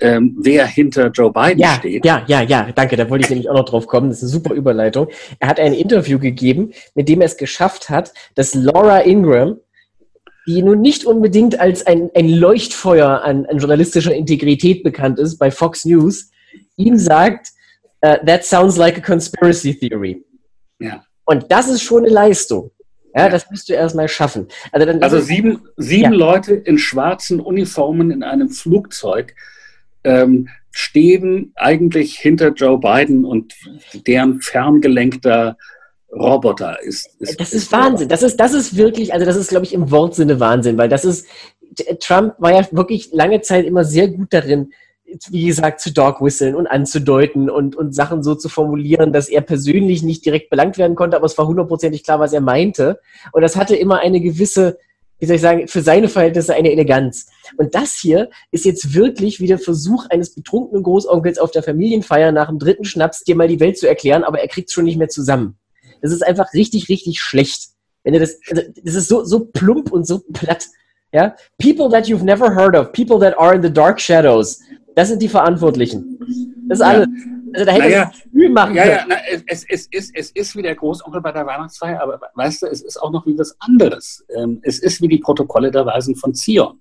ähm, 0.00 0.36
wer 0.40 0.66
hinter 0.66 1.08
Joe 1.08 1.32
Biden 1.32 1.58
ja, 1.58 1.76
steht. 1.78 2.04
Ja, 2.04 2.24
ja, 2.26 2.42
ja, 2.42 2.70
danke, 2.74 2.96
da 2.96 3.08
wollte 3.08 3.24
ich 3.24 3.30
nämlich 3.30 3.48
auch 3.48 3.54
noch 3.54 3.64
drauf 3.64 3.86
kommen. 3.86 4.08
Das 4.08 4.18
ist 4.18 4.24
eine 4.24 4.30
super 4.30 4.54
Überleitung. 4.54 5.08
Er 5.38 5.48
hat 5.48 5.58
ein 5.58 5.72
Interview 5.72 6.18
gegeben, 6.18 6.72
mit 6.94 7.08
dem 7.08 7.20
er 7.20 7.26
es 7.26 7.36
geschafft 7.36 7.88
hat, 7.88 8.12
dass 8.34 8.54
Laura 8.54 9.00
Ingram, 9.00 9.58
die 10.46 10.62
nun 10.62 10.80
nicht 10.80 11.04
unbedingt 11.04 11.58
als 11.58 11.86
ein, 11.86 12.10
ein 12.14 12.28
Leuchtfeuer 12.28 13.22
an, 13.22 13.46
an 13.46 13.58
journalistischer 13.58 14.14
Integrität 14.14 14.82
bekannt 14.82 15.18
ist, 15.18 15.38
bei 15.38 15.50
Fox 15.50 15.84
News, 15.84 16.30
ihm 16.76 16.98
sagt, 16.98 17.48
uh, 18.04 18.16
that 18.26 18.44
sounds 18.44 18.76
like 18.76 18.98
a 18.98 19.00
conspiracy 19.00 19.74
theory. 19.74 20.22
Ja. 20.78 21.02
Und 21.24 21.46
das 21.50 21.68
ist 21.68 21.82
schon 21.82 22.04
eine 22.04 22.12
Leistung. 22.12 22.70
Ja, 23.14 23.22
ja. 23.22 23.28
das 23.30 23.50
musst 23.50 23.68
du 23.68 23.72
erstmal 23.72 24.08
schaffen. 24.08 24.46
Also, 24.72 24.86
dann, 24.86 25.02
also 25.02 25.18
sieben, 25.20 25.62
sieben 25.76 26.12
ja. 26.12 26.18
Leute 26.18 26.54
in 26.54 26.78
schwarzen 26.78 27.40
Uniformen 27.40 28.10
in 28.10 28.22
einem 28.22 28.50
Flugzeug 28.50 29.34
ähm, 30.06 30.48
stehen 30.70 31.52
eigentlich 31.56 32.18
hinter 32.18 32.52
Joe 32.52 32.78
Biden 32.78 33.24
und 33.24 33.54
deren 34.06 34.40
ferngelenkter 34.40 35.56
Roboter 36.12 36.80
ist. 36.82 37.10
ist 37.18 37.40
das 37.40 37.52
ist, 37.52 37.64
ist 37.64 37.72
Wahnsinn. 37.72 38.08
Das 38.08 38.22
ist, 38.22 38.38
das 38.38 38.54
ist 38.54 38.76
wirklich, 38.76 39.12
also 39.12 39.26
das 39.26 39.36
ist, 39.36 39.48
glaube 39.48 39.66
ich, 39.66 39.74
im 39.74 39.90
Wortsinne 39.90 40.38
Wahnsinn, 40.40 40.78
weil 40.78 40.88
das 40.88 41.04
ist, 41.04 41.26
Trump 42.00 42.34
war 42.38 42.52
ja 42.52 42.66
wirklich 42.70 43.10
lange 43.12 43.40
Zeit 43.42 43.66
immer 43.66 43.84
sehr 43.84 44.08
gut 44.08 44.32
darin, 44.32 44.72
wie 45.30 45.46
gesagt, 45.46 45.80
zu 45.80 45.92
dog 45.92 46.20
whistlen 46.20 46.54
und 46.54 46.66
anzudeuten 46.66 47.48
und, 47.48 47.76
und 47.76 47.94
Sachen 47.94 48.22
so 48.22 48.34
zu 48.34 48.48
formulieren, 48.48 49.12
dass 49.12 49.28
er 49.28 49.40
persönlich 49.40 50.02
nicht 50.02 50.24
direkt 50.24 50.50
belangt 50.50 50.78
werden 50.78 50.96
konnte, 50.96 51.16
aber 51.16 51.26
es 51.26 51.38
war 51.38 51.46
hundertprozentig 51.46 52.02
klar, 52.02 52.18
was 52.18 52.32
er 52.32 52.40
meinte. 52.40 53.00
Und 53.32 53.42
das 53.42 53.56
hatte 53.56 53.76
immer 53.76 54.00
eine 54.00 54.20
gewisse, 54.20 54.78
wie 55.18 55.26
soll 55.26 55.36
ich 55.36 55.42
sagen, 55.42 55.68
für 55.68 55.80
seine 55.80 56.08
Verhältnisse 56.08 56.54
eine 56.54 56.70
Eleganz. 56.70 57.26
Und 57.56 57.74
das 57.74 57.94
hier 57.94 58.30
ist 58.50 58.64
jetzt 58.64 58.94
wirklich 58.94 59.40
wie 59.40 59.46
der 59.46 59.58
Versuch 59.58 60.06
eines 60.10 60.34
betrunkenen 60.34 60.82
Großonkels 60.82 61.38
auf 61.38 61.50
der 61.50 61.62
Familienfeier 61.62 62.32
nach 62.32 62.48
dem 62.48 62.58
dritten 62.58 62.84
Schnaps, 62.84 63.24
dir 63.24 63.36
mal 63.36 63.48
die 63.48 63.60
Welt 63.60 63.78
zu 63.78 63.88
erklären, 63.88 64.24
aber 64.24 64.40
er 64.40 64.48
kriegt 64.48 64.68
es 64.68 64.74
schon 64.74 64.84
nicht 64.84 64.98
mehr 64.98 65.08
zusammen. 65.08 65.56
Das 66.02 66.12
ist 66.12 66.26
einfach 66.26 66.52
richtig, 66.52 66.88
richtig 66.88 67.20
schlecht. 67.20 67.70
Wenn 68.04 68.14
er 68.14 68.20
das, 68.20 68.38
also 68.50 68.62
das 68.84 68.94
ist 68.94 69.08
so, 69.08 69.24
so 69.24 69.46
plump 69.46 69.90
und 69.90 70.06
so 70.06 70.20
platt. 70.32 70.66
Ja? 71.12 71.34
People 71.58 71.88
that 71.90 72.06
you've 72.06 72.24
never 72.24 72.54
heard 72.54 72.76
of, 72.76 72.92
people 72.92 73.18
that 73.18 73.38
are 73.38 73.54
in 73.54 73.62
the 73.62 73.72
dark 73.72 74.00
shadows, 74.00 74.60
das 74.94 75.08
sind 75.08 75.22
die 75.22 75.28
Verantwortlichen. 75.28 76.18
Das 76.68 76.80
ist 76.80 76.86
ja. 76.86 77.06
Also 77.56 77.64
da 77.64 77.72
hätte 77.72 77.84
naja, 77.84 78.12
es 78.12 78.30
viel 78.30 78.50
machen 78.50 78.74
ja, 78.74 78.84
ja, 78.84 79.04
na, 79.08 79.16
es, 79.46 79.64
es, 79.66 79.86
ist, 79.86 80.14
es 80.14 80.30
ist 80.30 80.56
wie 80.56 80.62
der 80.62 80.74
Großonkel 80.74 81.22
bei 81.22 81.32
der 81.32 81.46
Weihnachtsfeier, 81.46 82.02
aber 82.02 82.20
weißt 82.34 82.62
du, 82.62 82.66
es 82.66 82.82
ist 82.82 82.98
auch 82.98 83.10
noch 83.10 83.26
wie 83.26 83.38
was 83.38 83.56
anderes. 83.60 84.26
Ähm, 84.36 84.60
es 84.62 84.78
ist 84.78 85.00
wie 85.00 85.08
die 85.08 85.18
Protokolle 85.18 85.70
der 85.70 85.86
Weisen 85.86 86.14
von 86.16 86.34
Zion. 86.34 86.78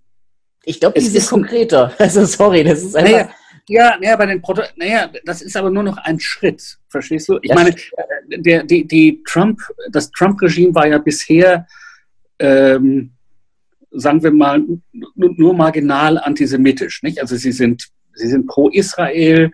Ich 0.66 0.82
glaube, 0.82 1.00
die 1.00 1.06
sind 1.06 1.26
konkreter. 1.28 1.94
Also 1.98 2.26
sorry, 2.26 2.66
das 2.66 2.84
ist 2.84 2.94
einfach... 2.94 3.10
Naja, 3.10 3.30
ja, 3.70 3.98
naja, 4.02 4.18
bei 4.18 4.26
den 4.26 4.42
Proto 4.42 4.64
naja, 4.76 5.10
das 5.24 5.42
ist 5.42 5.56
aber 5.56 5.70
nur 5.70 5.84
noch 5.84 5.98
ein 5.98 6.20
Schritt, 6.20 6.78
verstehst 6.90 7.30
du? 7.30 7.40
Ich 7.42 7.50
das 7.50 7.58
meine, 7.58 7.76
der, 8.28 8.64
die, 8.64 8.86
die 8.86 9.24
Trump, 9.24 9.62
das 9.92 10.12
Trump-Regime 10.12 10.76
war 10.76 10.88
ja 10.88 10.98
bisher 10.98 11.66
ähm, 12.40 13.12
sagen 13.92 14.22
wir 14.22 14.32
mal, 14.32 14.62
nur 15.16 15.54
marginal 15.54 16.18
antisemitisch. 16.18 17.02
Nicht? 17.02 17.22
Also 17.22 17.38
sie 17.38 17.54
sind 17.54 17.88
sie 18.16 18.28
sind 18.28 18.48
pro 18.48 18.70
Israel 18.70 19.52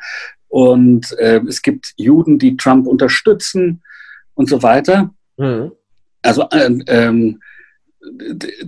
und 0.52 1.18
äh, 1.18 1.40
es 1.48 1.62
gibt 1.62 1.94
Juden, 1.96 2.38
die 2.38 2.58
Trump 2.58 2.86
unterstützen 2.86 3.82
und 4.34 4.50
so 4.50 4.62
weiter. 4.62 5.14
Mhm. 5.38 5.72
Also 6.22 6.46
äh, 6.52 6.70
ähm, 6.88 7.42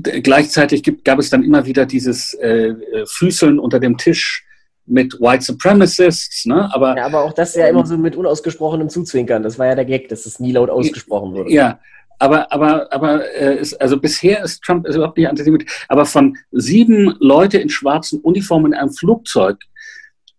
gleichzeitig 0.01 0.81
gibt, 0.81 1.03
gab 1.03 1.19
es 1.19 1.29
dann 1.29 1.43
immer 1.43 1.65
wieder 1.65 1.85
dieses 1.85 2.33
äh, 2.35 2.73
Füßeln 3.05 3.59
unter 3.59 3.81
dem 3.81 3.97
Tisch 3.97 4.45
mit 4.85 5.19
White 5.19 5.43
Supremacists, 5.43 6.45
ne? 6.45 6.73
Aber, 6.73 6.95
ja, 6.95 7.05
aber 7.05 7.23
auch 7.23 7.33
das 7.33 7.53
ja 7.55 7.67
ähm, 7.67 7.75
immer 7.75 7.85
so 7.85 7.97
mit 7.97 8.15
unausgesprochenem 8.15 8.87
Zuzwinkern. 8.87 9.43
Das 9.43 9.59
war 9.59 9.67
ja 9.67 9.75
der 9.75 9.85
Gag, 9.85 10.07
dass 10.07 10.25
es 10.25 10.39
nie 10.39 10.53
laut 10.53 10.69
ausgesprochen 10.69 11.33
wurde. 11.33 11.51
Ja, 11.51 11.79
aber, 12.17 12.49
aber, 12.53 12.93
aber 12.93 13.29
äh, 13.35 13.59
ist, 13.59 13.73
also 13.81 13.99
bisher 13.99 14.41
ist 14.41 14.63
Trump 14.63 14.87
ist 14.87 14.95
überhaupt 14.95 15.17
nicht 15.17 15.27
antisemitisch. 15.27 15.85
Aber 15.89 16.05
von 16.05 16.37
sieben 16.51 17.17
Leute 17.19 17.57
in 17.57 17.69
schwarzen 17.69 18.21
Uniformen 18.21 18.71
in 18.71 18.79
einem 18.79 18.93
Flugzeug 18.93 19.57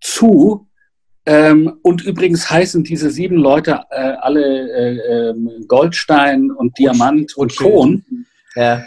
zu. 0.00 0.66
Ähm, 1.26 1.78
und 1.82 2.04
übrigens 2.04 2.50
heißen 2.50 2.84
diese 2.84 3.10
sieben 3.10 3.36
Leute 3.36 3.80
äh, 3.90 3.94
alle 4.20 4.70
äh, 4.70 5.30
äh, 5.30 5.34
Goldstein 5.66 6.50
und 6.50 6.78
Diamant 6.78 7.36
und, 7.36 7.52
und 7.52 7.56
Kohn 7.56 8.26
ja. 8.54 8.84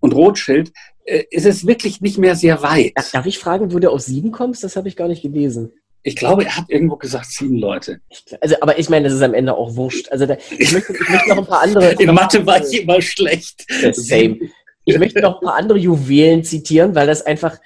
und 0.00 0.14
Rothschild. 0.14 0.72
Äh, 1.04 1.24
ist 1.30 1.44
es 1.44 1.66
wirklich 1.66 2.00
nicht 2.00 2.16
mehr 2.16 2.36
sehr 2.36 2.62
weit. 2.62 2.94
Darf 3.12 3.26
ich 3.26 3.38
fragen, 3.38 3.72
wo 3.72 3.78
du 3.78 3.90
auf 3.90 4.00
sieben 4.00 4.32
kommst? 4.32 4.64
Das 4.64 4.76
habe 4.76 4.88
ich 4.88 4.96
gar 4.96 5.08
nicht 5.08 5.22
gelesen. 5.22 5.72
Ich 6.06 6.16
glaube, 6.16 6.44
er 6.44 6.56
hat 6.56 6.66
irgendwo 6.68 6.96
gesagt 6.96 7.26
sieben 7.30 7.56
Leute. 7.56 8.00
Also, 8.40 8.56
aber 8.60 8.78
ich 8.78 8.90
meine, 8.90 9.04
das 9.04 9.14
ist 9.14 9.22
am 9.22 9.32
Ende 9.32 9.54
auch 9.54 9.74
wurscht. 9.74 10.10
Also, 10.10 10.26
da, 10.26 10.36
ich, 10.50 10.72
möchte, 10.72 10.92
ich 10.92 11.08
möchte 11.08 11.30
noch 11.30 11.38
ein 11.38 11.46
paar 11.46 11.62
andere. 11.62 11.92
In 11.92 12.14
Mathe 12.14 12.44
war 12.44 12.62
ich 12.62 12.82
immer 12.82 13.00
schlecht. 13.00 13.66
Same. 13.92 14.38
ich 14.84 14.98
möchte 14.98 15.20
noch 15.20 15.40
ein 15.40 15.46
paar 15.46 15.56
andere 15.56 15.78
Juwelen 15.78 16.44
zitieren, 16.44 16.94
weil 16.94 17.06
das 17.06 17.24
einfach, 17.24 17.58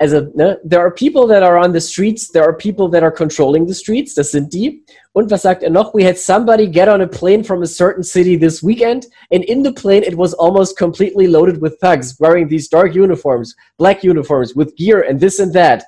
also, 0.00 0.30
ne, 0.34 0.56
there 0.62 0.80
are 0.80 0.92
people 0.92 1.26
that 1.26 1.42
are 1.42 1.58
on 1.58 1.72
the 1.72 1.80
streets, 1.80 2.28
there 2.30 2.44
are 2.44 2.52
people 2.52 2.88
that 2.88 3.02
are 3.02 3.10
controlling 3.10 3.66
the 3.66 3.74
streets, 3.74 4.14
das 4.14 4.30
sind 4.30 4.52
die. 4.52 4.84
Und 5.12 5.30
was 5.30 5.42
sagt 5.42 5.64
er 5.64 5.70
noch? 5.70 5.92
We 5.92 6.04
had 6.04 6.16
somebody 6.16 6.68
get 6.68 6.88
on 6.88 7.00
a 7.00 7.06
plane 7.06 7.42
from 7.42 7.62
a 7.62 7.66
certain 7.66 8.04
city 8.04 8.36
this 8.36 8.62
weekend, 8.62 9.06
and 9.32 9.42
in 9.44 9.64
the 9.64 9.72
plane 9.72 10.04
it 10.04 10.16
was 10.16 10.34
almost 10.34 10.78
completely 10.78 11.26
loaded 11.26 11.60
with 11.60 11.78
thugs 11.80 12.16
wearing 12.20 12.48
these 12.48 12.68
dark 12.68 12.94
uniforms, 12.94 13.56
black 13.76 14.04
uniforms, 14.04 14.54
with 14.54 14.76
gear 14.76 15.00
and 15.00 15.18
this 15.18 15.40
and 15.40 15.52
that. 15.52 15.82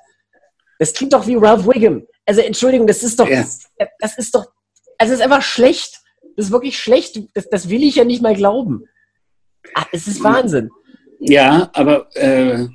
Das 0.79 0.93
klingt 0.93 1.13
doch 1.13 1.25
wie 1.25 1.35
Ralph 1.35 1.65
Wiggum. 1.65 2.05
Also, 2.25 2.41
Entschuldigung, 2.41 2.87
das 2.87 3.03
ist 3.03 3.17
doch, 3.17 3.29
yeah. 3.29 3.45
das 3.99 4.17
ist 4.17 4.35
doch, 4.35 4.45
also, 4.97 5.13
es 5.13 5.19
ist 5.19 5.21
einfach 5.21 5.41
schlecht. 5.41 6.01
Das 6.35 6.47
ist 6.47 6.51
wirklich 6.51 6.77
schlecht. 6.77 7.19
Das, 7.33 7.49
das 7.49 7.69
will 7.69 7.83
ich 7.83 7.95
ja 7.95 8.03
nicht 8.03 8.21
mal 8.21 8.35
glauben. 8.35 8.85
Ach, 9.73 9.85
es 9.91 10.07
ist 10.07 10.23
Wahnsinn. 10.23 10.69
Ja, 11.19 11.69
aber 11.73 12.07
äh, 12.15 12.67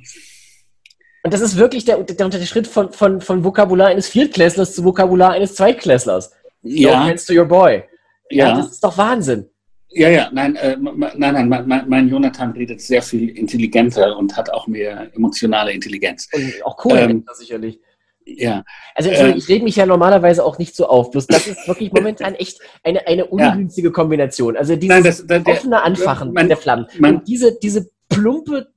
und 1.27 1.33
das 1.33 1.41
ist 1.41 1.57
wirklich 1.57 1.83
der, 1.83 2.01
der, 2.03 2.29
der 2.29 2.45
Schritt 2.45 2.67
von, 2.67 2.93
von, 2.93 3.19
von 3.19 3.43
Vokabular 3.43 3.87
eines 3.87 4.07
Viertklässlers 4.07 4.73
zu 4.73 4.85
Vokabular 4.85 5.31
eines 5.31 5.55
Zweitklässlers. 5.55 6.31
Ja. 6.61 7.05
No 7.05 7.13
to 7.15 7.33
your 7.33 7.43
boy. 7.43 7.83
Ja. 8.29 8.47
ja. 8.47 8.55
Das 8.55 8.71
ist 8.71 8.81
doch 8.81 8.97
Wahnsinn. 8.97 9.49
Ja, 9.89 10.07
ja, 10.07 10.29
nein, 10.31 10.55
äh, 10.55 10.77
nein, 10.77 11.17
nein, 11.17 11.49
mein, 11.49 11.83
mein, 11.89 12.07
Jonathan 12.07 12.51
redet 12.51 12.79
sehr 12.79 13.01
viel 13.01 13.27
intelligenter 13.27 14.15
und 14.15 14.37
hat 14.37 14.49
auch 14.51 14.67
mehr 14.67 15.13
emotionale 15.13 15.73
Intelligenz. 15.73 16.29
Und 16.31 16.63
auch 16.63 16.85
cool, 16.85 16.97
ähm, 16.97 17.25
sicherlich. 17.33 17.81
Ja. 18.23 18.63
Also 18.95 19.09
äh, 19.09 19.31
ich 19.31 19.49
rede 19.49 19.65
mich 19.65 19.75
ja 19.75 19.85
normalerweise 19.85 20.45
auch 20.45 20.57
nicht 20.59 20.77
so 20.77 20.87
auf, 20.87 21.11
bloß 21.11 21.27
das 21.27 21.45
ist 21.45 21.67
wirklich 21.67 21.91
momentan 21.91 22.35
echt 22.35 22.61
eine, 22.85 23.05
eine 23.05 23.25
ungünstige 23.25 23.89
ja. 23.89 23.93
Kombination. 23.93 24.55
Also 24.55 24.77
dieses 24.77 24.95
Nein, 24.95 25.03
das, 25.03 25.27
das, 25.27 25.45
offene 25.45 25.83
Anfachen 25.83 26.31
mein, 26.31 26.47
der 26.47 26.55
Flammen 26.55 26.87
und 27.01 27.27
diese, 27.27 27.59
diese 27.59 27.89
plumpe 28.07 28.69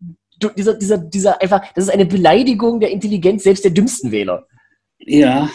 dieser, 0.49 0.75
dieser, 0.75 0.99
dieser 0.99 1.41
einfach, 1.41 1.73
das 1.75 1.85
ist 1.85 1.91
eine 1.91 2.07
Beleidigung 2.07 2.81
der 2.81 2.91
Intelligenz 2.91 3.45
selbst 3.45 3.65
der 3.65 3.73
dümmsten 3.73 4.11
Wähler. 4.11 4.47
Ja, 4.99 5.51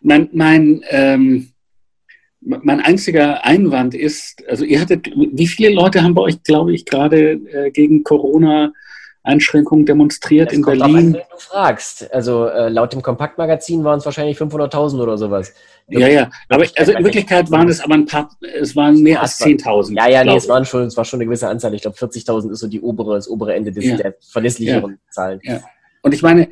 mein, 0.00 0.28
mein, 0.32 0.82
ähm, 0.90 1.52
mein 2.40 2.80
einziger 2.80 3.44
Einwand 3.44 3.94
ist, 3.94 4.46
also 4.48 4.64
ihr 4.64 4.80
hattet, 4.80 5.10
wie 5.14 5.46
viele 5.46 5.70
Leute 5.70 6.02
haben 6.02 6.14
bei 6.14 6.22
euch, 6.22 6.42
glaube 6.42 6.72
ich, 6.72 6.86
gerade 6.86 7.32
äh, 7.32 7.70
gegen 7.70 8.02
Corona 8.02 8.72
Einschränkungen 9.22 9.84
demonstriert 9.84 10.48
das 10.48 10.56
in 10.56 10.62
Berlin? 10.62 10.82
An, 10.82 10.94
wenn 10.94 11.12
du 11.12 11.38
fragst. 11.38 12.12
Also 12.12 12.46
äh, 12.46 12.68
laut 12.68 12.92
dem 12.92 13.02
Kompaktmagazin 13.02 13.84
waren 13.84 13.98
es 13.98 14.04
wahrscheinlich 14.04 14.38
500.000 14.38 15.00
oder 15.00 15.18
sowas. 15.18 15.52
Ja, 15.88 16.06
ja, 16.06 16.30
aber 16.48 16.64
also 16.76 16.92
in 16.92 17.04
Wirklichkeit 17.04 17.50
waren 17.50 17.68
es 17.68 17.80
aber 17.80 17.94
ein 17.94 18.06
paar, 18.06 18.30
es 18.40 18.76
waren 18.76 19.02
mehr 19.02 19.20
als 19.20 19.40
10.000. 19.40 19.96
Ja, 19.96 20.08
ja, 20.08 20.24
nee, 20.24 20.36
es 20.36 20.48
waren 20.48 20.64
schon, 20.64 20.84
es 20.84 20.96
war 20.96 21.04
schon 21.04 21.18
eine 21.18 21.26
gewisse 21.26 21.48
Anzahl. 21.48 21.74
Ich 21.74 21.82
glaube, 21.82 21.96
40.000 21.96 22.52
ist 22.52 22.60
so 22.60 22.68
die 22.68 22.80
obere, 22.80 23.16
das 23.16 23.28
obere 23.28 23.54
Ende 23.54 23.72
des, 23.72 23.84
ja. 23.84 23.96
der 23.96 24.14
verlässlicheren 24.20 24.92
ja. 24.92 25.10
Zahlen. 25.10 25.40
Ja. 25.42 25.60
Und 26.02 26.14
ich 26.14 26.22
meine, 26.22 26.48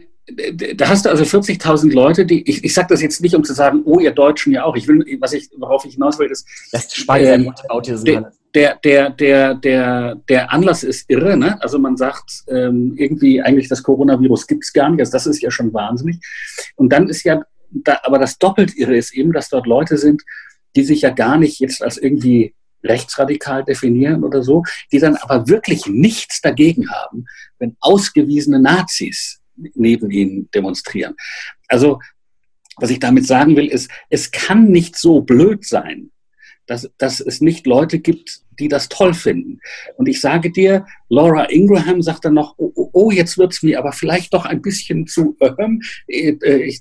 da 0.74 0.88
hast 0.88 1.07
du 1.07 1.11
also 1.11 1.24
40.000 1.24 1.92
Leute, 1.92 2.26
die, 2.26 2.48
ich, 2.48 2.62
ich 2.64 2.74
sage 2.74 2.88
das 2.90 3.00
jetzt 3.00 3.20
nicht, 3.20 3.35
um 3.35 3.44
zu 3.44 3.54
sagen, 3.54 3.83
oh, 3.85 3.98
ihr 3.98 4.11
Deutschen 4.11 4.52
ja 4.52 4.64
auch. 4.64 4.76
Ich 4.76 4.87
will, 4.87 5.18
was 5.20 5.33
ich, 5.33 5.48
worauf 5.57 5.85
ich 5.85 5.94
hinaus 5.94 6.18
will, 6.18 6.31
ist, 6.31 6.46
das 6.72 6.92
Spanien 6.94 7.54
ähm, 7.70 8.04
der, 8.04 8.33
der, 8.54 9.11
der, 9.11 9.54
der, 9.54 10.14
der 10.14 10.52
Anlass 10.52 10.82
ist 10.82 11.08
irre, 11.08 11.37
ne? 11.37 11.61
Also 11.62 11.78
man 11.78 11.96
sagt 11.96 12.44
ähm, 12.48 12.94
irgendwie 12.96 13.42
eigentlich, 13.42 13.68
das 13.68 13.82
Coronavirus 13.82 14.46
gibt 14.46 14.64
es 14.64 14.72
gar 14.72 14.88
nicht, 14.90 15.00
also 15.00 15.12
das 15.12 15.26
ist 15.26 15.42
ja 15.42 15.50
schon 15.50 15.72
wahnsinnig. 15.74 16.18
Und 16.76 16.92
dann 16.92 17.08
ist 17.08 17.24
ja 17.24 17.42
da, 17.70 18.00
aber 18.02 18.18
das 18.18 18.38
doppelt 18.38 18.76
irre 18.76 18.96
ist 18.96 19.12
eben, 19.12 19.32
dass 19.32 19.50
dort 19.50 19.66
Leute 19.66 19.98
sind, 19.98 20.22
die 20.76 20.84
sich 20.84 21.02
ja 21.02 21.11
gar 21.11 21.38
nicht 21.38 21.61
jetzt 21.61 21.82
als 21.82 21.98
irgendwie 21.98 22.54
rechtsradikal 22.82 23.64
definieren 23.64 24.24
oder 24.24 24.42
so, 24.42 24.62
die 24.92 24.98
dann 24.98 25.16
aber 25.16 25.48
wirklich 25.48 25.87
nichts 25.87 26.40
dagegen 26.40 26.90
haben, 26.90 27.26
wenn 27.58 27.76
ausgewiesene 27.80 28.61
Nazis 28.61 29.40
neben 29.56 30.11
ihnen 30.11 30.48
demonstrieren. 30.52 31.14
Also, 31.66 32.00
was 32.76 32.90
ich 32.90 33.00
damit 33.00 33.26
sagen 33.26 33.56
will, 33.56 33.66
ist, 33.66 33.90
es 34.08 34.30
kann 34.30 34.70
nicht 34.70 34.96
so 34.96 35.20
blöd 35.20 35.66
sein, 35.66 36.11
dass, 36.68 36.88
dass 36.98 37.18
es 37.18 37.40
nicht 37.40 37.66
Leute 37.66 37.98
gibt, 37.98 38.42
die 38.59 38.68
das 38.68 38.88
toll 38.88 39.14
finden. 39.14 39.61
Und 39.96 40.07
ich 40.07 40.20
sage 40.20 40.52
dir, 40.52 40.87
Laura 41.09 41.44
Ingraham 41.44 42.02
sagt 42.02 42.26
dann 42.26 42.35
noch, 42.35 42.54
oh, 42.59 42.70
oh, 42.74 42.90
oh 42.92 43.11
jetzt 43.11 43.38
wird's 43.38 43.62
mir 43.62 43.78
aber 43.78 43.92
vielleicht 43.92 44.35
doch 44.35 44.44
ein 44.44 44.61
bisschen 44.61 45.07
zu, 45.07 45.37
ähm, 45.40 45.83
äh, 46.07 46.35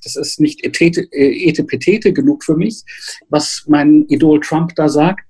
das 0.04 0.16
ist 0.18 0.40
nicht 0.40 0.64
etete, 0.64 1.08
äh, 1.12 1.50
etepetete 1.50 2.14
genug 2.14 2.44
für 2.44 2.56
mich, 2.56 2.84
was 3.30 3.64
mein 3.68 4.06
Idol 4.10 4.42
Trump 4.42 4.76
da 4.76 4.90
sagt. 4.90 5.22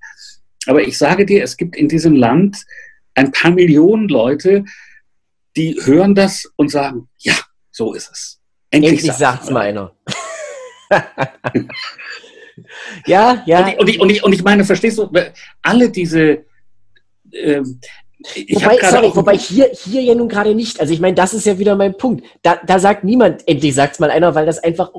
Aber 0.65 0.81
ich 0.81 0.97
sage 0.97 1.25
dir, 1.25 1.43
es 1.43 1.55
gibt 1.55 1.75
in 1.75 1.87
diesem 1.87 2.15
Land 2.15 2.65
ein 3.13 3.31
paar 3.31 3.51
Millionen 3.51 4.09
Leute, 4.09 4.65
die 5.55 5.79
hören 5.83 6.15
das 6.15 6.51
und 6.55 6.71
sagen, 6.71 7.07
ja, 7.19 7.35
so 7.71 7.93
ist 7.93 8.09
es. 8.11 8.39
Endlich, 8.71 8.93
Endlich 8.93 9.13
sagt's 9.13 9.49
mal 9.51 9.61
einer. 9.61 9.95
ja, 13.05 13.43
ja. 13.45 13.59
Und 13.59 13.67
ich, 13.67 13.79
und, 13.79 13.89
ich, 13.89 14.01
und, 14.01 14.09
ich, 14.09 14.23
und 14.23 14.33
ich 14.33 14.43
meine, 14.43 14.63
verstehst 14.63 14.97
du, 14.97 15.09
alle 15.61 15.89
diese. 15.89 16.45
Ähm, 17.31 17.79
wobei, 18.49 18.77
sorry, 18.89 19.11
wobei 19.13 19.37
hier, 19.37 19.69
hier 19.73 20.01
ja 20.01 20.15
nun 20.15 20.29
gerade 20.29 20.55
nicht. 20.55 20.79
Also 20.79 20.93
ich 20.93 20.99
meine, 20.99 21.15
das 21.15 21.33
ist 21.33 21.45
ja 21.45 21.59
wieder 21.59 21.75
mein 21.75 21.97
Punkt. 21.97 22.25
Da, 22.41 22.59
da 22.65 22.79
sagt 22.79 23.03
niemand, 23.03 23.47
endlich 23.47 23.75
sagt's 23.75 23.99
mal 23.99 24.11
einer, 24.11 24.33
weil 24.35 24.45
das 24.45 24.59
einfach 24.63 24.91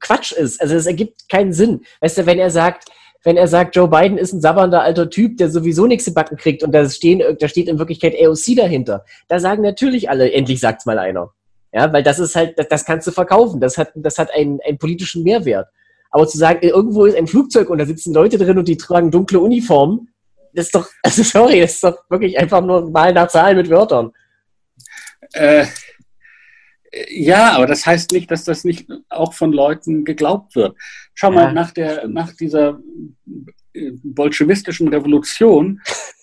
Quatsch 0.00 0.32
ist. 0.32 0.60
Also 0.60 0.74
es 0.74 0.86
ergibt 0.86 1.28
keinen 1.28 1.52
Sinn. 1.52 1.82
Weißt 2.00 2.18
du, 2.18 2.26
wenn 2.26 2.38
er 2.38 2.50
sagt, 2.50 2.88
wenn 3.24 3.36
er 3.36 3.48
sagt, 3.48 3.74
Joe 3.74 3.88
Biden 3.88 4.18
ist 4.18 4.32
ein 4.32 4.40
sabbernder 4.40 4.82
alter 4.82 5.10
Typ, 5.10 5.38
der 5.38 5.50
sowieso 5.50 5.86
nichts 5.86 6.04
zu 6.04 6.14
backen 6.14 6.36
kriegt 6.36 6.62
und 6.62 6.72
da, 6.72 6.88
stehen, 6.88 7.22
da 7.38 7.48
steht 7.48 7.68
in 7.68 7.78
Wirklichkeit 7.78 8.14
AOC 8.14 8.56
dahinter, 8.56 9.04
da 9.26 9.40
sagen 9.40 9.62
natürlich 9.62 10.08
alle, 10.08 10.32
endlich 10.32 10.60
sagt's 10.60 10.86
mal 10.86 10.98
einer. 10.98 11.32
Ja, 11.72 11.92
weil 11.92 12.02
das 12.02 12.18
ist 12.18 12.34
halt, 12.34 12.58
das, 12.58 12.68
das 12.68 12.84
kannst 12.84 13.06
du 13.06 13.10
verkaufen. 13.10 13.60
Das 13.60 13.76
hat, 13.76 13.90
das 13.94 14.18
hat 14.18 14.32
einen, 14.32 14.58
einen 14.66 14.78
politischen 14.78 15.22
Mehrwert. 15.22 15.68
Aber 16.10 16.26
zu 16.26 16.38
sagen, 16.38 16.60
irgendwo 16.62 17.04
ist 17.04 17.16
ein 17.16 17.26
Flugzeug 17.26 17.70
und 17.70 17.78
da 17.78 17.86
sitzen 17.86 18.14
Leute 18.14 18.38
drin 18.38 18.58
und 18.58 18.68
die 18.68 18.76
tragen 18.76 19.10
dunkle 19.10 19.40
Uniformen, 19.40 20.08
das 20.54 20.66
ist 20.66 20.74
doch, 20.74 20.88
also 21.02 21.22
sorry, 21.22 21.60
das 21.60 21.74
ist 21.74 21.84
doch 21.84 21.98
wirklich 22.08 22.38
einfach 22.38 22.62
nur 22.64 22.90
mal 22.90 23.12
nach 23.12 23.28
Zahlen 23.28 23.56
mit 23.56 23.70
Wörtern. 23.70 24.12
Äh, 25.32 25.66
ja, 27.10 27.52
aber 27.52 27.66
das 27.66 27.84
heißt 27.84 28.12
nicht, 28.12 28.30
dass 28.30 28.44
das 28.44 28.64
nicht 28.64 28.88
auch 29.10 29.34
von 29.34 29.52
Leuten 29.52 30.04
geglaubt 30.04 30.56
wird. 30.56 30.74
Schau 31.14 31.28
ja, 31.28 31.34
mal, 31.34 31.52
nach, 31.52 31.72
der, 31.72 32.08
nach 32.08 32.32
dieser 32.34 32.80
äh, 33.74 33.90
bolschewistischen 34.02 34.88
Revolution. 34.88 35.80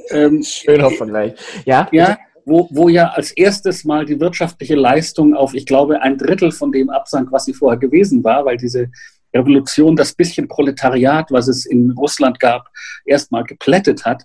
Ähm, 0.10 0.41
Schöner 0.43 0.89
Vergleich. 0.89 1.36
Ja, 1.65 1.88
ja 1.91 2.17
wo, 2.45 2.67
wo 2.71 2.89
ja 2.89 3.10
als 3.10 3.32
erstes 3.32 3.84
mal 3.84 4.06
die 4.06 4.19
wirtschaftliche 4.19 4.76
Leistung 4.76 5.34
auf, 5.34 5.54
ich 5.54 5.65
glaube, 5.65 6.02
ein 6.02 6.17
Drittel 6.17 6.52
von 6.52 6.71
dem 6.71 6.89
absank, 6.89 7.32
was 7.32 7.45
sie 7.45 7.54
vorher 7.54 7.80
gewesen 7.80 8.24
war, 8.24 8.45
weil 8.45 8.58
diese 8.58 8.91
Revolution 9.36 9.95
das 9.95 10.13
bisschen 10.13 10.48
Proletariat, 10.48 11.32
was 11.32 11.48
es 11.48 11.65
in 11.65 11.91
Russland 11.91 12.39
gab, 12.39 12.69
erstmal 13.06 13.43
geplättet 13.43 14.06
hat, 14.06 14.24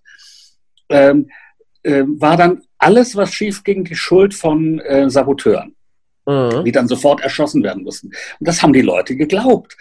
ähm, 0.88 1.28
äh, 1.82 2.04
war 2.06 2.36
dann 2.36 2.62
alles, 2.78 3.16
was 3.16 3.32
schief 3.32 3.64
ging, 3.64 3.84
die 3.84 3.94
Schuld 3.94 4.34
von 4.34 4.78
äh, 4.80 5.10
Saboteuren, 5.10 5.74
mhm. 6.26 6.64
die 6.64 6.72
dann 6.72 6.88
sofort 6.88 7.20
erschossen 7.20 7.62
werden 7.62 7.82
mussten. 7.82 8.08
Und 8.08 8.48
das 8.48 8.62
haben 8.62 8.72
die 8.72 8.82
Leute 8.82 9.16
geglaubt. 9.16 9.76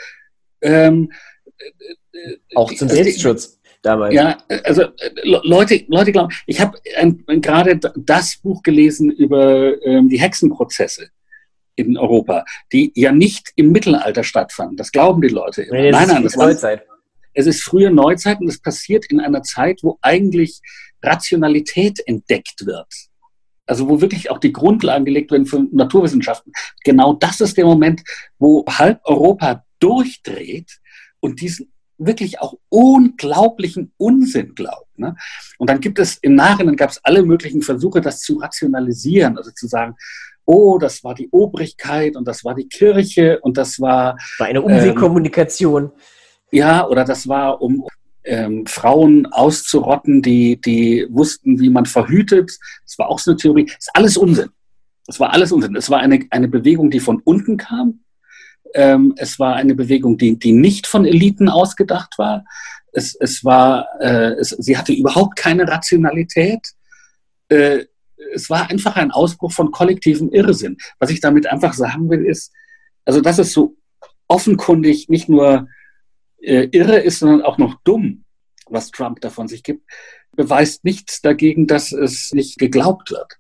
Ähm, 0.62 1.12
äh, 1.58 2.36
Auch 2.56 2.74
zum 2.74 2.90
also 2.90 3.04
Selbstschutz 3.04 3.60
damals. 3.82 4.14
Ja, 4.14 4.38
also 4.64 4.86
Leute, 5.24 5.86
Leute 5.88 6.12
glauben, 6.12 6.34
ich 6.46 6.60
habe 6.60 6.78
gerade 7.28 7.80
das 7.96 8.38
Buch 8.38 8.62
gelesen 8.64 9.10
über 9.10 9.82
ähm, 9.86 10.10
die 10.10 10.20
Hexenprozesse 10.20 11.10
in 11.88 11.98
Europa, 11.98 12.46
die 12.72 12.92
ja 12.96 13.12
nicht 13.12 13.52
im 13.56 13.72
Mittelalter 13.72 14.24
stattfanden. 14.24 14.78
Das 14.78 14.92
glauben 14.92 15.22
die 15.22 15.30
Leute 15.30 15.64
immer. 15.64 15.80
Nee, 15.80 15.92
nein, 15.92 16.08
nein, 16.08 16.24
das 16.24 16.36
Neuzeit. 16.36 16.84
es 17.34 17.48
ist 17.48 17.64
frühe 17.64 17.92
Neuzeit 17.92 18.40
und 18.42 18.48
es 18.48 18.60
passiert 18.60 19.06
in 19.10 19.20
einer 19.20 19.44
Zeit, 19.44 19.80
wo 19.82 19.98
eigentlich 20.02 20.62
Rationalität 21.02 22.00
entdeckt 22.06 22.66
wird. 22.66 22.94
Also 23.66 23.88
wo 23.88 24.02
wirklich 24.02 24.32
auch 24.32 24.40
die 24.40 24.52
Grundlagen 24.52 25.06
gelegt 25.06 25.32
werden 25.32 25.46
für 25.46 25.66
Naturwissenschaften. 25.72 26.52
Genau 26.84 27.14
das 27.14 27.40
ist 27.40 27.56
der 27.56 27.66
Moment, 27.66 28.02
wo 28.40 28.66
halb 28.68 29.00
Europa 29.04 29.64
durchdreht 29.80 30.80
und 31.20 31.42
diesen 31.42 31.72
wirklich 32.00 32.40
auch 32.40 32.56
unglaublichen 32.70 33.92
Unsinn 33.98 34.56
glaubt. 34.56 34.98
Ne? 34.98 35.16
Und 35.58 35.70
dann 35.70 35.82
gibt 35.82 36.00
es 36.00 36.16
im 36.18 36.34
Nachhinein 36.34 36.78
gab 36.78 36.90
es 36.90 37.04
alle 37.04 37.24
möglichen 37.24 37.62
Versuche, 37.62 38.02
das 38.02 38.22
zu 38.22 38.38
rationalisieren, 38.38 39.38
also 39.38 39.52
zu 39.52 39.68
sagen, 39.68 39.96
oh, 40.50 40.80
das 40.80 41.04
war 41.04 41.14
die 41.14 41.30
Obrigkeit 41.30 42.16
und 42.16 42.28
das 42.28 42.44
war 42.44 42.56
die 42.56 42.68
Kirche 42.68 43.40
und 43.42 43.58
das 43.58 43.80
war. 43.80 44.18
War 44.40 44.48
eine 44.48 44.64
Umwegkommunikation. 44.64 45.84
Ähm, 45.84 45.92
ja, 46.52 46.88
oder 46.88 47.06
das 47.06 47.28
war, 47.28 47.62
um 47.62 47.86
ähm, 48.24 48.66
Frauen 48.66 49.28
auszurotten, 49.28 50.24
die, 50.24 50.60
die 50.60 51.06
wussten, 51.12 51.60
wie 51.60 51.70
man 51.70 51.86
verhütet. 51.86 52.58
Das 52.84 52.98
war 52.98 53.10
auch 53.10 53.20
so 53.20 53.32
eine 53.32 53.38
Theorie. 53.38 53.66
Das 53.66 53.76
ist 53.78 53.92
alles 53.94 54.18
Unsinn. 54.18 54.50
Das 55.06 55.20
war 55.20 55.34
alles 55.34 55.52
Unsinn. 55.52 55.76
Es 55.76 55.92
war 55.92 56.00
eine, 56.00 56.26
eine 56.32 56.48
Bewegung, 56.48 56.90
die 56.90 57.00
von 57.00 57.22
unten 57.24 57.58
kam. 57.58 58.00
Ähm, 58.74 59.14
es 59.18 59.38
war 59.38 59.56
eine 59.56 59.76
Bewegung, 59.76 60.18
die, 60.18 60.40
die 60.40 60.52
nicht 60.52 60.88
von 60.88 61.06
Eliten 61.06 61.48
ausgedacht 61.48 62.18
war. 62.18 62.44
Es, 62.92 63.16
es 63.20 63.44
war, 63.44 63.88
äh, 64.00 64.34
es, 64.40 64.50
sie 64.50 64.78
hatte 64.78 64.94
überhaupt 64.94 65.36
keine 65.36 65.68
Rationalität. 65.68 66.62
Äh, 67.50 67.86
es 68.34 68.50
war 68.50 68.70
einfach 68.70 68.96
ein 68.96 69.12
Ausbruch 69.12 69.52
von 69.52 69.72
kollektivem 69.72 70.32
Irrsinn. 70.32 70.78
Was 71.00 71.10
ich 71.10 71.22
damit 71.22 71.48
einfach 71.48 71.74
sagen 71.74 72.10
will, 72.10 72.26
ist, 72.26 72.52
also 73.06 73.22
dass 73.22 73.40
es 73.40 73.54
so 73.54 73.76
offenkundig 74.28 75.10
nicht 75.10 75.30
nur 75.30 75.68
äh, 76.42 76.68
irre 76.72 77.00
ist, 77.00 77.20
sondern 77.20 77.42
auch 77.42 77.58
noch 77.58 77.80
dumm, 77.84 78.24
was 78.68 78.92
Trump 78.92 79.22
davon 79.22 79.48
sich 79.48 79.64
gibt, 79.64 79.84
beweist 80.36 80.86
nichts 80.86 81.22
dagegen, 81.22 81.68
dass 81.68 81.92
es 81.92 82.32
nicht 82.34 82.60
geglaubt 82.60 83.12
wird. 83.12 83.39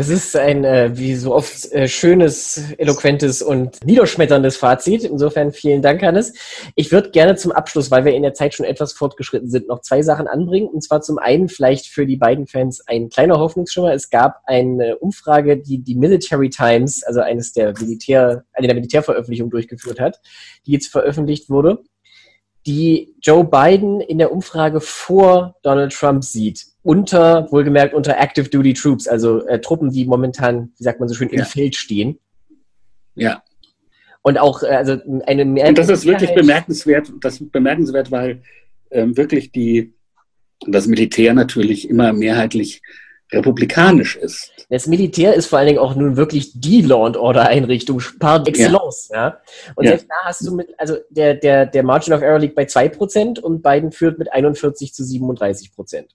Das 0.00 0.08
ist 0.08 0.34
ein, 0.34 0.64
äh, 0.64 0.96
wie 0.96 1.14
so 1.14 1.34
oft, 1.34 1.70
äh, 1.72 1.86
schönes, 1.86 2.72
eloquentes 2.78 3.42
und 3.42 3.84
niederschmetterndes 3.84 4.56
Fazit. 4.56 5.04
Insofern 5.04 5.52
vielen 5.52 5.82
Dank, 5.82 6.00
Hannes. 6.00 6.32
Ich 6.74 6.90
würde 6.90 7.10
gerne 7.10 7.36
zum 7.36 7.52
Abschluss, 7.52 7.90
weil 7.90 8.06
wir 8.06 8.14
in 8.14 8.22
der 8.22 8.32
Zeit 8.32 8.54
schon 8.54 8.64
etwas 8.64 8.94
fortgeschritten 8.94 9.50
sind, 9.50 9.68
noch 9.68 9.82
zwei 9.82 10.00
Sachen 10.00 10.26
anbringen. 10.26 10.68
Und 10.68 10.82
zwar 10.82 11.02
zum 11.02 11.18
einen 11.18 11.50
vielleicht 11.50 11.88
für 11.88 12.06
die 12.06 12.16
beiden 12.16 12.46
Fans 12.46 12.80
ein 12.86 13.10
kleiner 13.10 13.38
Hoffnungsschimmer. 13.40 13.92
Es 13.92 14.08
gab 14.08 14.40
eine 14.46 14.96
Umfrage, 14.96 15.58
die 15.58 15.82
die 15.82 15.96
Military 15.96 16.48
Times, 16.48 17.02
also 17.02 17.20
eines 17.20 17.52
der 17.52 17.74
Militär, 17.78 18.44
eine 18.54 18.68
der 18.68 18.76
Militärveröffentlichungen 18.76 19.50
durchgeführt 19.50 20.00
hat, 20.00 20.22
die 20.64 20.72
jetzt 20.72 20.86
veröffentlicht 20.86 21.50
wurde 21.50 21.80
die 22.66 23.16
Joe 23.22 23.44
Biden 23.44 24.00
in 24.00 24.18
der 24.18 24.32
Umfrage 24.32 24.80
vor 24.80 25.56
Donald 25.62 25.92
Trump 25.94 26.24
sieht. 26.24 26.66
Unter, 26.82 27.50
wohlgemerkt, 27.50 27.92
unter 27.92 28.18
Active 28.18 28.48
Duty 28.48 28.72
Troops, 28.72 29.06
also 29.06 29.46
äh, 29.46 29.60
Truppen, 29.60 29.90
die 29.90 30.06
momentan, 30.06 30.72
wie 30.78 30.84
sagt 30.84 30.98
man 30.98 31.08
so 31.08 31.14
schön, 31.14 31.28
im 31.28 31.44
Feld 31.44 31.76
stehen. 31.76 32.18
Ja. 33.14 33.42
Und 34.22 34.38
auch, 34.38 34.62
äh, 34.62 34.68
also 34.68 34.96
eine 35.26 35.44
mehr. 35.44 35.68
Und 35.68 35.78
das 35.78 35.88
ist 35.88 36.06
wirklich 36.06 36.34
bemerkenswert, 36.34 37.12
das 37.20 37.40
ist 37.40 37.52
bemerkenswert, 37.52 38.10
weil 38.10 38.42
ähm, 38.90 39.16
wirklich 39.16 39.52
die, 39.52 39.92
das 40.66 40.86
Militär 40.86 41.34
natürlich 41.34 41.88
immer 41.88 42.12
mehrheitlich 42.12 42.82
republikanisch 43.32 44.16
ist. 44.16 44.50
Das 44.70 44.86
Militär 44.86 45.34
ist 45.34 45.46
vor 45.46 45.58
allen 45.58 45.68
Dingen 45.68 45.78
auch 45.78 45.94
nun 45.94 46.16
wirklich 46.16 46.52
die 46.54 46.82
Law 46.82 47.06
and 47.06 47.16
Order 47.16 47.48
Einrichtung 47.48 48.02
par 48.18 48.46
excellence. 48.46 49.08
Ja. 49.12 49.28
ja. 49.28 49.40
Und 49.76 49.84
ja. 49.84 49.90
selbst 49.90 50.06
da 50.08 50.14
hast 50.24 50.46
du 50.46 50.54
mit, 50.54 50.68
also 50.78 50.96
der, 51.10 51.34
der, 51.34 51.66
der 51.66 51.82
Margin 51.82 52.12
of 52.12 52.22
Error 52.22 52.38
liegt 52.38 52.54
bei 52.54 52.64
2% 52.64 53.40
und 53.40 53.62
Biden 53.62 53.92
führt 53.92 54.18
mit 54.18 54.32
41 54.32 54.92
zu 54.92 55.04
37 55.04 55.72
Prozent. 55.72 56.14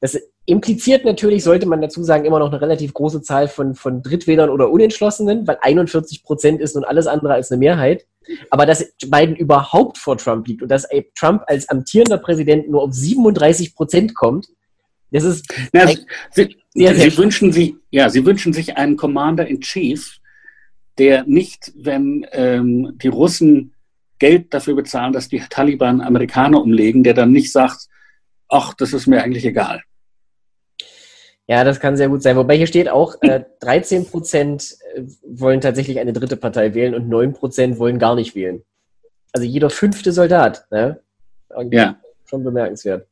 Das 0.00 0.16
impliziert 0.46 1.04
natürlich, 1.04 1.42
sollte 1.42 1.66
man 1.66 1.80
dazu 1.80 2.02
sagen, 2.02 2.24
immer 2.24 2.38
noch 2.38 2.50
eine 2.50 2.60
relativ 2.60 2.94
große 2.94 3.20
Zahl 3.22 3.48
von, 3.48 3.74
von 3.74 4.02
Drittwählern 4.02 4.48
oder 4.48 4.70
Unentschlossenen, 4.70 5.46
weil 5.46 5.58
41 5.60 6.22
Prozent 6.22 6.60
ist 6.60 6.74
nun 6.74 6.84
alles 6.84 7.06
andere 7.06 7.34
als 7.34 7.50
eine 7.50 7.58
Mehrheit. 7.58 8.06
Aber 8.50 8.64
dass 8.64 8.92
Biden 9.06 9.34
überhaupt 9.36 9.98
vor 9.98 10.16
Trump 10.16 10.46
liegt 10.46 10.62
und 10.62 10.68
dass 10.68 10.86
Trump 11.14 11.42
als 11.46 11.68
amtierender 11.68 12.18
Präsident 12.18 12.68
nur 12.70 12.82
auf 12.82 12.92
37 12.92 13.74
Prozent 13.74 14.14
kommt, 14.14 14.48
das 15.10 15.24
ist. 15.24 15.52
Na, 15.72 15.86
Sie, 15.86 16.04
sehr, 16.74 16.94
sehr 16.94 17.10
Sie 17.10 17.18
wünschen 17.18 17.52
sich, 17.52 17.74
ja, 17.90 18.10
Sie 18.10 18.24
wünschen 18.24 18.52
sich 18.52 18.76
einen 18.76 18.96
Commander 18.96 19.46
in 19.46 19.60
Chief, 19.60 20.18
der 20.98 21.24
nicht, 21.24 21.72
wenn 21.76 22.26
ähm, 22.32 22.92
die 22.96 23.08
Russen 23.08 23.72
Geld 24.18 24.52
dafür 24.52 24.74
bezahlen, 24.74 25.12
dass 25.12 25.28
die 25.28 25.40
Taliban 25.48 26.00
Amerikaner 26.00 26.60
umlegen, 26.60 27.04
der 27.04 27.14
dann 27.14 27.32
nicht 27.32 27.52
sagt, 27.52 27.86
ach, 28.48 28.74
das 28.74 28.92
ist 28.92 29.06
mir 29.06 29.22
eigentlich 29.22 29.44
egal. 29.44 29.82
Ja, 31.46 31.64
das 31.64 31.80
kann 31.80 31.96
sehr 31.96 32.10
gut 32.10 32.22
sein. 32.22 32.36
Wobei 32.36 32.56
hier 32.56 32.66
steht 32.66 32.90
auch, 32.90 33.16
äh, 33.22 33.42
13 33.60 34.06
Prozent 34.06 34.76
äh, 34.94 35.02
wollen 35.26 35.62
tatsächlich 35.62 35.98
eine 35.98 36.12
dritte 36.12 36.36
Partei 36.36 36.74
wählen 36.74 36.94
und 36.94 37.08
9 37.08 37.32
Prozent 37.32 37.78
wollen 37.78 37.98
gar 37.98 38.14
nicht 38.14 38.34
wählen. 38.34 38.62
Also 39.32 39.46
jeder 39.46 39.70
fünfte 39.70 40.12
Soldat. 40.12 40.66
Ne? 40.70 41.00
Ja. 41.70 41.98
Schon 42.26 42.44
bemerkenswert. 42.44 43.06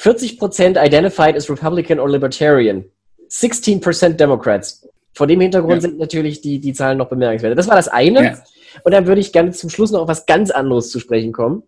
40% 0.00 0.84
identified 0.84 1.36
as 1.36 1.48
Republican 1.48 1.98
or 1.98 2.10
Libertarian. 2.10 2.84
16% 3.30 4.10
Democrats. 4.10 4.86
Vor 5.14 5.26
dem 5.26 5.40
Hintergrund 5.40 5.76
ja. 5.76 5.80
sind 5.80 5.98
natürlich 5.98 6.42
die, 6.42 6.60
die 6.60 6.74
Zahlen 6.74 6.98
noch 6.98 7.08
bemerkenswert. 7.08 7.56
Das 7.56 7.68
war 7.68 7.76
das 7.76 7.88
eine. 7.88 8.24
Ja. 8.24 8.44
Und 8.84 8.92
dann 8.92 9.06
würde 9.06 9.20
ich 9.20 9.32
gerne 9.32 9.52
zum 9.52 9.70
Schluss 9.70 9.90
noch 9.90 10.00
auf 10.00 10.08
was 10.08 10.26
ganz 10.26 10.50
anderes 10.50 10.90
zu 10.90 11.00
sprechen 11.00 11.32
kommen. 11.32 11.62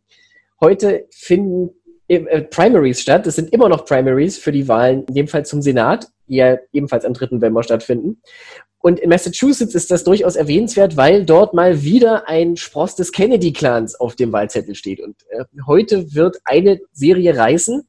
Heute 0.60 1.06
finden 1.10 1.70
Primaries 2.08 3.00
statt. 3.00 3.26
Das 3.26 3.36
sind 3.36 3.52
immer 3.52 3.68
noch 3.68 3.84
Primaries 3.84 4.38
für 4.38 4.52
die 4.52 4.68
Wahlen, 4.68 5.04
in 5.04 5.14
dem 5.14 5.28
Fall 5.28 5.44
zum 5.44 5.62
Senat, 5.62 6.08
die 6.28 6.36
ja 6.36 6.58
ebenfalls 6.72 7.04
am 7.04 7.14
3. 7.14 7.28
November 7.32 7.62
stattfinden. 7.62 8.20
Und 8.78 9.00
in 9.00 9.08
Massachusetts 9.08 9.74
ist 9.74 9.90
das 9.90 10.04
durchaus 10.04 10.36
erwähnenswert, 10.36 10.98
weil 10.98 11.24
dort 11.24 11.54
mal 11.54 11.82
wieder 11.82 12.28
ein 12.28 12.56
Spross 12.56 12.94
des 12.94 13.12
Kennedy-Clans 13.12 13.98
auf 13.98 14.14
dem 14.14 14.30
Wahlzettel 14.32 14.74
steht. 14.74 15.00
Und 15.00 15.16
äh, 15.30 15.44
heute 15.66 16.14
wird 16.14 16.36
eine 16.44 16.80
Serie 16.92 17.34
reißen. 17.34 17.88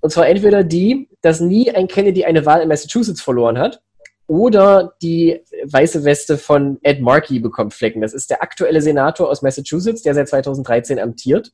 Und 0.00 0.10
zwar 0.10 0.26
entweder 0.28 0.64
die, 0.64 1.08
dass 1.20 1.40
nie 1.40 1.70
ein 1.70 1.86
Kennedy 1.86 2.24
eine 2.24 2.44
Wahl 2.44 2.60
in 2.60 2.68
Massachusetts 2.68 3.22
verloren 3.22 3.58
hat, 3.58 3.80
oder 4.28 4.94
die 5.02 5.40
weiße 5.64 6.04
Weste 6.04 6.36
von 6.36 6.78
Ed 6.82 7.00
Markey 7.00 7.38
bekommt 7.38 7.74
Flecken. 7.74 8.00
Das 8.00 8.12
ist 8.12 8.28
der 8.28 8.42
aktuelle 8.42 8.82
Senator 8.82 9.30
aus 9.30 9.42
Massachusetts, 9.42 10.02
der 10.02 10.14
seit 10.14 10.28
2013 10.28 10.98
amtiert 10.98 11.52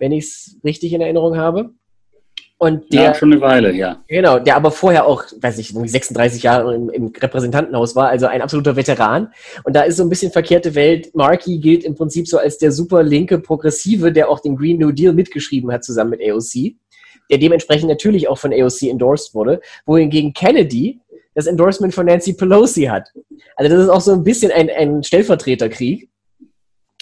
wenn 0.00 0.10
ich 0.10 0.24
es 0.24 0.56
richtig 0.64 0.92
in 0.92 1.00
Erinnerung 1.00 1.36
habe. 1.36 1.70
Und 2.58 2.92
der, 2.92 3.04
ja, 3.04 3.14
schon 3.14 3.32
eine 3.32 3.40
Weile, 3.40 3.72
ja. 3.72 4.04
Genau, 4.06 4.38
der 4.38 4.54
aber 4.54 4.70
vorher 4.70 5.06
auch, 5.06 5.24
weiß 5.40 5.56
ich, 5.58 5.68
36 5.68 6.42
Jahre 6.42 6.74
im, 6.74 6.90
im, 6.90 7.06
Repräsentantenhaus 7.06 7.96
war, 7.96 8.08
also 8.08 8.26
ein 8.26 8.42
absoluter 8.42 8.76
Veteran. 8.76 9.32
Und 9.64 9.74
da 9.74 9.82
ist 9.82 9.96
so 9.96 10.02
ein 10.02 10.10
bisschen 10.10 10.30
verkehrte 10.30 10.74
Welt. 10.74 11.14
Markey 11.14 11.56
gilt 11.56 11.84
im 11.84 11.94
Prinzip 11.94 12.28
so 12.28 12.36
als 12.36 12.58
der 12.58 12.70
super 12.70 13.02
linke 13.02 13.38
Progressive, 13.38 14.12
der 14.12 14.28
auch 14.28 14.40
den 14.40 14.56
Green 14.56 14.78
New 14.78 14.92
Deal 14.92 15.14
mitgeschrieben 15.14 15.72
hat 15.72 15.84
zusammen 15.84 16.10
mit 16.10 16.20
AOC, 16.20 16.74
der 17.30 17.38
dementsprechend 17.38 17.88
natürlich 17.88 18.28
auch 18.28 18.36
von 18.36 18.52
AOC 18.52 18.82
endorsed 18.82 19.34
wurde, 19.34 19.62
wohingegen 19.86 20.34
Kennedy 20.34 21.00
das 21.34 21.46
Endorsement 21.46 21.94
von 21.94 22.04
Nancy 22.04 22.34
Pelosi 22.34 22.84
hat. 22.84 23.08
Also 23.56 23.74
das 23.74 23.84
ist 23.84 23.88
auch 23.88 24.02
so 24.02 24.12
ein 24.12 24.22
bisschen 24.22 24.52
ein, 24.52 24.68
ein 24.68 25.02
Stellvertreterkrieg 25.02 26.09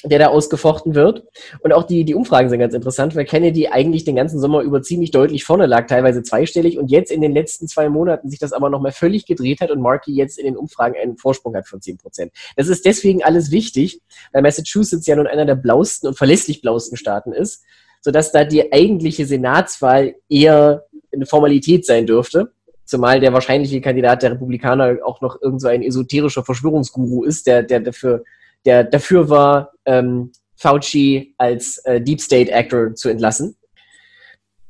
der 0.04 0.18
da 0.20 0.26
ausgefochten 0.28 0.94
wird. 0.94 1.24
Und 1.60 1.72
auch 1.72 1.82
die, 1.82 2.04
die 2.04 2.14
Umfragen 2.14 2.48
sind 2.48 2.60
ganz 2.60 2.72
interessant, 2.72 3.16
weil 3.16 3.24
Kennedy 3.24 3.68
eigentlich 3.68 4.04
den 4.04 4.14
ganzen 4.14 4.38
Sommer 4.38 4.62
über 4.62 4.80
ziemlich 4.80 5.10
deutlich 5.10 5.44
vorne 5.44 5.66
lag, 5.66 5.86
teilweise 5.86 6.22
zweistellig, 6.22 6.78
und 6.78 6.90
jetzt 6.90 7.10
in 7.10 7.20
den 7.20 7.32
letzten 7.32 7.66
zwei 7.66 7.88
Monaten 7.88 8.30
sich 8.30 8.38
das 8.38 8.52
aber 8.52 8.70
nochmal 8.70 8.92
völlig 8.92 9.26
gedreht 9.26 9.60
hat 9.60 9.70
und 9.70 9.80
Markey 9.80 10.12
jetzt 10.12 10.38
in 10.38 10.44
den 10.44 10.56
Umfragen 10.56 10.94
einen 11.00 11.16
Vorsprung 11.16 11.56
hat 11.56 11.66
von 11.66 11.80
10 11.80 11.98
Prozent. 11.98 12.32
Das 12.56 12.68
ist 12.68 12.84
deswegen 12.84 13.24
alles 13.24 13.50
wichtig, 13.50 14.00
weil 14.32 14.42
Massachusetts 14.42 15.06
ja 15.06 15.16
nun 15.16 15.26
einer 15.26 15.46
der 15.46 15.56
blauesten 15.56 16.08
und 16.08 16.16
verlässlich 16.16 16.62
blauesten 16.62 16.96
Staaten 16.96 17.32
ist, 17.32 17.64
sodass 18.00 18.30
da 18.30 18.44
die 18.44 18.72
eigentliche 18.72 19.26
Senatswahl 19.26 20.14
eher 20.28 20.84
eine 21.12 21.26
Formalität 21.26 21.84
sein 21.84 22.06
dürfte. 22.06 22.52
Zumal 22.84 23.20
der 23.20 23.32
wahrscheinliche 23.32 23.80
Kandidat 23.80 24.22
der 24.22 24.32
Republikaner 24.32 24.98
auch 25.04 25.20
noch 25.20 25.42
irgend 25.42 25.60
so 25.60 25.68
ein 25.68 25.82
esoterischer 25.82 26.44
Verschwörungsguru 26.44 27.24
ist, 27.24 27.46
der, 27.46 27.62
der 27.62 27.80
dafür 27.80 28.24
der 28.68 28.84
dafür 28.84 29.30
war, 29.30 29.72
ähm, 29.86 30.30
Fauci 30.56 31.34
als 31.38 31.78
äh, 31.78 32.02
Deep 32.02 32.20
State 32.20 32.52
Actor 32.52 32.94
zu 32.94 33.08
entlassen. 33.08 33.56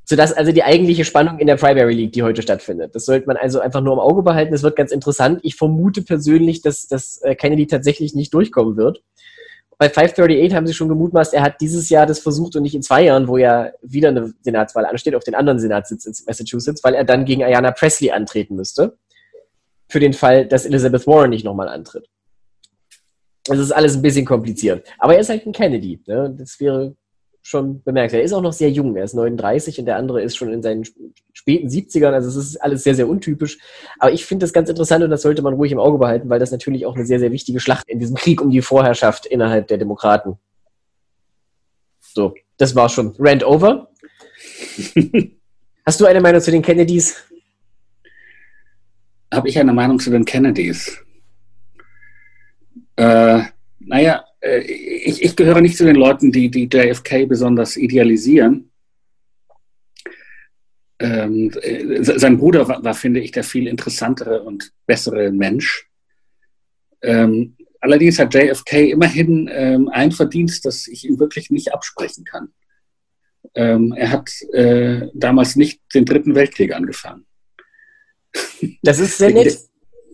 Sodass 0.05 0.32
also 0.32 0.53
die 0.53 0.62
eigentliche 0.62 1.05
Spannung 1.05 1.38
in 1.38 1.49
der 1.49 1.57
Primary 1.57 1.92
League, 1.94 2.12
die 2.12 2.22
heute 2.22 2.40
stattfindet. 2.40 2.94
Das 2.94 3.05
sollte 3.05 3.26
man 3.26 3.36
also 3.36 3.59
einfach 3.59 3.82
nur 3.82 3.94
im 3.94 3.99
Auge 3.99 4.22
behalten. 4.22 4.53
Das 4.53 4.62
wird 4.62 4.76
ganz 4.76 4.92
interessant. 4.92 5.40
Ich 5.42 5.57
vermute 5.57 6.03
persönlich, 6.03 6.62
dass, 6.62 6.86
dass 6.86 7.20
äh, 7.22 7.34
Kennedy 7.34 7.66
tatsächlich 7.66 8.14
nicht 8.14 8.32
durchkommen 8.32 8.76
wird. 8.76 9.03
Bei 9.78 9.88
538 9.88 10.55
haben 10.55 10.66
sie 10.66 10.74
schon 10.74 10.88
gemutmaßt, 10.88 11.34
er 11.34 11.42
hat 11.42 11.61
dieses 11.61 11.88
Jahr 11.88 12.07
das 12.07 12.18
versucht 12.18 12.57
und 12.57 12.62
nicht 12.62 12.74
in 12.74 12.82
zwei 12.82 13.05
Jahren, 13.05 13.28
wo 13.28 13.36
ja 13.36 13.70
wieder 13.80 14.09
eine 14.09 14.32
Senatswahl 14.42 14.86
ansteht, 14.86 15.14
auf 15.14 15.22
den 15.22 15.36
anderen 15.36 15.61
Senatssitz 15.61 16.05
in 16.05 16.14
Massachusetts, 16.26 16.82
weil 16.82 16.94
er 16.94 17.05
dann 17.05 17.24
gegen 17.24 17.44
Ayanna 17.44 17.70
Presley 17.70 18.11
antreten 18.11 18.57
müsste. 18.57 18.96
Für 19.88 20.01
den 20.01 20.14
Fall, 20.14 20.46
dass 20.46 20.66
Elizabeth 20.66 21.07
Warren 21.07 21.30
nicht 21.30 21.44
nochmal 21.44 21.68
antritt. 21.68 22.09
Es 23.49 23.59
ist 23.59 23.72
alles 23.72 23.96
ein 23.96 24.03
bisschen 24.03 24.24
kompliziert. 24.24 24.86
Aber 24.99 25.14
er 25.14 25.20
ist 25.20 25.30
halt 25.30 25.46
ein 25.46 25.53
Kennedy. 25.53 26.01
Ne? 26.07 26.34
Das 26.38 26.61
wäre 26.61 26.94
schon 27.42 27.82
bemerkenswert. 27.82 28.20
Er 28.20 28.24
ist 28.24 28.32
auch 28.32 28.42
noch 28.42 28.53
sehr 28.53 28.70
jung. 28.70 28.96
Er 28.96 29.05
ist 29.05 29.14
39 29.14 29.78
und 29.78 29.86
der 29.86 29.96
andere 29.96 30.22
ist 30.22 30.36
schon 30.36 30.53
in 30.53 30.62
seinen 30.62 30.84
späten 31.32 31.68
70ern. 31.68 32.12
Also 32.12 32.28
es 32.28 32.36
ist 32.36 32.57
alles 32.59 32.84
sehr, 32.84 32.94
sehr 32.94 33.09
untypisch. 33.09 33.59
Aber 33.99 34.12
ich 34.12 34.26
finde 34.26 34.44
das 34.44 34.53
ganz 34.53 34.68
interessant 34.68 35.03
und 35.03 35.11
das 35.11 35.22
sollte 35.22 35.42
man 35.42 35.55
ruhig 35.55 35.72
im 35.72 35.78
Auge 35.78 35.99
behalten, 35.99 36.28
weil 36.28 36.40
das 36.40 36.51
natürlich 36.51 36.84
auch 36.84 36.94
eine 36.94 37.07
sehr, 37.07 37.18
sehr 37.18 37.32
wichtige 37.32 37.61
Schlacht 37.61 37.88
in 37.88 37.99
diesem 37.99 38.16
Krieg 38.16 38.40
um 38.40 38.51
die 38.51 38.62
Vorherrschaft 38.62 39.26
innerhalb 39.26 39.68
der 39.68 39.78
Demokraten. 39.78 40.36
So, 42.01 42.34
das 42.59 42.74
war 42.74 42.88
schon. 42.88 43.14
Rand 43.18 43.44
over. 43.44 43.88
Hast 45.86 46.01
du 46.01 46.07
eine 46.07 46.20
Meinung 46.20 46.40
zu 46.40 46.51
den 46.51 46.62
Kennedys? 46.62 47.16
Habe 49.32 49.49
ich 49.49 49.59
eine 49.59 49.72
Meinung 49.72 49.99
zu 49.99 50.11
den 50.11 50.24
Kennedys? 50.24 50.99
Äh, 52.99 53.44
naja, 53.78 54.24
äh, 54.40 54.59
ich, 54.59 55.22
ich 55.22 55.36
gehöre 55.36 55.61
nicht 55.61 55.76
zu 55.76 55.84
den 55.84 55.94
Leuten, 55.94 56.32
die, 56.32 56.51
die 56.51 56.68
JFK 56.70 57.26
besonders 57.26 57.76
idealisieren. 57.76 58.72
Ähm, 60.99 61.53
äh, 61.62 62.03
sein 62.03 62.38
Bruder 62.38 62.66
war, 62.66 62.82
war, 62.82 62.94
finde 62.94 63.20
ich, 63.20 63.30
der 63.30 63.44
viel 63.44 63.68
interessantere 63.68 64.42
und 64.42 64.72
bessere 64.84 65.30
Mensch. 65.30 65.88
Ähm, 67.01 67.57
allerdings 67.80 68.18
hat 68.18 68.34
JFK 68.34 68.90
immerhin 68.90 69.49
ähm, 69.53 69.88
ein 69.90 70.11
Verdienst, 70.11 70.64
das 70.64 70.88
ich 70.88 71.07
ihm 71.07 71.20
wirklich 71.20 71.51
nicht 71.51 71.72
absprechen 71.72 72.24
kann. 72.24 72.49
Ähm, 73.55 73.94
er 73.96 74.11
hat 74.11 74.32
äh, 74.53 75.07
damals 75.14 75.55
nicht 75.55 75.80
den 75.94 76.05
Dritten 76.05 76.34
Weltkrieg 76.34 76.74
angefangen. 76.74 77.26
Das 78.82 78.99
ist 78.99 79.18
sehr 79.18 79.30
nett. 79.30 79.68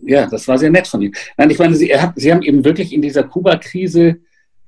Ja, 0.05 0.27
das 0.27 0.47
war 0.47 0.57
sehr 0.57 0.69
nett 0.69 0.87
von 0.87 1.01
ihm. 1.01 1.13
Nein, 1.37 1.49
ich 1.49 1.59
meine, 1.59 1.75
Sie, 1.75 1.93
hat, 1.97 2.13
Sie 2.15 2.31
haben 2.31 2.43
eben 2.43 2.63
wirklich 2.63 2.93
in 2.93 3.01
dieser 3.01 3.23
Kuba-Krise 3.23 4.17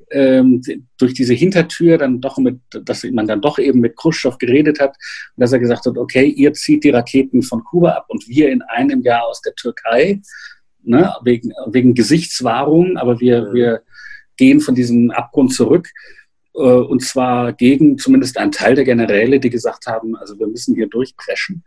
ähm, 0.09 0.61
durch 0.97 1.13
diese 1.13 1.33
Hintertür 1.33 1.97
dann 1.97 2.21
doch 2.21 2.37
mit, 2.37 2.59
dass 2.69 3.03
man 3.03 3.27
dann 3.27 3.41
doch 3.41 3.59
eben 3.59 3.79
mit 3.79 3.97
Khrushchev 3.97 4.37
geredet 4.37 4.79
hat 4.79 4.95
und 5.35 5.41
dass 5.41 5.51
er 5.51 5.59
gesagt 5.59 5.85
hat, 5.85 5.97
okay, 5.97 6.25
ihr 6.25 6.53
zieht 6.53 6.83
die 6.83 6.89
Raketen 6.89 7.43
von 7.43 7.63
Kuba 7.63 7.91
ab 7.91 8.05
und 8.07 8.27
wir 8.27 8.49
in 8.49 8.61
einem 8.61 9.01
Jahr 9.01 9.25
aus 9.25 9.41
der 9.41 9.53
Türkei, 9.55 10.21
ne, 10.83 11.13
wegen, 11.23 11.51
wegen 11.67 11.93
Gesichtswahrung, 11.93 12.97
aber 12.97 13.19
wir, 13.19 13.53
wir 13.53 13.83
gehen 14.37 14.59
von 14.59 14.75
diesem 14.75 15.11
Abgrund 15.11 15.53
zurück. 15.53 15.89
Äh, 16.55 16.59
und 16.59 17.03
zwar 17.03 17.53
gegen 17.53 17.97
zumindest 17.97 18.37
einen 18.37 18.51
Teil 18.51 18.75
der 18.75 18.85
Generäle, 18.85 19.39
die 19.39 19.49
gesagt 19.49 19.87
haben, 19.87 20.15
also 20.15 20.39
wir 20.39 20.47
müssen 20.47 20.75
hier 20.75 20.87
durchpreschen, 20.87 21.63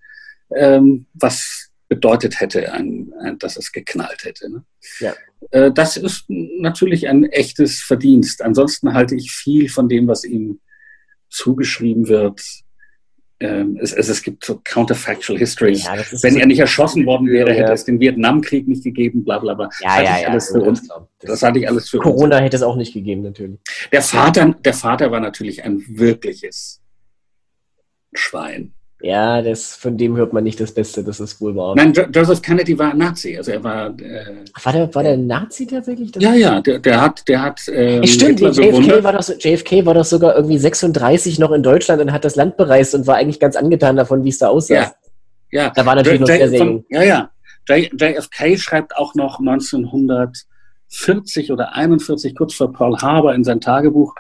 ähm, 0.56 1.06
was 1.14 1.69
bedeutet 1.90 2.40
hätte, 2.40 2.72
ein, 2.72 3.12
ein, 3.20 3.38
dass 3.38 3.56
es 3.56 3.72
geknallt 3.72 4.24
hätte. 4.24 4.48
Ne? 4.48 4.64
Ja. 5.00 5.12
Äh, 5.50 5.72
das 5.72 5.96
ist 5.96 6.24
natürlich 6.28 7.08
ein 7.08 7.24
echtes 7.24 7.80
Verdienst. 7.80 8.42
Ansonsten 8.42 8.94
halte 8.94 9.16
ich 9.16 9.32
viel 9.32 9.68
von 9.68 9.88
dem, 9.88 10.06
was 10.06 10.24
ihm 10.24 10.60
zugeschrieben 11.28 12.08
wird. 12.08 12.40
Ähm, 13.40 13.76
es, 13.82 13.92
es, 13.92 14.08
es, 14.08 14.22
gibt 14.22 14.44
so 14.44 14.60
counterfactual 14.62 15.38
histories. 15.38 15.84
Ja, 15.84 15.96
Wenn 16.22 16.34
so 16.34 16.38
er 16.38 16.46
nicht 16.46 16.60
erschossen 16.60 17.06
worden 17.06 17.26
wäre, 17.26 17.52
hätte 17.54 17.72
es 17.72 17.84
den 17.84 17.98
Vietnamkrieg 17.98 18.68
nicht 18.68 18.84
gegeben, 18.84 19.24
bla 19.24 19.38
bla 19.38 19.54
bla. 19.54 19.68
Ja, 19.80 20.00
ja, 20.00 20.20
ja. 20.20 20.40
Für 20.40 20.60
uns. 20.60 20.86
Das, 20.86 21.00
das 21.20 21.42
hatte 21.42 21.58
ich 21.58 21.66
alles 21.66 21.88
für 21.88 21.98
Corona 21.98 22.36
uns. 22.36 22.44
hätte 22.44 22.56
es 22.56 22.62
auch 22.62 22.76
nicht 22.76 22.92
gegeben, 22.92 23.22
natürlich. 23.22 23.58
Der 23.90 24.02
Vater, 24.02 24.54
der 24.64 24.74
Vater 24.74 25.10
war 25.10 25.20
natürlich 25.20 25.64
ein 25.64 25.82
wirkliches 25.88 26.82
Schwein. 28.12 28.74
Ja, 29.02 29.40
das, 29.40 29.76
von 29.76 29.96
dem 29.96 30.14
hört 30.16 30.34
man 30.34 30.44
nicht 30.44 30.60
das 30.60 30.72
Beste, 30.72 31.02
das 31.02 31.20
ist 31.20 31.40
wohl 31.40 31.56
wahr. 31.56 31.74
Nein, 31.74 31.94
jo 31.94 32.02
Joseph 32.12 32.42
Kennedy 32.42 32.78
war 32.78 32.92
Nazi, 32.92 33.34
also 33.34 33.50
er 33.50 33.64
war. 33.64 33.86
Äh, 33.98 34.44
war 34.62 34.74
der, 34.74 34.94
war 34.94 35.02
der 35.02 35.16
Nazi 35.16 35.66
tatsächlich? 35.66 36.12
Das 36.12 36.22
ja, 36.22 36.34
ja, 36.34 36.60
der, 36.60 36.80
der 36.80 37.00
hat, 37.00 37.26
der 37.26 37.40
hat. 37.40 37.62
Ähm, 37.72 38.06
Stimmt, 38.06 38.40
JFK 38.40 39.02
war, 39.02 39.14
doch, 39.14 39.26
JFK 39.26 39.86
war 39.86 39.94
doch 39.94 40.04
sogar 40.04 40.36
irgendwie 40.36 40.58
36 40.58 41.38
noch 41.38 41.52
in 41.52 41.62
Deutschland 41.62 42.02
und 42.02 42.12
hat 42.12 42.26
das 42.26 42.36
Land 42.36 42.58
bereist 42.58 42.94
und 42.94 43.06
war 43.06 43.16
eigentlich 43.16 43.40
ganz 43.40 43.56
angetan 43.56 43.96
davon, 43.96 44.22
wie 44.24 44.28
es 44.28 44.36
da 44.38 44.48
aussah. 44.48 44.74
Ja, 44.74 44.92
ja. 45.50 45.70
Da 45.70 45.86
war 45.86 45.94
natürlich 45.94 46.20
J 46.20 46.28
noch 46.28 46.36
sehr, 46.36 46.50
sehr 46.50 46.58
jung. 46.58 46.84
Ja, 46.90 47.02
ja. 47.02 47.30
J 47.68 47.90
JFK 47.98 48.58
schreibt 48.58 48.94
auch 48.96 49.14
noch 49.14 49.40
1940 49.40 51.52
oder 51.52 51.74
41, 51.74 52.36
kurz 52.36 52.52
vor 52.52 52.70
Pearl 52.70 52.98
Harbor, 52.98 53.34
in 53.34 53.44
sein 53.44 53.62
Tagebuch. 53.62 54.14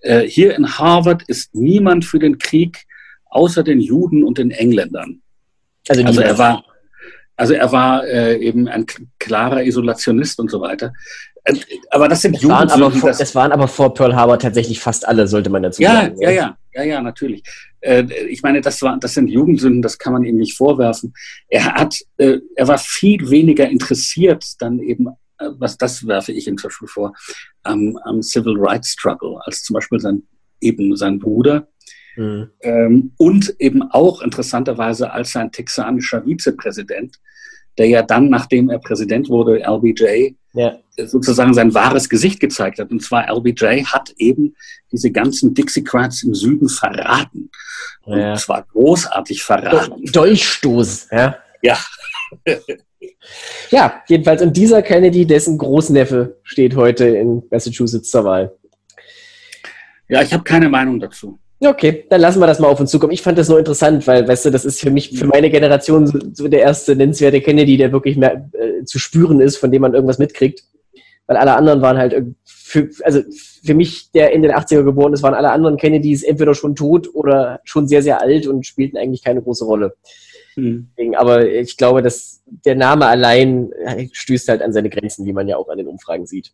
Äh, 0.00 0.22
hier 0.22 0.56
in 0.56 0.76
Harvard 0.76 1.22
ist 1.28 1.54
niemand 1.54 2.04
für 2.04 2.18
den 2.18 2.38
Krieg 2.38 2.87
außer 3.28 3.62
den 3.62 3.80
Juden 3.80 4.24
und 4.24 4.38
den 4.38 4.50
Engländern. 4.50 5.22
Also, 5.88 6.04
also 6.04 6.20
er 6.20 6.38
war, 6.38 6.64
also 7.36 7.54
er 7.54 7.72
war 7.72 8.04
äh, 8.04 8.36
eben 8.38 8.68
ein 8.68 8.84
klarer 9.18 9.62
Isolationist 9.62 10.40
und 10.40 10.50
so 10.50 10.60
weiter. 10.60 10.92
Äh, 11.44 11.54
aber 11.90 12.08
das 12.08 12.22
sind 12.22 12.36
es 12.36 12.48
waren 12.48 12.68
aber, 12.68 12.90
vor, 12.90 13.10
das, 13.10 13.34
waren 13.34 13.52
aber 13.52 13.68
vor 13.68 13.94
Pearl 13.94 14.14
Harbor 14.14 14.38
tatsächlich 14.38 14.80
fast 14.80 15.06
alle, 15.06 15.26
sollte 15.26 15.50
man 15.50 15.62
dazu 15.62 15.82
ja, 15.82 15.94
sagen. 15.94 16.20
Ja, 16.20 16.30
ja, 16.30 16.56
ja, 16.74 16.82
ja, 16.82 17.02
natürlich. 17.02 17.42
Äh, 17.80 18.04
ich 18.28 18.42
meine, 18.42 18.60
das, 18.60 18.82
war, 18.82 18.98
das 18.98 19.14
sind 19.14 19.28
Jugendsünden, 19.28 19.82
das 19.82 19.98
kann 19.98 20.12
man 20.12 20.24
ihm 20.24 20.36
nicht 20.36 20.56
vorwerfen. 20.56 21.14
Er, 21.48 21.74
hat, 21.74 21.96
äh, 22.16 22.38
er 22.56 22.68
war 22.68 22.78
viel 22.78 23.30
weniger 23.30 23.68
interessiert 23.68 24.44
dann 24.58 24.80
eben, 24.80 25.08
äh, 25.38 25.48
was 25.58 25.78
das 25.78 26.06
werfe 26.06 26.32
ich 26.32 26.48
ihm 26.48 26.58
zum 26.58 26.68
Beispiel 26.68 26.88
vor, 26.88 27.12
am, 27.62 27.96
am 28.04 28.22
Civil 28.22 28.56
Rights 28.58 28.90
Struggle, 28.90 29.38
als 29.44 29.62
zum 29.62 29.74
Beispiel 29.74 30.00
sein, 30.00 30.22
eben 30.60 30.96
sein 30.96 31.18
Bruder, 31.18 31.68
Mhm. 32.18 32.50
Ähm, 32.62 33.12
und 33.16 33.54
eben 33.60 33.82
auch 33.82 34.22
interessanterweise 34.22 35.12
als 35.12 35.32
sein 35.32 35.52
texanischer 35.52 36.24
Vizepräsident, 36.24 37.16
der 37.78 37.86
ja 37.86 38.02
dann, 38.02 38.28
nachdem 38.28 38.70
er 38.70 38.80
Präsident 38.80 39.28
wurde, 39.28 39.62
LBJ, 39.64 40.34
ja. 40.52 40.78
sozusagen 40.96 41.54
sein 41.54 41.72
wahres 41.74 42.08
Gesicht 42.08 42.40
gezeigt 42.40 42.80
hat. 42.80 42.90
Und 42.90 43.02
zwar 43.04 43.28
LBJ 43.30 43.84
hat 43.84 44.12
eben 44.18 44.56
diese 44.90 45.12
ganzen 45.12 45.54
Dixiecrats 45.54 46.24
im 46.24 46.34
Süden 46.34 46.68
verraten. 46.68 47.50
Und 48.02 48.18
ja. 48.18 48.34
zwar 48.34 48.64
großartig 48.64 49.44
verraten. 49.44 50.04
Dolchstoß, 50.10 51.08
ja. 51.12 51.36
Ja. 51.62 51.78
ja, 53.70 54.02
jedenfalls. 54.08 54.42
Und 54.42 54.56
dieser 54.56 54.82
Kennedy, 54.82 55.24
dessen 55.24 55.56
Großneffe 55.56 56.40
steht 56.42 56.74
heute 56.74 57.06
in 57.06 57.44
Massachusetts 57.48 58.10
zur 58.10 58.24
Wahl. 58.24 58.56
Ja, 60.08 60.22
ich 60.22 60.32
habe 60.32 60.42
keine 60.42 60.68
Meinung 60.68 60.98
dazu. 60.98 61.38
Okay, 61.60 62.04
dann 62.08 62.20
lassen 62.20 62.40
wir 62.40 62.46
das 62.46 62.60
mal 62.60 62.68
auf 62.68 62.78
uns 62.78 62.90
zukommen. 62.90 63.12
Ich 63.12 63.22
fand 63.22 63.36
das 63.36 63.48
nur 63.48 63.58
interessant, 63.58 64.06
weil, 64.06 64.28
weißt 64.28 64.46
du, 64.46 64.50
das 64.50 64.64
ist 64.64 64.80
für 64.80 64.90
mich, 64.90 65.18
für 65.18 65.26
meine 65.26 65.50
Generation 65.50 66.32
so, 66.32 66.46
der 66.46 66.60
erste 66.60 66.94
nennenswerte 66.94 67.40
Kennedy, 67.40 67.76
der 67.76 67.90
wirklich 67.90 68.16
mehr 68.16 68.48
äh, 68.52 68.84
zu 68.84 69.00
spüren 69.00 69.40
ist, 69.40 69.56
von 69.56 69.72
dem 69.72 69.82
man 69.82 69.94
irgendwas 69.94 70.18
mitkriegt. 70.18 70.62
Weil 71.26 71.36
alle 71.36 71.56
anderen 71.56 71.82
waren 71.82 71.98
halt, 71.98 72.14
für, 72.44 72.88
also 73.02 73.22
für 73.64 73.74
mich, 73.74 74.12
der 74.12 74.32
in 74.32 74.42
den 74.42 74.52
80er 74.52 74.84
geboren 74.84 75.12
ist, 75.12 75.22
waren 75.22 75.34
alle 75.34 75.50
anderen 75.50 75.76
Kennedys 75.76 76.22
entweder 76.22 76.54
schon 76.54 76.76
tot 76.76 77.12
oder 77.12 77.60
schon 77.64 77.88
sehr, 77.88 78.02
sehr 78.02 78.20
alt 78.20 78.46
und 78.46 78.64
spielten 78.64 78.96
eigentlich 78.96 79.24
keine 79.24 79.42
große 79.42 79.64
Rolle. 79.64 79.96
Hm. 80.54 80.88
Aber 81.16 81.46
ich 81.46 81.76
glaube, 81.76 82.02
dass 82.02 82.42
der 82.46 82.76
Name 82.76 83.06
allein 83.06 83.72
äh, 83.84 84.08
stößt 84.12 84.48
halt 84.48 84.62
an 84.62 84.72
seine 84.72 84.90
Grenzen, 84.90 85.26
wie 85.26 85.32
man 85.32 85.48
ja 85.48 85.56
auch 85.56 85.68
an 85.68 85.78
den 85.78 85.88
Umfragen 85.88 86.26
sieht. 86.26 86.52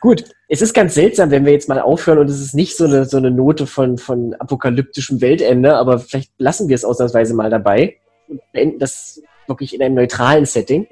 Gut, 0.00 0.24
es 0.48 0.62
ist 0.62 0.74
ganz 0.74 0.94
seltsam, 0.94 1.30
wenn 1.30 1.44
wir 1.44 1.52
jetzt 1.52 1.68
mal 1.68 1.80
aufhören 1.80 2.18
und 2.18 2.30
es 2.30 2.40
ist 2.40 2.54
nicht 2.54 2.76
so 2.76 2.84
eine, 2.84 3.04
so 3.04 3.16
eine 3.16 3.32
Note 3.32 3.66
von, 3.66 3.98
von 3.98 4.34
apokalyptischem 4.34 5.20
Weltende, 5.20 5.74
aber 5.74 5.98
vielleicht 5.98 6.30
lassen 6.38 6.68
wir 6.68 6.76
es 6.76 6.84
ausnahmsweise 6.84 7.34
mal 7.34 7.50
dabei 7.50 7.96
und 8.28 8.40
beenden 8.52 8.78
das 8.78 9.20
wirklich 9.48 9.74
in 9.74 9.82
einem 9.82 9.96
neutralen 9.96 10.46
Setting. 10.46 10.86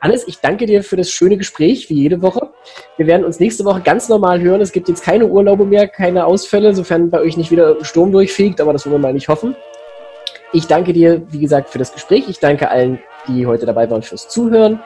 Hannes, 0.00 0.26
ich 0.26 0.38
danke 0.38 0.66
dir 0.66 0.82
für 0.82 0.96
das 0.96 1.10
schöne 1.10 1.36
Gespräch, 1.36 1.90
wie 1.90 1.94
jede 1.94 2.22
Woche. 2.22 2.50
Wir 2.96 3.06
werden 3.06 3.24
uns 3.24 3.40
nächste 3.40 3.64
Woche 3.64 3.80
ganz 3.80 4.08
normal 4.08 4.40
hören. 4.40 4.60
Es 4.60 4.72
gibt 4.72 4.88
jetzt 4.88 5.02
keine 5.02 5.26
Urlaube 5.26 5.64
mehr, 5.64 5.88
keine 5.88 6.26
Ausfälle, 6.26 6.74
sofern 6.74 7.10
bei 7.10 7.20
euch 7.20 7.36
nicht 7.36 7.50
wieder 7.50 7.84
Sturm 7.84 8.12
durchfegt, 8.12 8.60
aber 8.60 8.72
das 8.72 8.86
wollen 8.86 8.96
wir 8.96 9.00
mal 9.00 9.12
nicht 9.12 9.28
hoffen. 9.28 9.56
Ich 10.52 10.66
danke 10.66 10.92
dir, 10.92 11.22
wie 11.30 11.40
gesagt, 11.40 11.70
für 11.70 11.78
das 11.78 11.92
Gespräch. 11.92 12.28
Ich 12.28 12.38
danke 12.38 12.70
allen, 12.70 13.00
die 13.26 13.46
heute 13.46 13.66
dabei 13.66 13.90
waren, 13.90 14.02
fürs 14.02 14.28
Zuhören. 14.28 14.80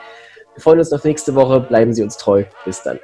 Wir 0.55 0.61
freuen 0.61 0.79
uns 0.79 0.91
auf 0.91 1.03
nächste 1.03 1.35
Woche. 1.35 1.59
Bleiben 1.59 1.93
Sie 1.93 2.03
uns 2.03 2.17
treu. 2.17 2.43
Bis 2.65 2.81
dann. 2.83 2.99